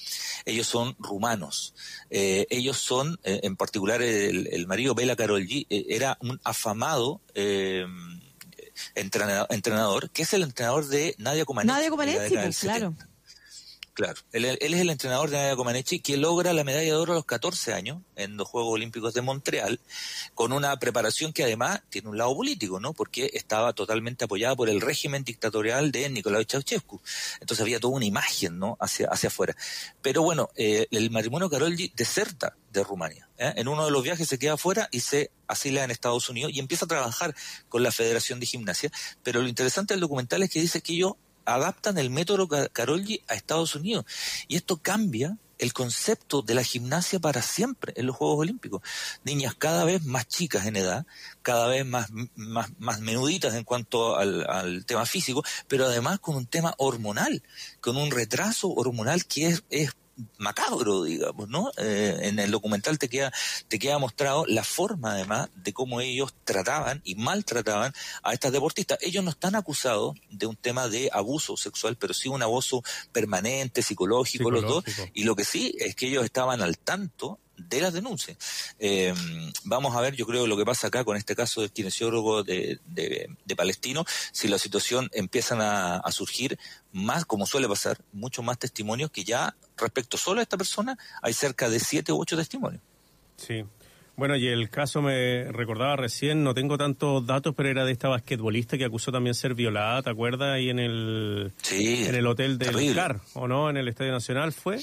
[0.46, 1.74] Ellos son rumanos.
[2.08, 7.20] Eh, ellos son, eh, en particular, el, el marido Bela Carolgi eh, era un afamado.
[7.34, 7.84] eh,
[8.94, 11.74] entrenador, entrenador, que es el entrenador de Nadia Comaneci.
[11.74, 12.90] Nadia Comaneci, pues, claro.
[12.90, 13.15] 70.
[13.96, 17.16] Claro, él, es el entrenador de Nadia Comaneci que logra la medalla de oro a
[17.16, 19.80] los 14 años en los Juegos Olímpicos de Montreal,
[20.34, 22.92] con una preparación que además tiene un lado político, ¿no?
[22.92, 27.00] Porque estaba totalmente apoyada por el régimen dictatorial de Nicolás Ceausescu.
[27.40, 28.76] Entonces había toda una imagen, ¿no?
[28.80, 29.56] Hacia, hacia afuera.
[30.02, 33.30] Pero bueno, eh, el matrimonio Carolgi deserta de Rumania.
[33.38, 33.54] ¿eh?
[33.56, 36.60] En uno de los viajes se queda afuera y se asila en Estados Unidos y
[36.60, 37.34] empieza a trabajar
[37.70, 38.92] con la Federación de Gimnasia.
[39.22, 41.14] Pero lo interesante del documental es que dice que ellos
[41.46, 44.04] adaptan el método Carolgi a Estados Unidos.
[44.48, 48.82] Y esto cambia el concepto de la gimnasia para siempre en los Juegos Olímpicos.
[49.24, 51.06] Niñas cada vez más chicas en edad,
[51.42, 56.36] cada vez más, más, más menuditas en cuanto al, al tema físico, pero además con
[56.36, 57.42] un tema hormonal,
[57.80, 59.92] con un retraso hormonal que es, es
[60.38, 61.70] macabro, digamos, ¿no?
[61.78, 63.32] Eh, en el documental te queda,
[63.68, 68.98] te queda mostrado la forma, además, de cómo ellos trataban y maltrataban a estas deportistas.
[69.02, 72.82] Ellos no están acusados de un tema de abuso sexual, pero sí un abuso
[73.12, 74.84] permanente, psicológico, los dos.
[74.84, 75.12] Psicológico.
[75.14, 78.36] Y lo que sí es que ellos estaban al tanto de las denuncias.
[78.78, 79.14] Eh,
[79.64, 82.78] vamos a ver, yo creo, lo que pasa acá con este caso del kinesiólogo de,
[82.86, 86.58] de, de Palestino, si la situación empiezan a, a surgir
[86.92, 91.32] más, como suele pasar, muchos más testimonios que ya respecto solo a esta persona hay
[91.32, 92.82] cerca de siete u ocho testimonios.
[93.36, 93.64] Sí.
[94.16, 98.08] Bueno, y el caso me recordaba recién, no tengo tantos datos, pero era de esta
[98.08, 100.54] basquetbolista que acusó también ser violada, ¿te acuerdas?
[100.54, 102.94] Ahí en el, Sí, en el hotel del terrible.
[102.94, 103.68] CAR, ¿o no?
[103.68, 104.80] En el Estadio Nacional fue.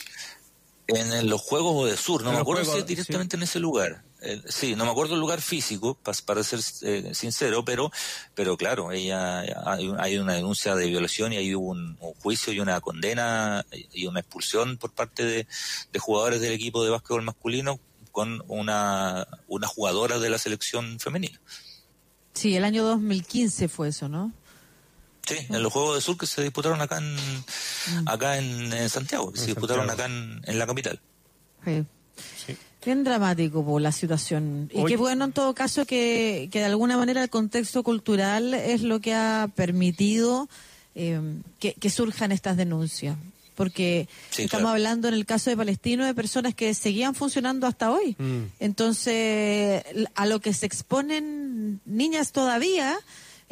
[0.88, 3.60] En, los Juegos de Sur, no En me acuerdo Juegos, si es directamente en ese
[3.60, 4.04] lugar.
[4.22, 7.92] Eh, sí, no me acuerdo el lugar físico, para ser eh, sincero, pero
[8.36, 12.60] pero claro, ella hay, hay una denuncia de violación y hay un, un juicio y
[12.60, 15.48] una condena y una expulsión por parte de,
[15.92, 17.80] de jugadores del equipo de básquetbol masculino
[18.14, 21.42] con una, una jugadora de la selección femenina.
[22.34, 24.32] Sí, el año 2015 fue eso, ¿no?
[25.26, 27.16] Sí, en los Juegos de Sur que se disputaron acá en,
[28.06, 30.12] acá en, en Santiago, se disputaron Santiago.
[30.12, 31.00] acá en, en la capital.
[31.66, 31.84] Sí.
[32.46, 32.58] Sí.
[32.86, 34.70] Bien dramático po, la situación.
[34.74, 38.82] Y qué bueno en todo caso que, que de alguna manera el contexto cultural es
[38.82, 40.50] lo que ha permitido
[40.96, 41.22] eh,
[41.60, 43.16] que, que surjan estas denuncias.
[43.56, 44.76] Porque Sí, estamos claro.
[44.76, 48.16] hablando en el caso de Palestino de personas que seguían funcionando hasta hoy.
[48.18, 48.42] Mm.
[48.60, 49.84] Entonces,
[50.16, 52.98] a lo que se exponen niñas todavía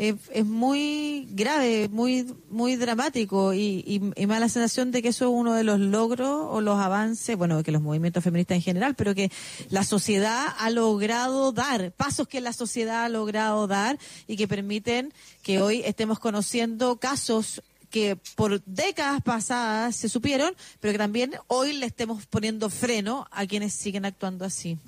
[0.01, 5.09] es muy grave, muy muy dramático y, y, y me da la sensación de que
[5.09, 8.63] eso es uno de los logros o los avances, bueno, que los movimientos feministas en
[8.63, 9.31] general, pero que
[9.69, 15.13] la sociedad ha logrado dar, pasos que la sociedad ha logrado dar y que permiten
[15.43, 17.61] que hoy estemos conociendo casos
[17.91, 23.45] que por décadas pasadas se supieron, pero que también hoy le estemos poniendo freno a
[23.45, 24.79] quienes siguen actuando así.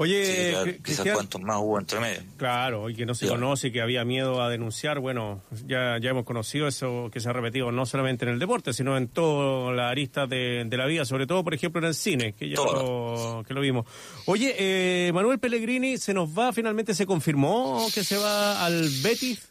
[0.00, 2.22] Oye, Sí, claro, Cri- quizás Cristian, cuantos más hubo entre medio.
[2.38, 3.32] Claro, y que no se Ya.
[3.32, 4.98] conoce, que había miedo a denunciar.
[4.98, 8.72] Bueno, ya, ya hemos conocido eso que se ha repetido no solamente en el deporte,
[8.72, 11.94] sino en todas las aristas de, de la vida, sobre todo, por ejemplo, en el
[11.94, 13.84] cine, que ya lo, que lo vimos.
[14.24, 19.50] Oye, eh, Manuel Pellegrini se nos va, finalmente se confirmó que se va al Betis,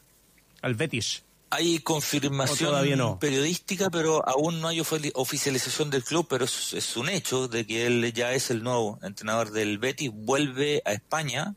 [0.63, 1.23] al Betis.
[1.51, 3.19] Hay ¿O confirmación no?
[3.19, 7.65] periodística, pero aún no hay ofi- oficialización del club, pero es, es un hecho de
[7.65, 11.55] que él ya es el nuevo entrenador del Betis, vuelve a España,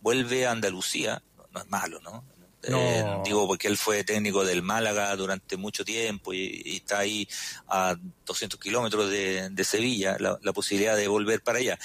[0.00, 1.22] vuelve a Andalucía,
[1.52, 2.24] no es malo, ¿no?
[2.62, 7.26] Eh, digo porque él fue técnico del Málaga durante mucho tiempo y, está ahí
[7.68, 7.96] a
[8.26, 11.78] 200 kilómetros de, de Sevilla, la, la posibilidad de volver para allá.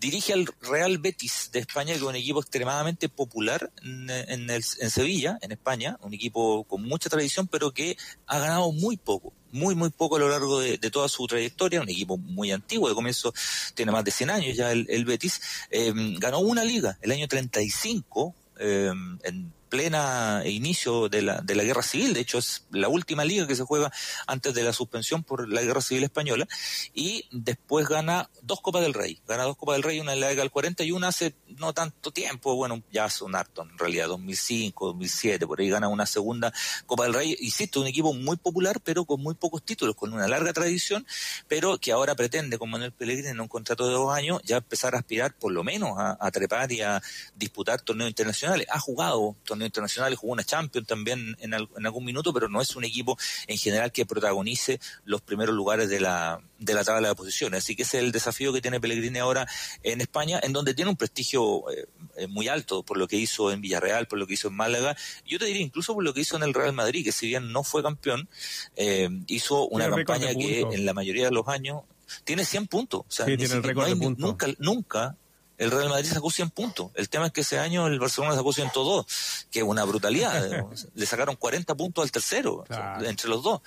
[0.00, 4.64] Dirige al Real Betis de España, que es un equipo extremadamente popular en, en el-
[4.80, 7.96] en Sevilla, en España, un equipo con mucha tradición, pero que
[8.26, 11.90] ha ganado muy poco, muy, muy poco a lo largo de, toda su trayectoria, un
[11.90, 13.34] equipo muy antiguo, de comienzo
[13.74, 15.40] tiene más de 100 años ya el, el Betis,
[15.70, 18.90] eh, ganó una liga el año 35, eh,
[19.24, 23.46] en plena inicio de la, de la guerra civil, de hecho es la última liga
[23.46, 23.90] que se juega
[24.26, 26.46] antes de la suspensión por la guerra civil española,
[26.92, 30.26] y después gana dos Copas del Rey, gana dos Copas del Rey, una en la
[30.26, 34.08] década del 40 y una hace no tanto tiempo, bueno, ya son harto en realidad,
[34.08, 36.52] 2005, 2007, por ahí gana una segunda
[36.84, 40.28] Copa del Rey, insisto, un equipo muy popular, pero con muy pocos títulos, con una
[40.28, 41.06] larga tradición,
[41.48, 44.94] pero que ahora pretende, con Manuel Pellegrini, en un contrato de dos años, ya empezar
[44.94, 47.00] a aspirar por lo menos a, a trepar y a
[47.34, 48.66] disputar torneos internacionales.
[48.70, 52.74] Ha jugado torneos internacionales, jugó una Champions también en, en algún minuto, pero no es
[52.76, 57.14] un equipo en general que protagonice los primeros lugares de la, de la tabla de
[57.14, 57.64] posiciones.
[57.64, 59.46] Así que ese es el desafío que tiene Pellegrini ahora
[59.82, 61.86] en España, en donde tiene un prestigio eh,
[62.16, 64.96] eh, muy alto por lo que hizo en Villarreal, por lo que hizo en Málaga.
[65.26, 67.52] Yo te diría incluso por lo que hizo en el Real Madrid, que si bien
[67.52, 68.28] no fue campeón,
[68.76, 71.82] eh, hizo una Tiene campaña que en la mayoría de los años
[72.24, 73.00] tiene 100 puntos.
[73.00, 74.26] O sea, Sí, ni tiene el siquiera- récord no de puntos.
[74.26, 75.16] Nunca, nunca
[75.58, 76.90] el Real Madrid sacó 100 puntos.
[76.94, 79.06] El tema es que ese año el Barcelona sacó 102,
[79.50, 80.66] que es una brutalidad.
[80.94, 82.98] Le sacaron 40 puntos al tercero, Claro.
[82.98, 83.60] o sea, entre los dos.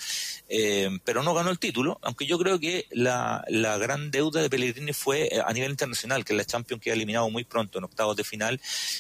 [0.50, 4.50] Eh, pero no ganó el título, aunque yo creo que la, la gran deuda de
[4.50, 7.84] Pellegrini fue eh, a nivel internacional, que en la Champions queda eliminado muy pronto en
[7.86, 8.60] octavos de final,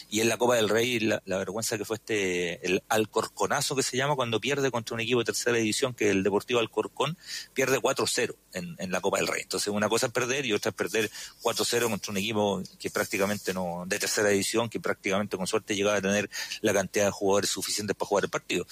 [0.09, 3.83] y en la Copa del Rey la, la vergüenza que fue este, el Alcorconazo que
[3.83, 7.17] se llama cuando pierde contra un equipo de tercera división, que es el Deportivo Alcorcón,
[7.53, 9.41] pierde 4-0 en, en la Copa del Rey.
[9.43, 11.09] Entonces una cosa es perder y otra es perder
[11.43, 15.97] 4-0 contra un equipo que prácticamente no, de tercera división, que prácticamente con suerte llegaba
[15.97, 16.29] a tener
[16.61, 18.65] la cantidad de jugadores suficientes para jugar el partido.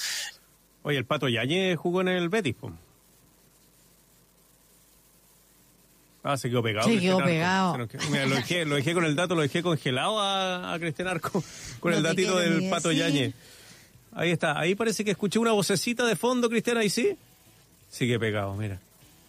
[0.84, 2.72] Oye, el Pato Yañez jugó en el Betis, po.
[6.24, 6.88] Ah, se quedó pegado.
[6.88, 7.78] Se quedó pegado.
[8.10, 11.44] Mira, lo, dejé, lo dejé con el dato, lo dejé congelado a, a Cristian Arco
[11.82, 12.94] con No el datito del Pato.
[12.94, 13.34] Yañez.
[14.14, 14.58] Ahí está.
[14.58, 17.18] Ahí parece que escuché una vocecita de fondo, Cristian, ahí sí.
[17.90, 18.80] Sigue pegado, mira.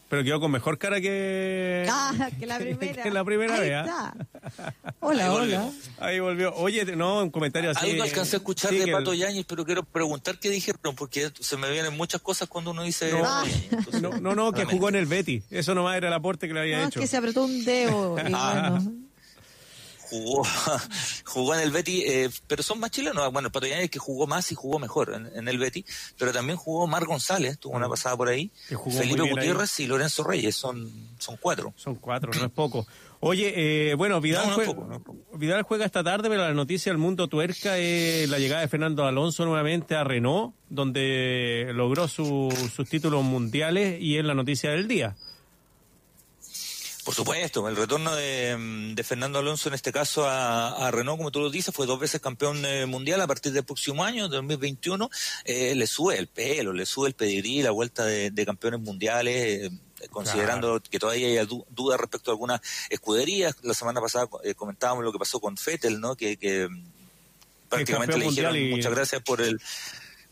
[0.09, 1.87] Pero quedó con mejor cara que...
[1.91, 3.03] Ah, que la primera.
[3.03, 4.15] que la primera Ahí vez, ¿ah?
[4.45, 4.75] está.
[5.01, 5.39] Hola, Ahí hola.
[5.41, 5.73] volvió.
[5.99, 6.55] Ahí volvió.
[6.57, 7.91] Oye, no, un comentario así.
[7.91, 11.31] Algo alcancé a escuchar sí, de el- Pato Yáñez, pero quiero preguntar qué dijeron, porque
[11.41, 13.11] se me vienen muchas cosas cuando uno dice...
[13.13, 13.45] No.
[13.45, 15.43] Entonces, No, no, no, que jugó en el Betty.
[15.51, 17.01] Eso nomás era el aporte que le había No, es hecho.
[17.01, 18.17] que se apretó un dedo.
[18.19, 18.71] y Ah.
[18.79, 18.93] bueno.
[20.23, 20.43] Jugó
[21.24, 23.32] jugó en el Betty, eh, pero son más chilenos.
[23.32, 25.85] Bueno, el Pato Yáñez que jugó más y jugó mejor en, en el Betty,
[26.19, 28.91] pero también jugó Mar González, tuvo una pasada por ahí, Mm.
[28.91, 29.31] Felipe ahí.
[29.31, 31.73] Gutiérrez y Lorenzo Reyes, son, son cuatro.
[31.77, 32.86] Son cuatro, no es poco.
[33.20, 35.39] Oye, eh, bueno, Vidal, No, no es juega, poco, no es poco.
[35.39, 39.05] Vidal juega esta tarde, pero la noticia del mundo tuerca es la llegada de Fernando
[39.07, 44.86] Alonso nuevamente a Renault, donde logró su- sus títulos mundiales y es la noticia del
[44.89, 45.16] día.
[47.05, 51.19] Por supuesto, el retorno de, mm, de Fernando Alonso en este caso a, a Renault,
[51.19, 54.29] como tú lo dices, fue dos veces campeón eh, mundial a partir del próximo año,
[54.29, 55.11] 2021,
[55.45, 59.71] eh, le sube el pelo, le sube el pedigrí, la vuelta de, de campeones mundiales,
[59.71, 59.71] eh,
[60.11, 62.61] considerando que todavía hay du- dudas respecto a algunas
[62.91, 63.55] escuderías.
[63.63, 66.17] La semana pasada eh, comentábamos lo que pasó con Fettel, ¿no?
[66.17, 66.85] Que, que mm,
[67.69, 69.61] prácticamente le dijeron y- muchas gracias por el...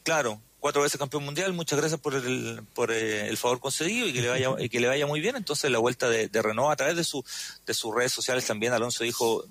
[0.03, 4.13] Claro, cuatro veces campeón mundial, muchas gracias por el, por eh, el favor concedido y
[4.13, 5.35] que le vaya y que le vaya muy bien.
[5.35, 7.25] Entonces la vuelta de, de Renault a través de su
[7.67, 9.45] de sus redes sociales también Alonso dijo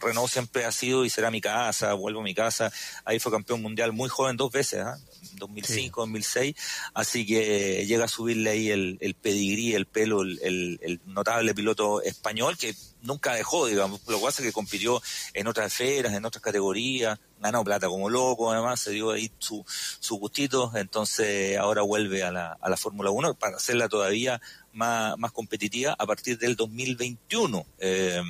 [0.00, 2.72] Renault siempre ha sido y será mi casa, vuelvo a mi casa.
[3.04, 4.98] Ahí fue campeón mundial muy joven dos veces, ¿ah?
[5.36, 6.54] 2005, 2006.
[6.94, 11.54] Así que llega a subirle ahí el, el pedigrí, el pelo, el, el- el notable
[11.54, 14.00] piloto español que nunca dejó, digamos.
[14.06, 15.02] Lo que pasa es que compitió
[15.34, 19.64] en otras esferas, en otras categorías, ganó plata como loco, además se dio ahí su,
[20.00, 20.72] su gustito.
[20.74, 24.40] Entonces ahora vuelve a la, a la Fórmula 1 para hacerla todavía
[24.72, 27.66] más, más competitiva a partir del 2021.
[27.78, 28.22] Eh,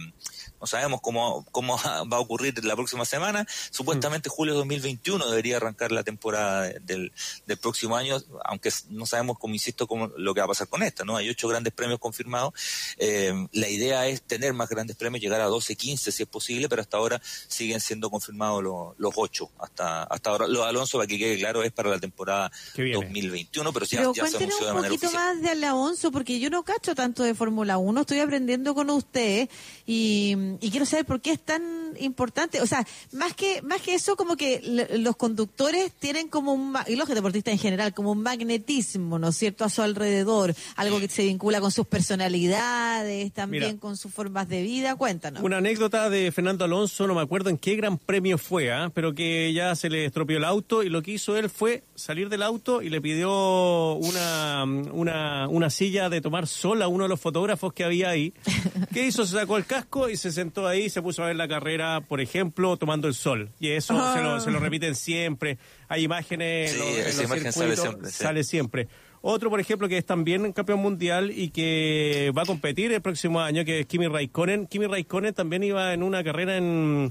[0.64, 1.76] no sabemos cómo, cómo
[2.10, 3.46] va a ocurrir la próxima semana.
[3.70, 7.12] Supuestamente julio de 2021 debería arrancar la temporada del,
[7.46, 8.16] del próximo año,
[8.46, 11.04] aunque no sabemos, como insisto, cómo, lo que va a pasar con esta.
[11.04, 12.54] no Hay ocho grandes premios confirmados.
[12.96, 16.66] Eh, la idea es tener más grandes premios, llegar a 12, 15 si es posible,
[16.70, 19.50] pero hasta ahora siguen siendo confirmados los, los ocho.
[19.58, 22.84] Hasta, hasta ahora, lo de Alonso, para que quede claro, es para la temporada Que
[22.84, 23.04] viene.
[23.04, 25.34] 2021, pero ya, Pero ya se anunció de un manera poquito oficial.
[25.34, 29.50] más de Alonso, porque yo no cacho tanto de Fórmula 1, estoy aprendiendo con usted
[29.84, 31.62] y, y quiero saber por qué es tan
[31.98, 32.60] importante.
[32.60, 36.96] O sea, más que más que eso, como que los conductores tienen como un, y
[36.96, 41.08] los deportistas en general, como un magnetismo, ¿no es cierto?, a su alrededor, algo que
[41.08, 43.80] se vincula con sus personalidades, también Mira.
[43.80, 44.96] con sus formas de vida.
[44.96, 45.42] Cuéntanos.
[45.42, 48.90] Una anécdota de Fernando Alonso, no me acuerdo en qué gran premio fue, ¿ah?
[48.94, 52.28] pero que ya se le estropeó el auto y lo que hizo él fue salir
[52.28, 57.08] del auto y le pidió una, una, una silla de tomar sol a uno de
[57.08, 58.32] los fotógrafos que había ahí.
[58.92, 59.24] ¿Qué hizo?
[59.26, 62.20] Se sacó el casco y se sentó ahí, se puso a ver la carrera, por
[62.20, 63.50] ejemplo, tomando el sol.
[63.58, 65.58] Y eso se, lo, se lo repiten siempre.
[65.88, 68.16] Hay imágenes en Sí, los- en esa los imagen sale circuitos, siempre, sí.
[68.22, 68.88] sale siempre.
[69.26, 73.40] Otro, por ejemplo, que es también campeón mundial y que va a competir el próximo
[73.40, 74.66] año, que es Kimi Raikkonen.
[74.66, 77.10] Kimi Raikkonen también iba en una carrera en,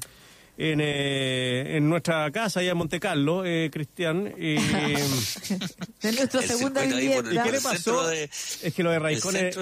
[0.58, 4.34] en, eh, en nuestra casa, allá en Monte Carlo, eh, Cristian.
[4.38, 4.56] y-
[6.02, 7.44] de nuestra El segunda circuito ahí por el- ¿Y vivienda.
[7.44, 8.08] qué le pasó?
[8.08, 9.00] de- es que lo de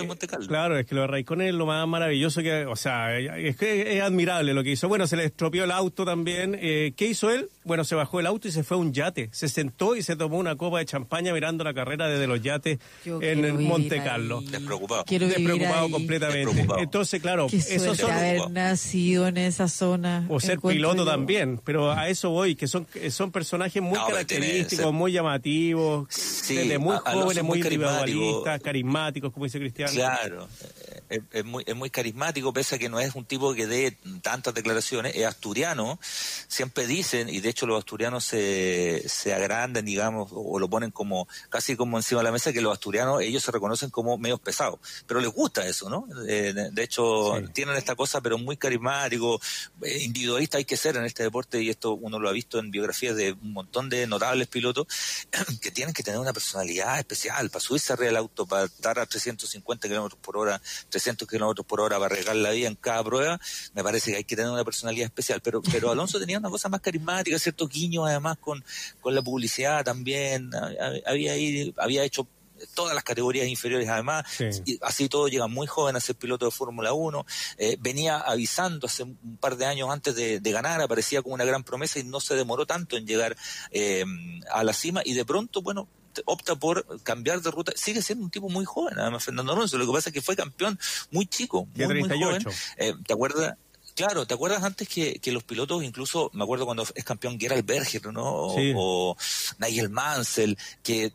[0.08, 0.48] Monte Carlo.
[0.48, 2.66] Claro, es que lo de Raikkonen es lo más maravilloso que.
[2.66, 4.88] O sea, es que es admirable lo que hizo.
[4.88, 6.58] Bueno, se le estropeó el auto también.
[6.60, 7.50] Eh, ¿Qué hizo él?
[7.64, 9.30] Bueno, se bajó el auto y se fue a un yate.
[9.32, 12.80] Se sentó y se tomó una copa de champaña mirando la carrera desde los yates
[13.06, 14.06] Yo en el Monte ahí.
[14.06, 14.42] Carlo.
[14.42, 15.06] Despreocupado.
[15.06, 15.92] Quiero Despreocupado ahí.
[15.92, 16.40] completamente.
[16.46, 16.82] Despreocupado.
[16.82, 18.12] Entonces, claro, suerte son.
[18.12, 20.26] haber nacido en esa zona.
[20.30, 24.08] O ser encuentro piloto también, pero a eso voy, que son son personajes muy No,
[24.08, 29.92] característicos, muy llamativos, Sí, desde muy a- jóvenes, es muy individualistas, carismáticos, como dice Cristiano.
[29.94, 33.54] Claro, eh, es, es muy, es muy carismático, pese a que no es un tipo
[33.54, 36.00] que dé tantas declaraciones, es asturiano,
[36.48, 41.28] siempre dicen, y de hecho los asturianos se, se agrandan, digamos, o, lo ponen como
[41.50, 44.80] casi como encima de la mesa, que los asturianos, ellos se reconocen como medios pesados,
[45.06, 46.08] pero les gusta eso, ¿no?
[46.28, 47.48] Eh, de, hecho, Sí.
[47.54, 49.40] tienen esta cosa, pero muy carismático,
[49.82, 52.72] eh, individualista hay que ser en este deporte, y esto uno lo ha visto en
[52.72, 54.88] biografías de un montón de notables pilotos,
[55.62, 59.06] que tienen que tener una personalidad especial para subirse arriba del auto, para estar a
[59.06, 63.40] 350 kilómetros por hora, 300 kilómetros por hora, para arriesgar la vida en cada prueba,
[63.74, 65.42] me parece que hay que tener una personalidad especial.
[65.42, 68.64] Pero, pero Alonso tenía una cosa más carismática, ciertos guiños además con,
[69.02, 72.28] con la publicidad también, Hab- había, ahí, había hecho
[72.76, 74.46] todas las categorías inferiores además, Sí.
[74.66, 77.26] y así todo llega muy joven a ser piloto de Fórmula 1,
[77.58, 81.44] eh, venía avisando hace un par de años antes de, de ganar, aparecía como una
[81.44, 83.36] gran promesa y no se demoró tanto en llegar
[83.72, 84.06] eh,
[84.52, 85.88] a la cima y de pronto, bueno,
[86.26, 87.72] opta por cambiar de ruta.
[87.76, 89.78] Sigue siendo un tipo muy joven, además, Fernando Alonso.
[89.78, 90.80] Lo que pasa es que fue campeón
[91.12, 92.44] muy chico, muy, Tiene muy 38.
[92.44, 92.58] joven.
[92.78, 93.56] Eh, ¿Te acuerdas?
[93.96, 97.66] Claro, ¿te acuerdas antes que, que los pilotos, incluso me acuerdo cuando es campeón Gerald
[97.66, 98.24] Berger, ¿no?
[98.24, 98.74] O, Sí.
[98.76, 99.18] o
[99.60, 101.14] Nigel Mansell, que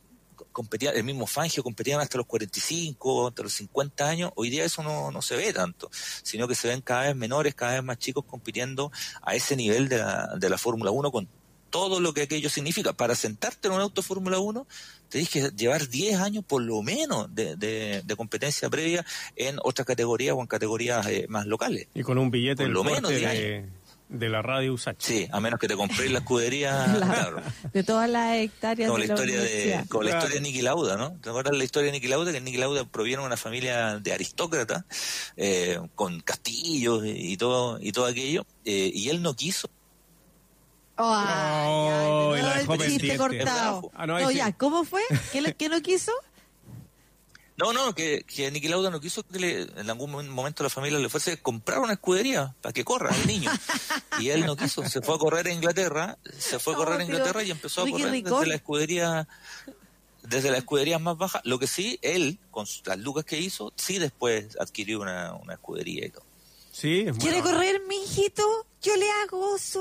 [0.53, 4.83] competía, el mismo Fangio competían hasta los 45, hasta los 50 años, hoy día eso
[4.83, 5.91] no, no se ve tanto,
[6.23, 8.91] sino que se ven cada vez menores, cada vez más chicos compitiendo
[9.23, 11.29] a ese nivel de la, de la Fórmula 1 con
[11.71, 12.93] todo lo que aquello significa.
[12.93, 14.67] Para sentarte en un auto Fórmula 1,
[15.09, 19.05] tenés que llevar 10 años por lo menos de, de- de competencia previa
[19.37, 21.89] en otras categorías o en categorías eh, más locales.
[21.95, 23.65] Y con un billete Por lo menos de,
[24.09, 24.97] de la radio USACH.
[25.03, 27.43] Sí, a menos que te compres la escudería, La- claro.
[27.73, 29.67] de todas las hectáreas Como de la la historia de,
[30.05, 31.19] la historia de Niki Lauda, ¿no?
[31.21, 32.33] ¿Te acuerdas la historia de Niki Lauda?
[32.33, 34.85] Que Niki Lauda proviene de una familia de aristócratas,
[35.37, 39.69] eh, con castillos y, y todo, y todo aquello, eh, y él no quiso.
[40.97, 43.91] Ay, Oh, ay, la dejó chiste cortado.
[43.95, 44.39] Ah, no, no, ahí sí.
[44.39, 45.03] ya, ¿cómo fue?
[45.33, 46.13] ¿Qué, le- qué no quiso?
[47.59, 50.99] No, no, que, que Niki Lauda no quiso que le- en algún momento la familia
[50.99, 53.51] le fuese a comprar una escudería para que corra el niño.
[54.19, 57.01] Y él no quiso, se fue a correr a Inglaterra, se fue a No, correr
[57.01, 58.33] a Inglaterra y empezó a correr Ricón.
[58.41, 59.29] desde la escudería
[60.23, 61.41] desde la escudería más baja.
[61.45, 66.05] Lo que sí, él, con las lucas que hizo, sí después adquirió una, una escudería
[66.07, 66.26] y todo.
[66.79, 67.57] Sí, es ¿Quiere bueno.
[67.57, 68.43] correr, mi hijito?
[68.83, 69.81] Yo le hago su...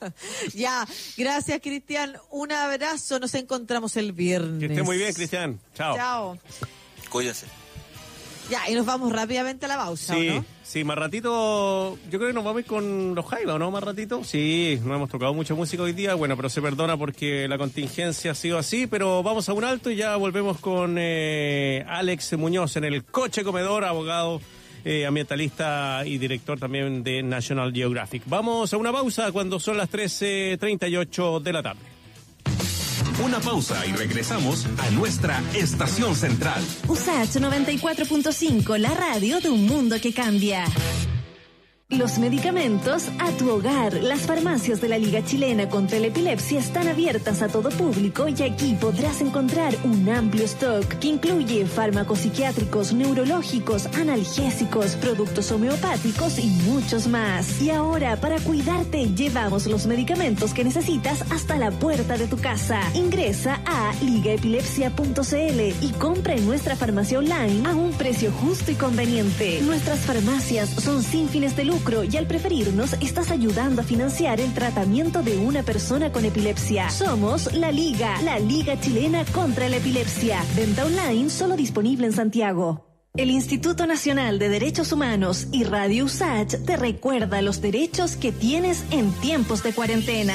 [0.54, 0.86] ya,
[1.18, 2.16] gracias, Cristian.
[2.30, 3.18] Un abrazo.
[3.20, 4.60] Nos encontramos el viernes.
[4.60, 5.60] Que esté muy bien, Cristian.
[5.74, 5.94] Chao.
[5.94, 6.38] Chao.
[7.10, 7.46] Cuídense.
[8.48, 10.44] Ya, y nos vamos rápidamente a la pausa, ¿o Sí, ¿no?
[10.62, 13.70] sí, más ratito, yo creo que nos vamos a ir con los Jaiba, ¿o ¿no?
[13.72, 14.22] Más ratito.
[14.24, 18.30] Sí, no hemos tocado mucha música hoy día, bueno, pero se perdona porque la contingencia
[18.30, 22.76] ha sido así, pero vamos a un alto y ya volvemos con eh, Alex Muñoz
[22.76, 24.40] en el coche comedor, abogado,
[24.88, 28.22] eh, ambientalista y director también de National Geographic.
[28.26, 31.80] Vamos a una pausa cuando son las 13.38 de la tarde.
[33.24, 36.62] Una pausa y regresamos a nuestra estación central.
[36.86, 40.64] USACH 94.5, la radio de un mundo que cambia.
[41.90, 43.92] Los medicamentos a tu hogar.
[44.02, 48.42] Las farmacias de la Liga Chilena contra la Epilepsia están abiertas a todo público y
[48.42, 56.48] aquí podrás encontrar un amplio stock que incluye fármacos psiquiátricos, neurológicos, analgésicos, productos homeopáticos y
[56.68, 57.62] muchos más.
[57.62, 62.80] Y ahora, para cuidarte, llevamos los medicamentos que necesitas hasta la puerta de tu casa.
[62.94, 69.60] Ingresa a ligaepilepsia.cl y compra en nuestra farmacia online a un precio justo y conveniente.
[69.62, 71.75] Nuestras farmacias son sin fines de lucro
[72.10, 76.88] y al preferirnos estás ayudando a financiar el tratamiento de una persona con epilepsia.
[76.88, 80.42] Somos la Liga, la Liga Chilena contra la Epilepsia.
[80.56, 82.86] Venta online solo disponible en Santiago.
[83.14, 88.84] El Instituto Nacional de Derechos Humanos y Radio USACH te recuerda los derechos que tienes
[88.90, 90.34] en tiempos de cuarentena.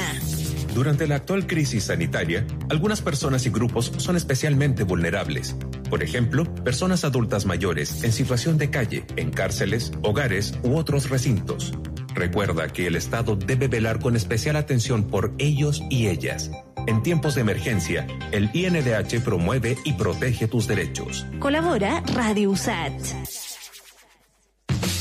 [0.75, 5.55] Durante la actual crisis sanitaria, algunas personas y grupos son especialmente vulnerables.
[5.91, 11.73] Por ejemplo, personas adultas mayores en situación de calle, en cárceles, hogares u otros recintos.
[12.15, 16.49] Recuerda que el Estado debe velar con especial atención por ellos y ellas.
[16.87, 21.25] En tiempos de emergencia, el INDH promueve y protege tus derechos.
[21.39, 23.13] Colabora Radio USACH.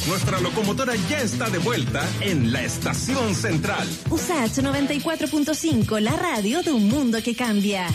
[0.09, 3.87] Nuestra locomotora ya está de vuelta en la estación central.
[4.11, 7.87] USACH 94.5, la radio de un mundo que cambia.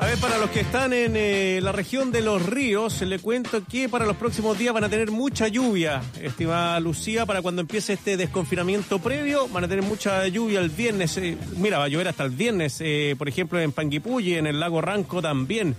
[0.00, 3.64] A ver, para los que están en eh, la región de los ríos, le cuento
[3.64, 7.94] que para los próximos días van a tener mucha lluvia, estimada Lucía, para cuando empiece
[7.94, 11.16] este desconfinamiento previo, van a tener mucha lluvia el viernes.
[11.18, 14.60] eh, mira, va a llover hasta el viernes, eh, por ejemplo, en Panguipulli, en el
[14.60, 15.74] lago Ranco también.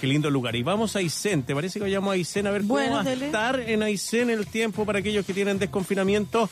[0.00, 0.54] Qué lindo lugar.
[0.54, 3.02] Y vamos a Aysén, ¿te parece que vayamos a Aysén a ver cómo Bueno, va
[3.02, 6.48] a estar en Aysén el tiempo para aquellos que tienen desconfinamiento?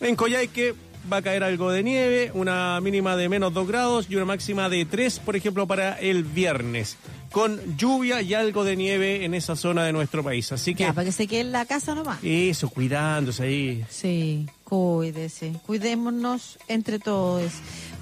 [0.00, 0.74] En Coyhaique
[1.10, 4.68] va a caer algo de nieve, una mínima de menos 2 grados y una máxima
[4.68, 6.96] de 3, por ejemplo, para el viernes,
[7.30, 10.50] con lluvia y algo de nieve en esa zona de nuestro país.
[10.52, 12.18] Así que Ya, para que se quede en la casa nomás.
[12.22, 13.84] eso, cuidándose ahí.
[13.88, 15.52] Sí, cuídese.
[15.66, 17.52] Cuidémonos entre todos.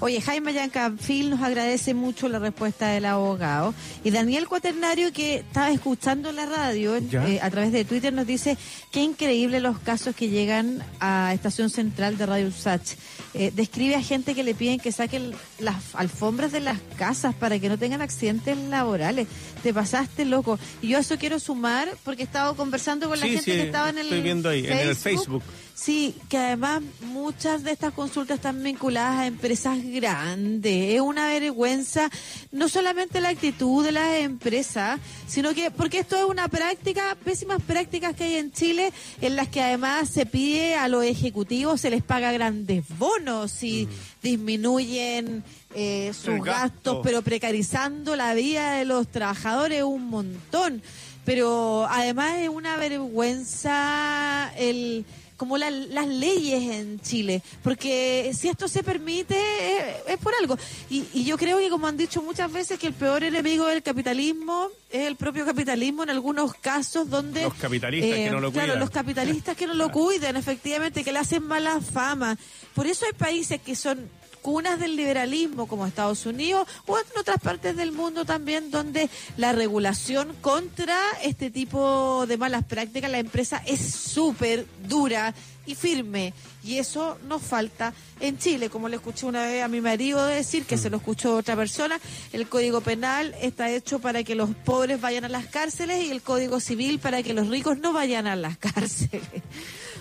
[0.05, 3.73] Oye, Jaime Yancanfil nos agradece mucho la respuesta del abogado.
[4.03, 8.55] Y Daniel Cuaternario, que estaba escuchando la radio eh, a través de Twitter, nos dice
[8.91, 12.83] qué increíble los casos que llegan a Estación Central de Radio Usach.
[13.33, 17.57] Eh, describe a gente que le piden que saquen las alfombras de las casas para
[17.57, 19.27] que no tengan accidentes laborales.
[19.63, 20.59] Te pasaste loco.
[20.83, 23.57] Y yo a eso quiero sumar porque he estado conversando con la Sí, gente sí,
[23.57, 25.41] que estaba en el estoy viendo ahí, en el Facebook.
[25.75, 30.95] Sí, que además muchas de estas consultas están vinculadas a empresas grandes.
[30.95, 32.09] Es una vergüenza,
[32.53, 37.61] no solamente la actitud de las empresas, sino que, porque esto es una práctica, pésimas
[37.61, 41.89] prácticas que hay en Chile, en las que además se pide a los ejecutivos, se
[41.89, 43.89] les paga grandes bonos y
[44.23, 45.43] disminuyen
[45.73, 46.43] eh, sus gasto.
[46.43, 50.81] gastos, pero precarizando la vida de los trabajadores un montón.
[51.25, 55.05] Pero además es una vergüenza el
[55.37, 60.57] como la- las leyes en Chile, porque si esto se permite es, es por algo.
[60.89, 63.83] Y, y yo creo que como han dicho muchas veces que el peor enemigo del
[63.83, 67.43] capitalismo es el propio capitalismo en algunos casos donde...
[67.43, 68.79] Los capitalistas que no lo Claro, cuidan.
[68.79, 72.37] los capitalistas que no lo cuiden, efectivamente, que le hacen mala fama.
[72.73, 74.09] Por eso hay países que son
[74.45, 79.53] cunas del liberalismo como Estados Unidos o en otras partes del mundo también donde la
[79.53, 85.33] regulación contra este tipo de malas prácticas la empresa es súper dura
[85.65, 86.31] y firme.
[86.63, 90.65] Y eso nos falta en Chile como le escuché una vez a mi marido decir
[90.65, 91.99] que se lo escuchó otra persona
[92.31, 96.21] el código penal está hecho para que los pobres vayan a las cárceles y el
[96.21, 99.41] código civil para que los ricos no vayan a las cárceles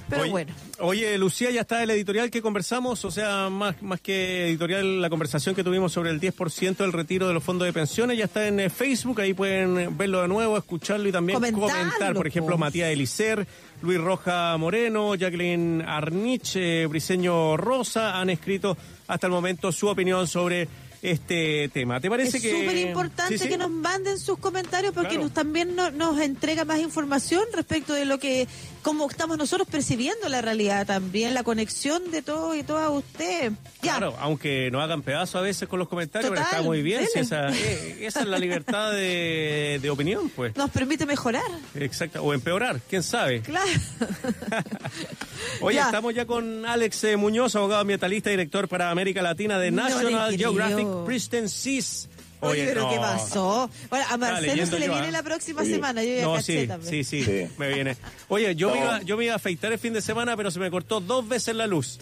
[0.08, 4.00] pero oye, bueno Oye, Lucía, ya está el editorial que conversamos, o sea, más, más
[4.00, 7.72] que editorial, la conversación que tuvimos sobre el 10% del retiro de los fondos de
[7.72, 11.36] pensiones, ya está en eh, Facebook, ahí pueden eh, verlo de nuevo, escucharlo y también
[11.36, 12.14] Comentarlo, comentar.
[12.14, 12.58] Por ejemplo.
[12.58, 13.46] Matías Elicer,
[13.82, 18.76] Luis Roja Moreno, Jacqueline Arnich, eh, Briseño Rosa han escrito
[19.06, 20.68] hasta el momento su opinión sobre
[21.04, 22.00] este tema.
[22.00, 22.50] ¿Te parece es que...?
[22.50, 23.48] súper importante Sí, sí.
[23.50, 25.24] que nos manden sus comentarios porque Claro.
[25.24, 28.48] nos, también no- nos entrega más información respecto de lo que,
[28.82, 33.52] cómo estamos nosotros percibiendo la realidad también, la conexión de todos y todas ustedes.
[33.82, 37.06] Claro, aunque nos hagan pedazos a veces con los comentarios, pero está muy bien.
[37.12, 40.56] si esa, eh, esa es la libertad de, de opinión, pues.
[40.56, 41.42] nos permite mejorar.
[41.74, 43.42] Exacto, o empeorar, quién sabe.
[43.42, 43.66] Claro.
[45.60, 45.86] Oye, Ya.
[45.86, 49.82] estamos ya con Alex eh, Muñoz, abogado ambientalista y director para América Latina de No
[49.82, 50.36] National le
[51.04, 51.06] creo.
[51.06, 52.08] Geographic Pristine Seas.
[52.40, 52.90] Oye, pero no.
[52.90, 53.70] ¿qué pasó?
[53.88, 55.12] Bueno, a Marcelo se le yo, viene ¿ah?
[55.12, 55.70] la próxima Oye.
[55.74, 56.02] semana.
[56.02, 56.90] Yo ya No, caché sí, también.
[56.90, 57.48] sí, sí, Sí.
[57.56, 57.96] me viene.
[58.28, 58.84] Oye, yo, me No.
[58.84, 61.26] iba, yo me iba a afeitar el fin de semana, pero se me cortó dos
[61.26, 61.98] veces la luz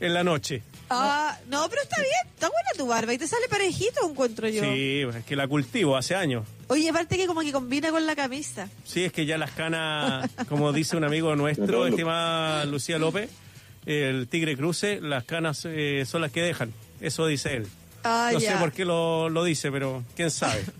[0.00, 0.62] en la noche.
[0.90, 4.62] Ah, no, pero está bien, está buena tu barba y te sale parejito, encuentro yo.
[4.64, 6.44] Sí, es que la cultivo hace años.
[6.66, 8.68] Oye, aparte que como que combina con la camisa.
[8.84, 13.30] Sí, es que ya las canas, como dice un amigo nuestro, estimada Lucía López,
[13.86, 16.72] el Tigre Cruce, las canas eh, son las que dejan.
[17.00, 17.66] Eso dice él.
[18.04, 18.52] Ah, no ya.
[18.52, 20.64] sé por qué lo, lo dice, pero quién sabe.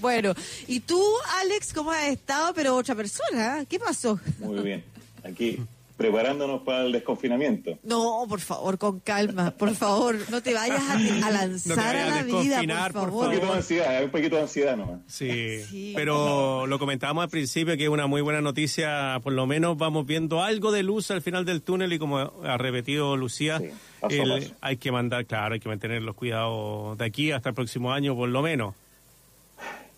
[0.00, 0.32] Bueno,
[0.68, 1.02] y tú,
[1.40, 2.54] Alex, ¿cómo has estado?
[2.54, 3.66] Pero otra persona, ¿eh?
[3.68, 4.20] ¿qué pasó?
[4.38, 4.84] Muy bien.
[5.24, 5.58] Aquí
[5.96, 7.76] preparándonos para el desconfinamiento.
[7.82, 11.76] No, por favor, con calma, por favor, no te vayas a, a No te lanzar
[11.76, 13.26] vayas a a la vida, desconfinar, por por Un favor.
[13.34, 15.00] poquito de ansiedad, hay un poquito de ansiedad nomás.
[15.08, 15.92] Sí, Sí.
[15.96, 20.06] pero lo comentábamos al principio que es una muy buena noticia, por lo menos vamos
[20.06, 23.70] viendo algo de luz al final del túnel y como ha repetido Lucía, Sí,
[24.08, 27.92] el- hay que mandar, claro, hay que mantener los cuidados de aquí hasta el próximo
[27.92, 28.74] año por lo menos.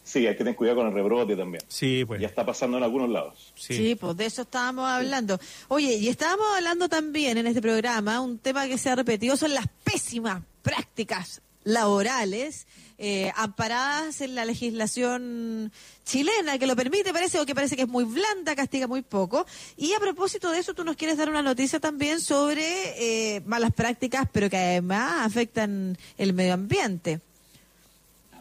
[0.02, 1.62] Sí, hay que tener cuidado con el rebrote también.
[1.68, 2.20] Sí, pues.
[2.20, 3.52] Ya está pasando en algunos lados.
[3.55, 3.74] Sí.
[3.74, 5.39] Sí, pues de eso estábamos hablando.
[5.68, 9.55] Oye, y estábamos hablando también en este programa, un tema que se ha repetido son
[9.55, 12.66] las pésimas prácticas laborales
[13.02, 15.72] eh, amparadas en la legislación
[16.05, 19.47] chilena que lo permite, parece, o que parece que es muy blanda, castiga muy poco.
[19.78, 22.62] Y a propósito de eso, tú nos quieres dar una noticia también sobre
[22.98, 27.20] eh, malas prácticas, pero que además afectan el medio ambiente.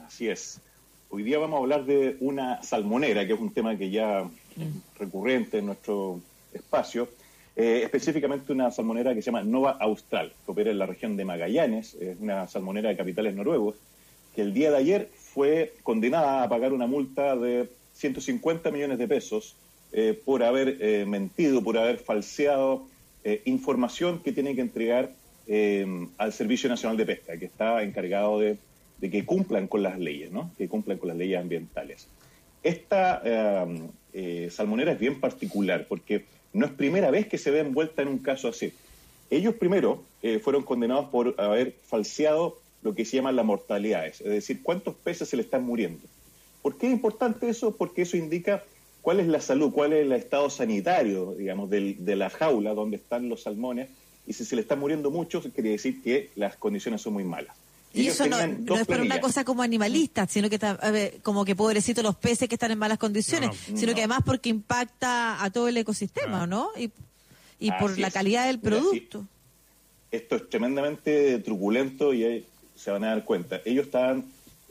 [0.06, 0.60] Así es.
[1.10, 5.00] Hoy día vamos a hablar de una salmonera, que es un tema que ya es
[5.00, 6.20] recurrente en nuestro
[6.54, 7.08] espacio.
[7.56, 11.24] Eh, específicamente una salmonera que se llama Nova Austral, que opera en la región de
[11.24, 13.76] Magallanes, es una salmonera de capitales noruegos,
[14.36, 19.08] que el día de ayer fue condenada a pagar una multa de 150 millones de
[19.08, 19.56] pesos
[19.92, 22.86] eh, por haber eh, mentido, por haber falseado
[23.24, 25.14] eh, información que tiene que entregar
[26.20, 28.60] al Servicio Nacional de Pesca, que está encargado de,
[29.00, 30.52] de que cumplan con las leyes, ¿no?
[30.60, 32.08] que cumplan con las leyes ambientales.
[32.62, 33.24] Esta
[34.52, 38.20] salmonera es bien particular porque no es primera vez que se ve envuelta en un
[38.20, 38.74] caso así.
[39.32, 40.04] Ellos primero
[40.44, 45.28] fueron condenados por haber falseado lo que se llama las mortalidades, es decir, cuántos peces
[45.30, 46.02] se le están muriendo.
[46.62, 47.76] ¿Por qué es importante eso?
[47.76, 48.64] Porque eso indica
[49.02, 52.98] cuál es la salud, cuál es el estado sanitario, digamos, del- de la jaula donde
[52.98, 53.90] están los salmones,
[54.28, 57.56] y si se le están muriendo muchos, quiere decir que las condiciones son muy malas.
[57.92, 60.92] Y Ellos eso no, no es por una cosa como animalista, sino que está, a
[60.92, 63.80] ver, como que pobrecitos los peces que están en malas condiciones, No, no.
[63.80, 66.70] sino que además porque impacta a todo el ecosistema, ¿no?
[66.78, 66.92] Y,
[67.60, 68.14] y por la es.
[68.14, 68.82] calidad del Mira, sí.
[68.84, 69.26] producto.
[70.12, 72.46] esto es tremendamente truculento y ahí
[72.80, 73.62] se van a dar cuenta.
[73.66, 74.26] Ellos estaban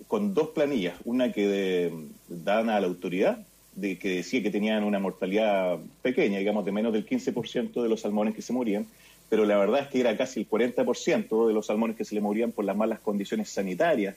[0.06, 1.92] con dos planillas, una que de-
[2.28, 3.44] daban a la autoridad,
[3.74, 8.00] de que decía que tenían una mortalidad pequeña, digamos, de menos del 15% de los
[8.00, 8.86] salmones que se morían,
[9.28, 12.20] pero la verdad es que era casi el 40% de los salmones que se le
[12.22, 14.16] morían por las malas condiciones sanitarias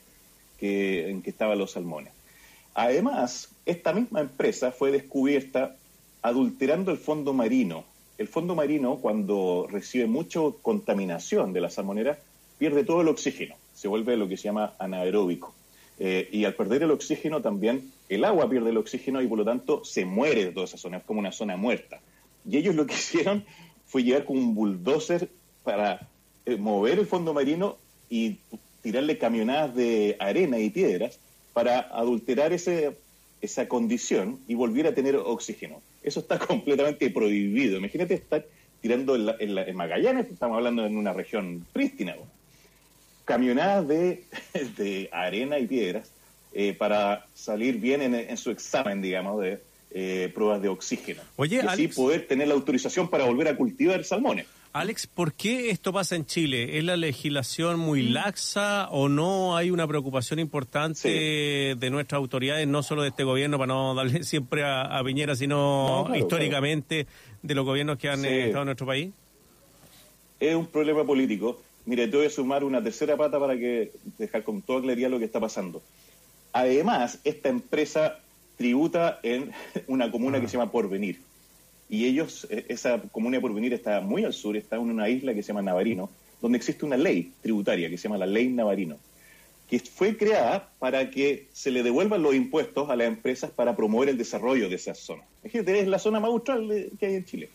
[0.58, 2.12] que, en que estaban los salmones.
[2.74, 5.76] Además, esta misma empresa fue descubierta
[6.22, 7.84] adulterando el fondo marino.
[8.16, 12.18] El fondo marino, cuando recibe mucha contaminación de la salmonera,
[12.58, 13.54] pierde todo el oxígeno.
[13.82, 15.52] Se vuelve lo que se llama anaeróbico.
[15.98, 19.44] Eh, y al perder el oxígeno también, el agua pierde el oxígeno y por lo
[19.44, 22.00] tanto se muere de toda esa zona, es como una zona muerta.
[22.48, 23.44] Y ellos lo que hicieron
[23.86, 25.28] fue llegar con un bulldozer
[25.64, 26.08] para
[26.46, 27.76] eh, mover el fondo marino
[28.08, 28.36] y
[28.82, 31.18] tirarle camionadas de arena y piedras
[31.52, 32.96] para adulterar ese,
[33.40, 35.80] esa condición y volver a tener oxígeno.
[36.02, 37.78] Eso está completamente prohibido.
[37.78, 38.44] Imagínate estar
[38.80, 42.14] tirando en, la- en la- en Magallanes, estamos hablando en una región prístina.
[43.24, 44.24] Camionadas de,
[44.76, 46.10] de arena y piedras
[46.52, 49.60] eh, para salir bien en, en su examen, digamos, de
[49.94, 51.22] eh, pruebas de oxígeno.
[51.36, 54.46] Oye, y así poder tener la autorización para volver a cultivar salmones.
[54.74, 56.78] Alex, ¿por qué esto pasa en Chile?
[56.78, 62.82] ¿Es la legislación muy laxa o no hay una preocupación importante de nuestras autoridades, no
[62.82, 65.56] solo de este gobierno, para no darle siempre a, a Piñera, sino
[65.98, 67.06] No, claro, históricamente
[67.42, 68.28] de los gobiernos que han Sí.
[68.28, 69.10] eh, estado en nuestro país?
[70.40, 71.60] es un problema político.
[71.84, 75.18] Mire, te voy a sumar una tercera pata para que dejar con toda claridad lo
[75.18, 75.82] que está pasando.
[76.52, 78.20] Además, esta empresa
[78.56, 79.50] tributa en
[79.88, 81.20] una comuna que se llama Porvenir.
[81.88, 85.34] Y ellos, eh, esa comuna de Porvenir está muy al sur, está en una isla
[85.34, 86.08] que se llama Navarino,
[86.40, 88.98] donde existe una ley tributaria que se llama la Ley Navarino,
[89.68, 94.08] que fue creada para que se le devuelvan los impuestos a las empresas para promover
[94.08, 95.22] el desarrollo de esa zona.
[95.42, 97.50] Imagínate, es la zona más austral que hay en Chile.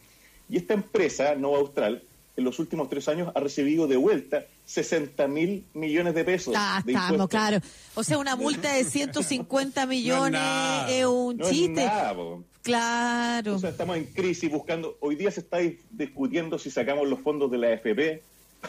[0.50, 2.04] Y esta empresa, Nova Austral,
[2.38, 6.82] en los últimos tres años ha recibido de vuelta 60 mil millones de pesos Ah,
[6.86, 7.30] de estamos, impuestos.
[7.30, 7.58] claro.
[7.96, 10.42] O sea, una multa de 150 millones
[10.90, 11.84] es un No es chiste.
[11.86, 12.16] nada.
[12.62, 13.56] Claro.
[13.56, 14.98] O sea, estamos en crisis buscando.
[15.00, 18.22] Hoy día se está dis- discutiendo si sacamos los fondos de la AFP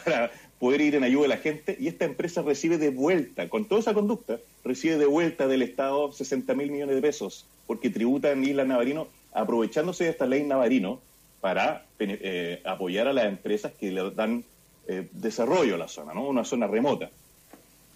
[0.05, 3.67] para poder ir en ayuda de la gente y esta empresa recibe de vuelta, con
[3.67, 8.31] toda esa conducta, recibe de vuelta del Estado 60 mil millones de pesos porque tributa
[8.31, 11.01] en Isla Navarino aprovechándose de esta ley Navarino
[11.41, 14.45] para eh, apoyar a las empresas que le dan
[14.87, 16.27] eh, desarrollo a la zona, ¿no?
[16.29, 17.11] Una zona remota.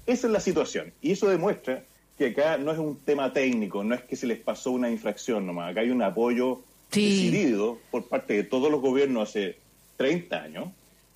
[0.07, 0.93] Esa es la situación.
[1.01, 1.85] Y eso demuestra
[2.19, 5.47] que acá no es un tema técnico, no es que se les pasó una infracción
[5.47, 5.71] nomás.
[5.71, 6.61] Acá hay un apoyo
[6.91, 7.31] Sí.
[7.31, 9.57] decidido por parte de todos los gobiernos hace
[9.97, 10.69] 30 años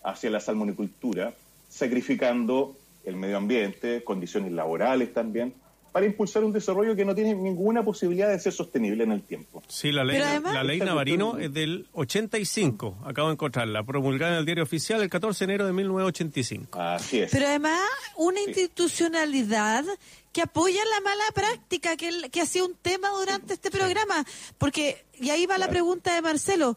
[0.03, 1.35] hacia la salmonicultura,
[1.69, 5.53] sacrificando el medio ambiente, condiciones laborales también,
[5.97, 9.63] para impulsar un desarrollo que no tiene ninguna posibilidad de ser sostenible en el tiempo.
[9.67, 14.39] Sí, la ley, además- la ley Navarino es del 85, acabo de encontrarla, promulgada en
[14.41, 16.79] el diario oficial el 14 de enero de 1985.
[16.79, 17.31] Así es.
[17.33, 17.81] Pero además,
[18.19, 19.87] una institucionalidad
[20.35, 24.23] que apoya la mala práctica, que, que ha sido un tema durante este programa.
[24.59, 26.77] Porque, y ahí va la pregunta de Marcelo.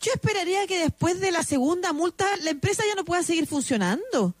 [0.00, 4.34] Yo esperaría que después de la segunda multa la empresa ya no pueda seguir funcionando.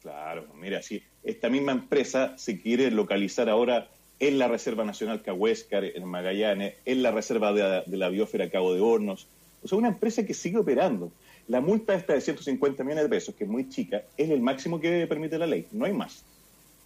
[0.00, 3.88] Claro, mira, si esta misma empresa se quiere localizar ahora
[4.18, 8.48] en la Reserva Nacional Cahuéscar, en Magallanes, en la Reserva de, la- de la Biosfera
[8.48, 9.26] Cabo de Hornos.
[9.62, 11.12] O sea, una empresa que sigue operando.
[11.48, 14.80] La multa esta de 150 millones de pesos, que es muy chica, es el máximo
[14.80, 15.66] que permite la ley.
[15.72, 16.24] No hay más.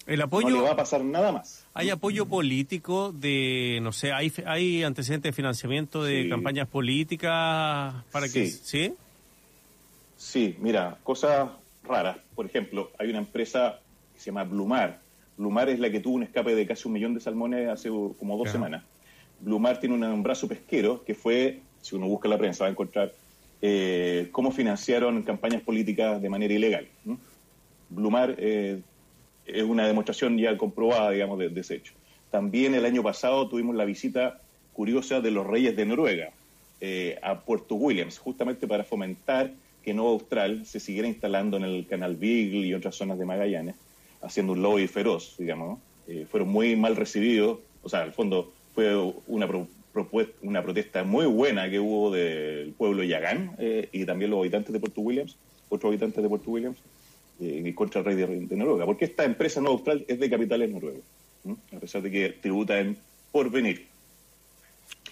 [0.07, 1.65] El No apoyo, le va a pasar nada más.
[1.75, 6.29] hay apoyo político de, no sé, hay, hay antecedentes de financiamiento de Sí.
[6.31, 8.61] campañas políticas para que, Sí.
[8.65, 8.95] ¿sí?
[10.17, 11.51] Sí, mira, cosas
[11.85, 12.17] raras.
[12.35, 13.79] Por ejemplo, hay una empresa
[14.21, 15.01] que se llama Blumar.
[15.39, 18.37] Blumar es la que tuvo un escape de casi un millón de salmones hace como
[18.37, 18.85] dos semanas.
[19.41, 23.15] Blumar tiene un, brazo pesquero que fue, si uno busca la prensa, va a encontrar
[23.63, 26.87] eh, cómo financiaron campañas políticas de manera ilegal.
[27.07, 27.19] ¿no?
[27.89, 28.83] Blumar eh,
[29.47, 31.95] es una demostración ya comprobada, digamos, de, de ese hecho.
[32.31, 34.41] También el año pasado tuvimos la visita
[34.75, 36.31] curiosa de los reyes de Noruega
[36.83, 39.53] eh, a Puerto Williams, justamente para fomentar
[39.83, 43.75] que Nova Austral se siguiera instalando en el canal Beagle y otras zonas de Magallanes,
[44.23, 45.69] haciendo un lobby feroz, digamos.
[45.79, 45.81] ¿no?
[46.09, 48.95] Eh, fueron muy mal recibidos, o sea, al fondo fue
[49.27, 54.31] una, pro- propuesta, una protesta muy buena que hubo del pueblo Yagán eh, y también
[54.31, 55.37] los habitantes de Puerto Williams,
[55.69, 56.79] otros habitantes de Puerto Williams,
[57.41, 60.71] eh, contra el rey de, de Noruega, porque esta empresa Nova Austral es de capitales
[60.71, 61.03] noruegos,
[61.45, 61.57] ¿no?
[61.75, 62.97] a pesar de que tributa en
[63.33, 63.87] porvenir.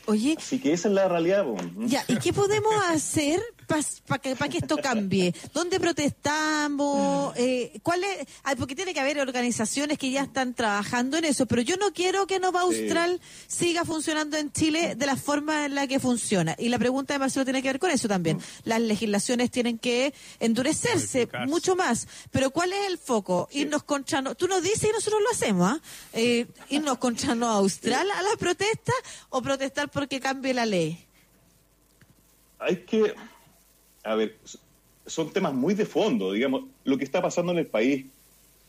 [0.07, 1.45] Oye, Así que esa es la realidad.
[1.79, 5.35] ya, ¿y qué podemos hacer para que, pa que esto cambie?
[5.53, 7.35] ¿Dónde protestamos?
[7.37, 8.27] Eh, ¿cuál es?
[8.45, 11.93] ah, porque tiene que haber organizaciones que ya están trabajando en eso, pero yo no
[11.93, 16.57] quiero que Nova Austral siga funcionando en Chile de la forma en la que funciona.
[16.59, 18.41] Y la pregunta de Marcelo tiene que ver con eso también.
[18.65, 22.09] Las legislaciones tienen que endurecerse mucho más.
[22.31, 23.49] Pero ¿cuál es el foco?
[23.53, 24.23] Irnos contra...
[24.23, 25.81] no- Tú nos dices y nosotros lo hacemos, ¿ah?
[26.15, 28.93] Eh, ¿Irnos contra Nova Austral a la protesta
[29.29, 31.05] o protestar porque cambie la ley?
[32.61, 33.15] hay que,
[34.09, 34.37] a ver,
[35.07, 38.07] son temas muy de fondo, digamos, lo que está pasando en el país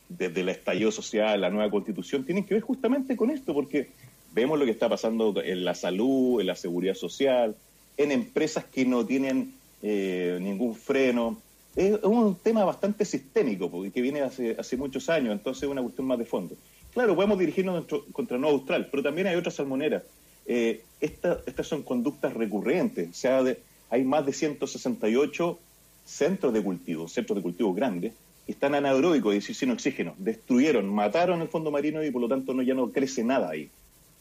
[0.08, 3.90] desde el estallido social, la nueva constitución, tienen que ver justamente con esto, porque
[4.34, 7.56] vemos lo que está pasando en la salud, en la seguridad social,
[7.98, 11.38] en empresas que no tienen eh, ningún freno,
[11.76, 16.08] es un tema bastante sistémico, porque que viene hace, muchos años, entonces es una cuestión
[16.08, 16.56] más de fondo.
[16.94, 20.04] Claro, podemos dirigirnos nuestro- contra Nueva Austral, pero también hay otras salmoneras.
[20.48, 23.60] Eh, esta- estas son conductas recurrentes, o sea, de-
[23.90, 25.60] hay más de 168
[26.06, 28.14] centros de cultivo, centros de cultivo grandes,
[28.46, 30.16] que están anaeróbicos, es decir, sin oxígeno.
[30.18, 33.70] Destruyeron, mataron el fondo marino y por lo tanto no, ya no crece nada ahí.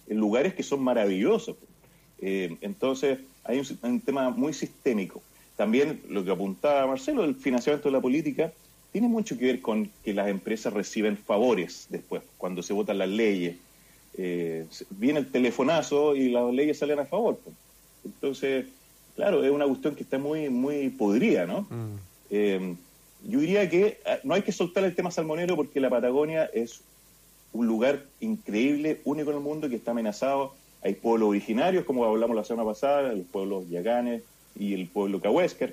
[0.08, 1.56] En lugares que son maravillosos.
[2.20, 5.22] Eh, entonces, hay un, un tema muy sistémico.
[5.56, 8.52] También lo que apuntaba Marcelo, el financiamiento de la política,
[8.92, 13.08] tiene mucho que ver con que las empresas reciben favores después, cuando se votan las
[13.08, 13.56] leyes.
[14.16, 17.38] Eh, viene el telefonazo y las leyes salen a favor.
[17.42, 17.54] pues.
[18.04, 18.66] Entonces,
[19.18, 21.66] claro, es una cuestión que está muy, muy podrida, ¿no?
[22.30, 22.76] Eh,
[23.24, 26.82] yo diría que ah, no hay que soltar el tema salmonero porque la Patagonia es
[27.52, 30.54] un lugar increíble, único en el mundo, que está amenazado.
[30.82, 34.22] Hay pueblos originarios, como hablamos la semana pasada, los pueblos yaganes
[34.56, 35.72] y el pueblo cahuéscar.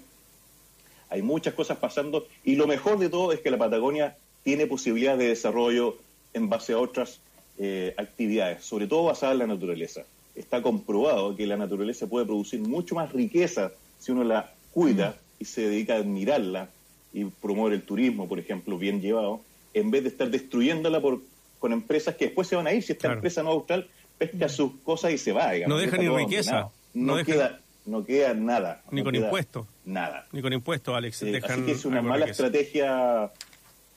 [1.10, 5.20] Hay muchas cosas pasando y lo mejor de todo es que la Patagonia tiene posibilidades
[5.20, 5.98] de desarrollo
[6.34, 7.20] en base a otras
[7.60, 10.02] eh, actividades, sobre todo basadas en la naturaleza.
[10.36, 15.46] Está comprobado que la naturaleza puede producir mucho más riqueza si uno la cuida y
[15.46, 16.70] se dedica a admirarla
[17.14, 19.42] y promover el turismo, por ejemplo, bien llevado,
[19.74, 21.22] en vez de estar destruyéndola por,
[21.60, 22.84] con empresas que después se van a ir.
[22.84, 23.16] Si esta Claro.
[23.16, 23.88] empresa no austral
[24.18, 26.62] pesca sus cosas y se va, digamos, No deja ni riqueza.
[26.62, 28.82] No No, deja- queda, no queda nada.
[28.92, 29.68] Ni no con impuestos.
[29.86, 30.28] Nada.
[30.34, 31.22] Ni con impuestos, Alex.
[31.24, 32.46] Eh, dejan así que es una mala riqueza.
[32.48, 33.32] estrategia.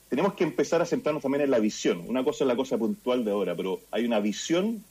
[0.09, 2.02] Tenemos que empezar a centrarnos también en la visión.
[2.09, 4.82] Una cosa es la cosa puntual de ahora, pero hay una visión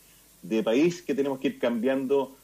[0.48, 2.36] de país que tenemos que ir cambiando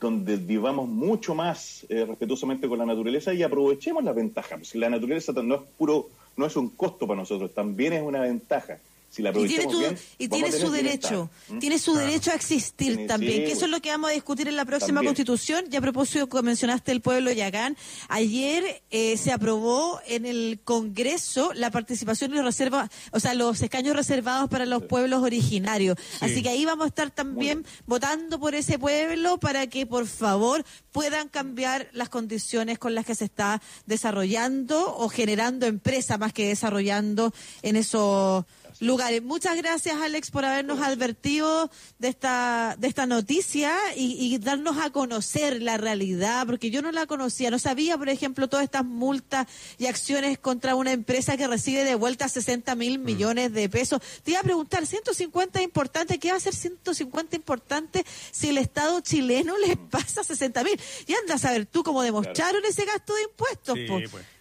[0.00, 4.58] donde vivamos mucho más eh, respetuosamente con la naturaleza y aprovechemos las ventajas.
[4.58, 8.20] Pues, la naturaleza no es puro, no es un costo para nosotros, también es una
[8.20, 8.78] ventaja.
[9.14, 11.54] Si la Y tiene, aprovechamos tu- bien, y vamos a tiene su derecho, bienestar.
[11.54, 11.58] ¿Mm?
[11.60, 12.06] tiene su Claro.
[12.08, 14.56] derecho a existir Tiene- también, sí, que eso es lo que vamos a discutir en
[14.56, 15.10] la próxima También.
[15.10, 15.64] constitución.
[15.70, 17.76] Ya a propósito que mencionaste el pueblo Yagán,
[18.08, 23.62] ayer eh, se aprobó en el Congreso la participación y los reservas, o sea, los
[23.62, 25.96] escaños reservados para los pueblos originarios.
[26.20, 30.64] Así que ahí vamos a estar también votando por ese pueblo para que por favor
[30.90, 36.48] puedan cambiar las condiciones con las que se está desarrollando o generando empresa más que
[36.48, 37.32] desarrollando
[37.62, 38.44] en esos
[38.80, 39.22] lugares.
[39.22, 44.90] Muchas gracias, Alex, por habernos advertido de esta, de esta noticia y, y darnos a
[44.90, 49.46] conocer la realidad, porque yo no la conocía, no sabía, por ejemplo, todas estas multas
[49.78, 54.00] y acciones contra una empresa que recibe de vuelta 60 mil millones de pesos.
[54.22, 58.58] Te iba a preguntar, 150 es importante, ¿qué va a ser 150 importante si el
[58.58, 60.80] Estado chileno les pasa 60 mil?
[61.06, 63.74] Y anda a saber tú cómo demostraron ese gasto de impuestos.
[63.74, 64.33] Sí, pues.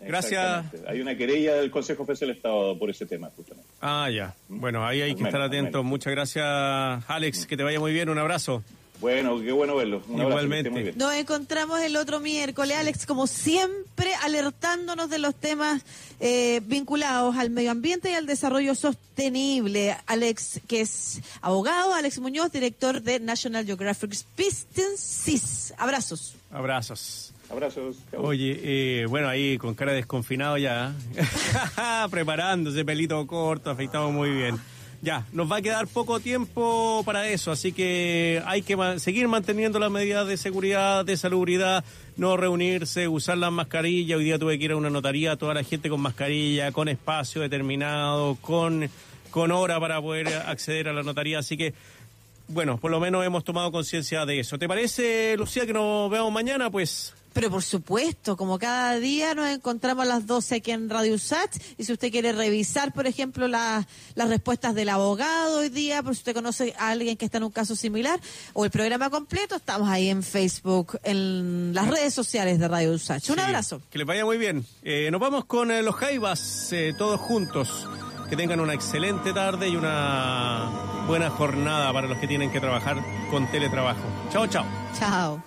[0.00, 0.64] Gracias.
[0.86, 3.68] Hay una querella del Consejo Federal del Estado por ese tema, justamente.
[3.80, 4.34] Ah, ya.
[4.48, 5.84] Bueno, ahí hay Al que estar menos, atentos.
[5.84, 6.44] Muchas gracias,
[7.08, 7.46] Alex.
[7.46, 8.08] Que te vaya muy bien.
[8.08, 8.62] Un abrazo.
[9.00, 10.02] Bueno, qué bueno verlo.
[10.08, 10.94] Un Igualmente.
[10.96, 15.82] Nos encontramos el otro miércoles, Alex, como siempre, alertándonos de los temas
[16.18, 19.96] eh, vinculados al medio ambiente y al desarrollo sostenible.
[20.06, 25.74] Alex, que es abogado, Alex Muñoz, director de National Geographic Business.
[25.76, 26.34] Abrazos.
[26.50, 27.34] Abrazos.
[27.50, 27.96] Abrazos.
[28.16, 30.94] Oye, eh, bueno, ahí con cara de desconfinado ya.
[32.10, 34.58] Preparándose, pelito corto, afeitado muy bien.
[35.02, 39.78] Ya, nos va a quedar poco tiempo para eso, así que hay que seguir manteniendo
[39.78, 41.84] las medidas de seguridad, de salubridad,
[42.16, 44.18] no reunirse, usar las mascarillas.
[44.18, 47.42] Hoy día tuve que ir a una notaría, toda la gente con mascarilla, con espacio
[47.42, 48.88] determinado, con,
[49.30, 51.74] con hora para poder acceder a la notaría, así que
[52.48, 54.58] bueno, por lo menos hemos tomado conciencia de eso.
[54.58, 56.70] ¿Te parece, Lucía, que nos veamos mañana?
[56.70, 61.18] Pues Pero por supuesto, como cada día nos encontramos a las 12 aquí en Radio
[61.18, 66.02] Sat, y si usted quiere revisar, por ejemplo, la- las respuestas del abogado hoy día,
[66.02, 68.18] por si usted conoce a alguien que está en un caso similar,
[68.54, 73.28] o el programa completo, estamos ahí en Facebook, en las redes sociales de Radio Sat.
[73.28, 73.82] Un abrazo.
[73.90, 74.64] Que les vaya muy bien.
[74.82, 77.86] Eh, nos vamos con eh, los Jaivas, eh, todos juntos.
[78.30, 82.96] Que tengan una excelente tarde y una buena jornada para los que tienen que trabajar
[83.30, 84.00] con teletrabajo.
[84.32, 84.64] Chao, chao.
[84.98, 85.42] Chao.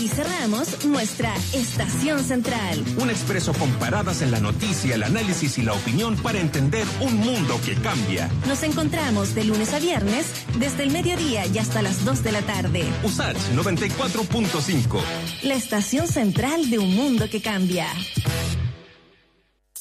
[0.00, 2.82] Aquí cerramos nuestra estación central.
[2.98, 7.18] Un expreso con paradas en la noticia, el análisis y la opinión para entender un
[7.18, 8.30] mundo que cambia.
[8.48, 10.24] Nos encontramos de lunes a viernes
[10.58, 12.84] desde el mediodía y hasta las 2 de la tarde.
[13.04, 15.02] Usach 94.5.
[15.42, 17.86] La estación central de un mundo que cambia.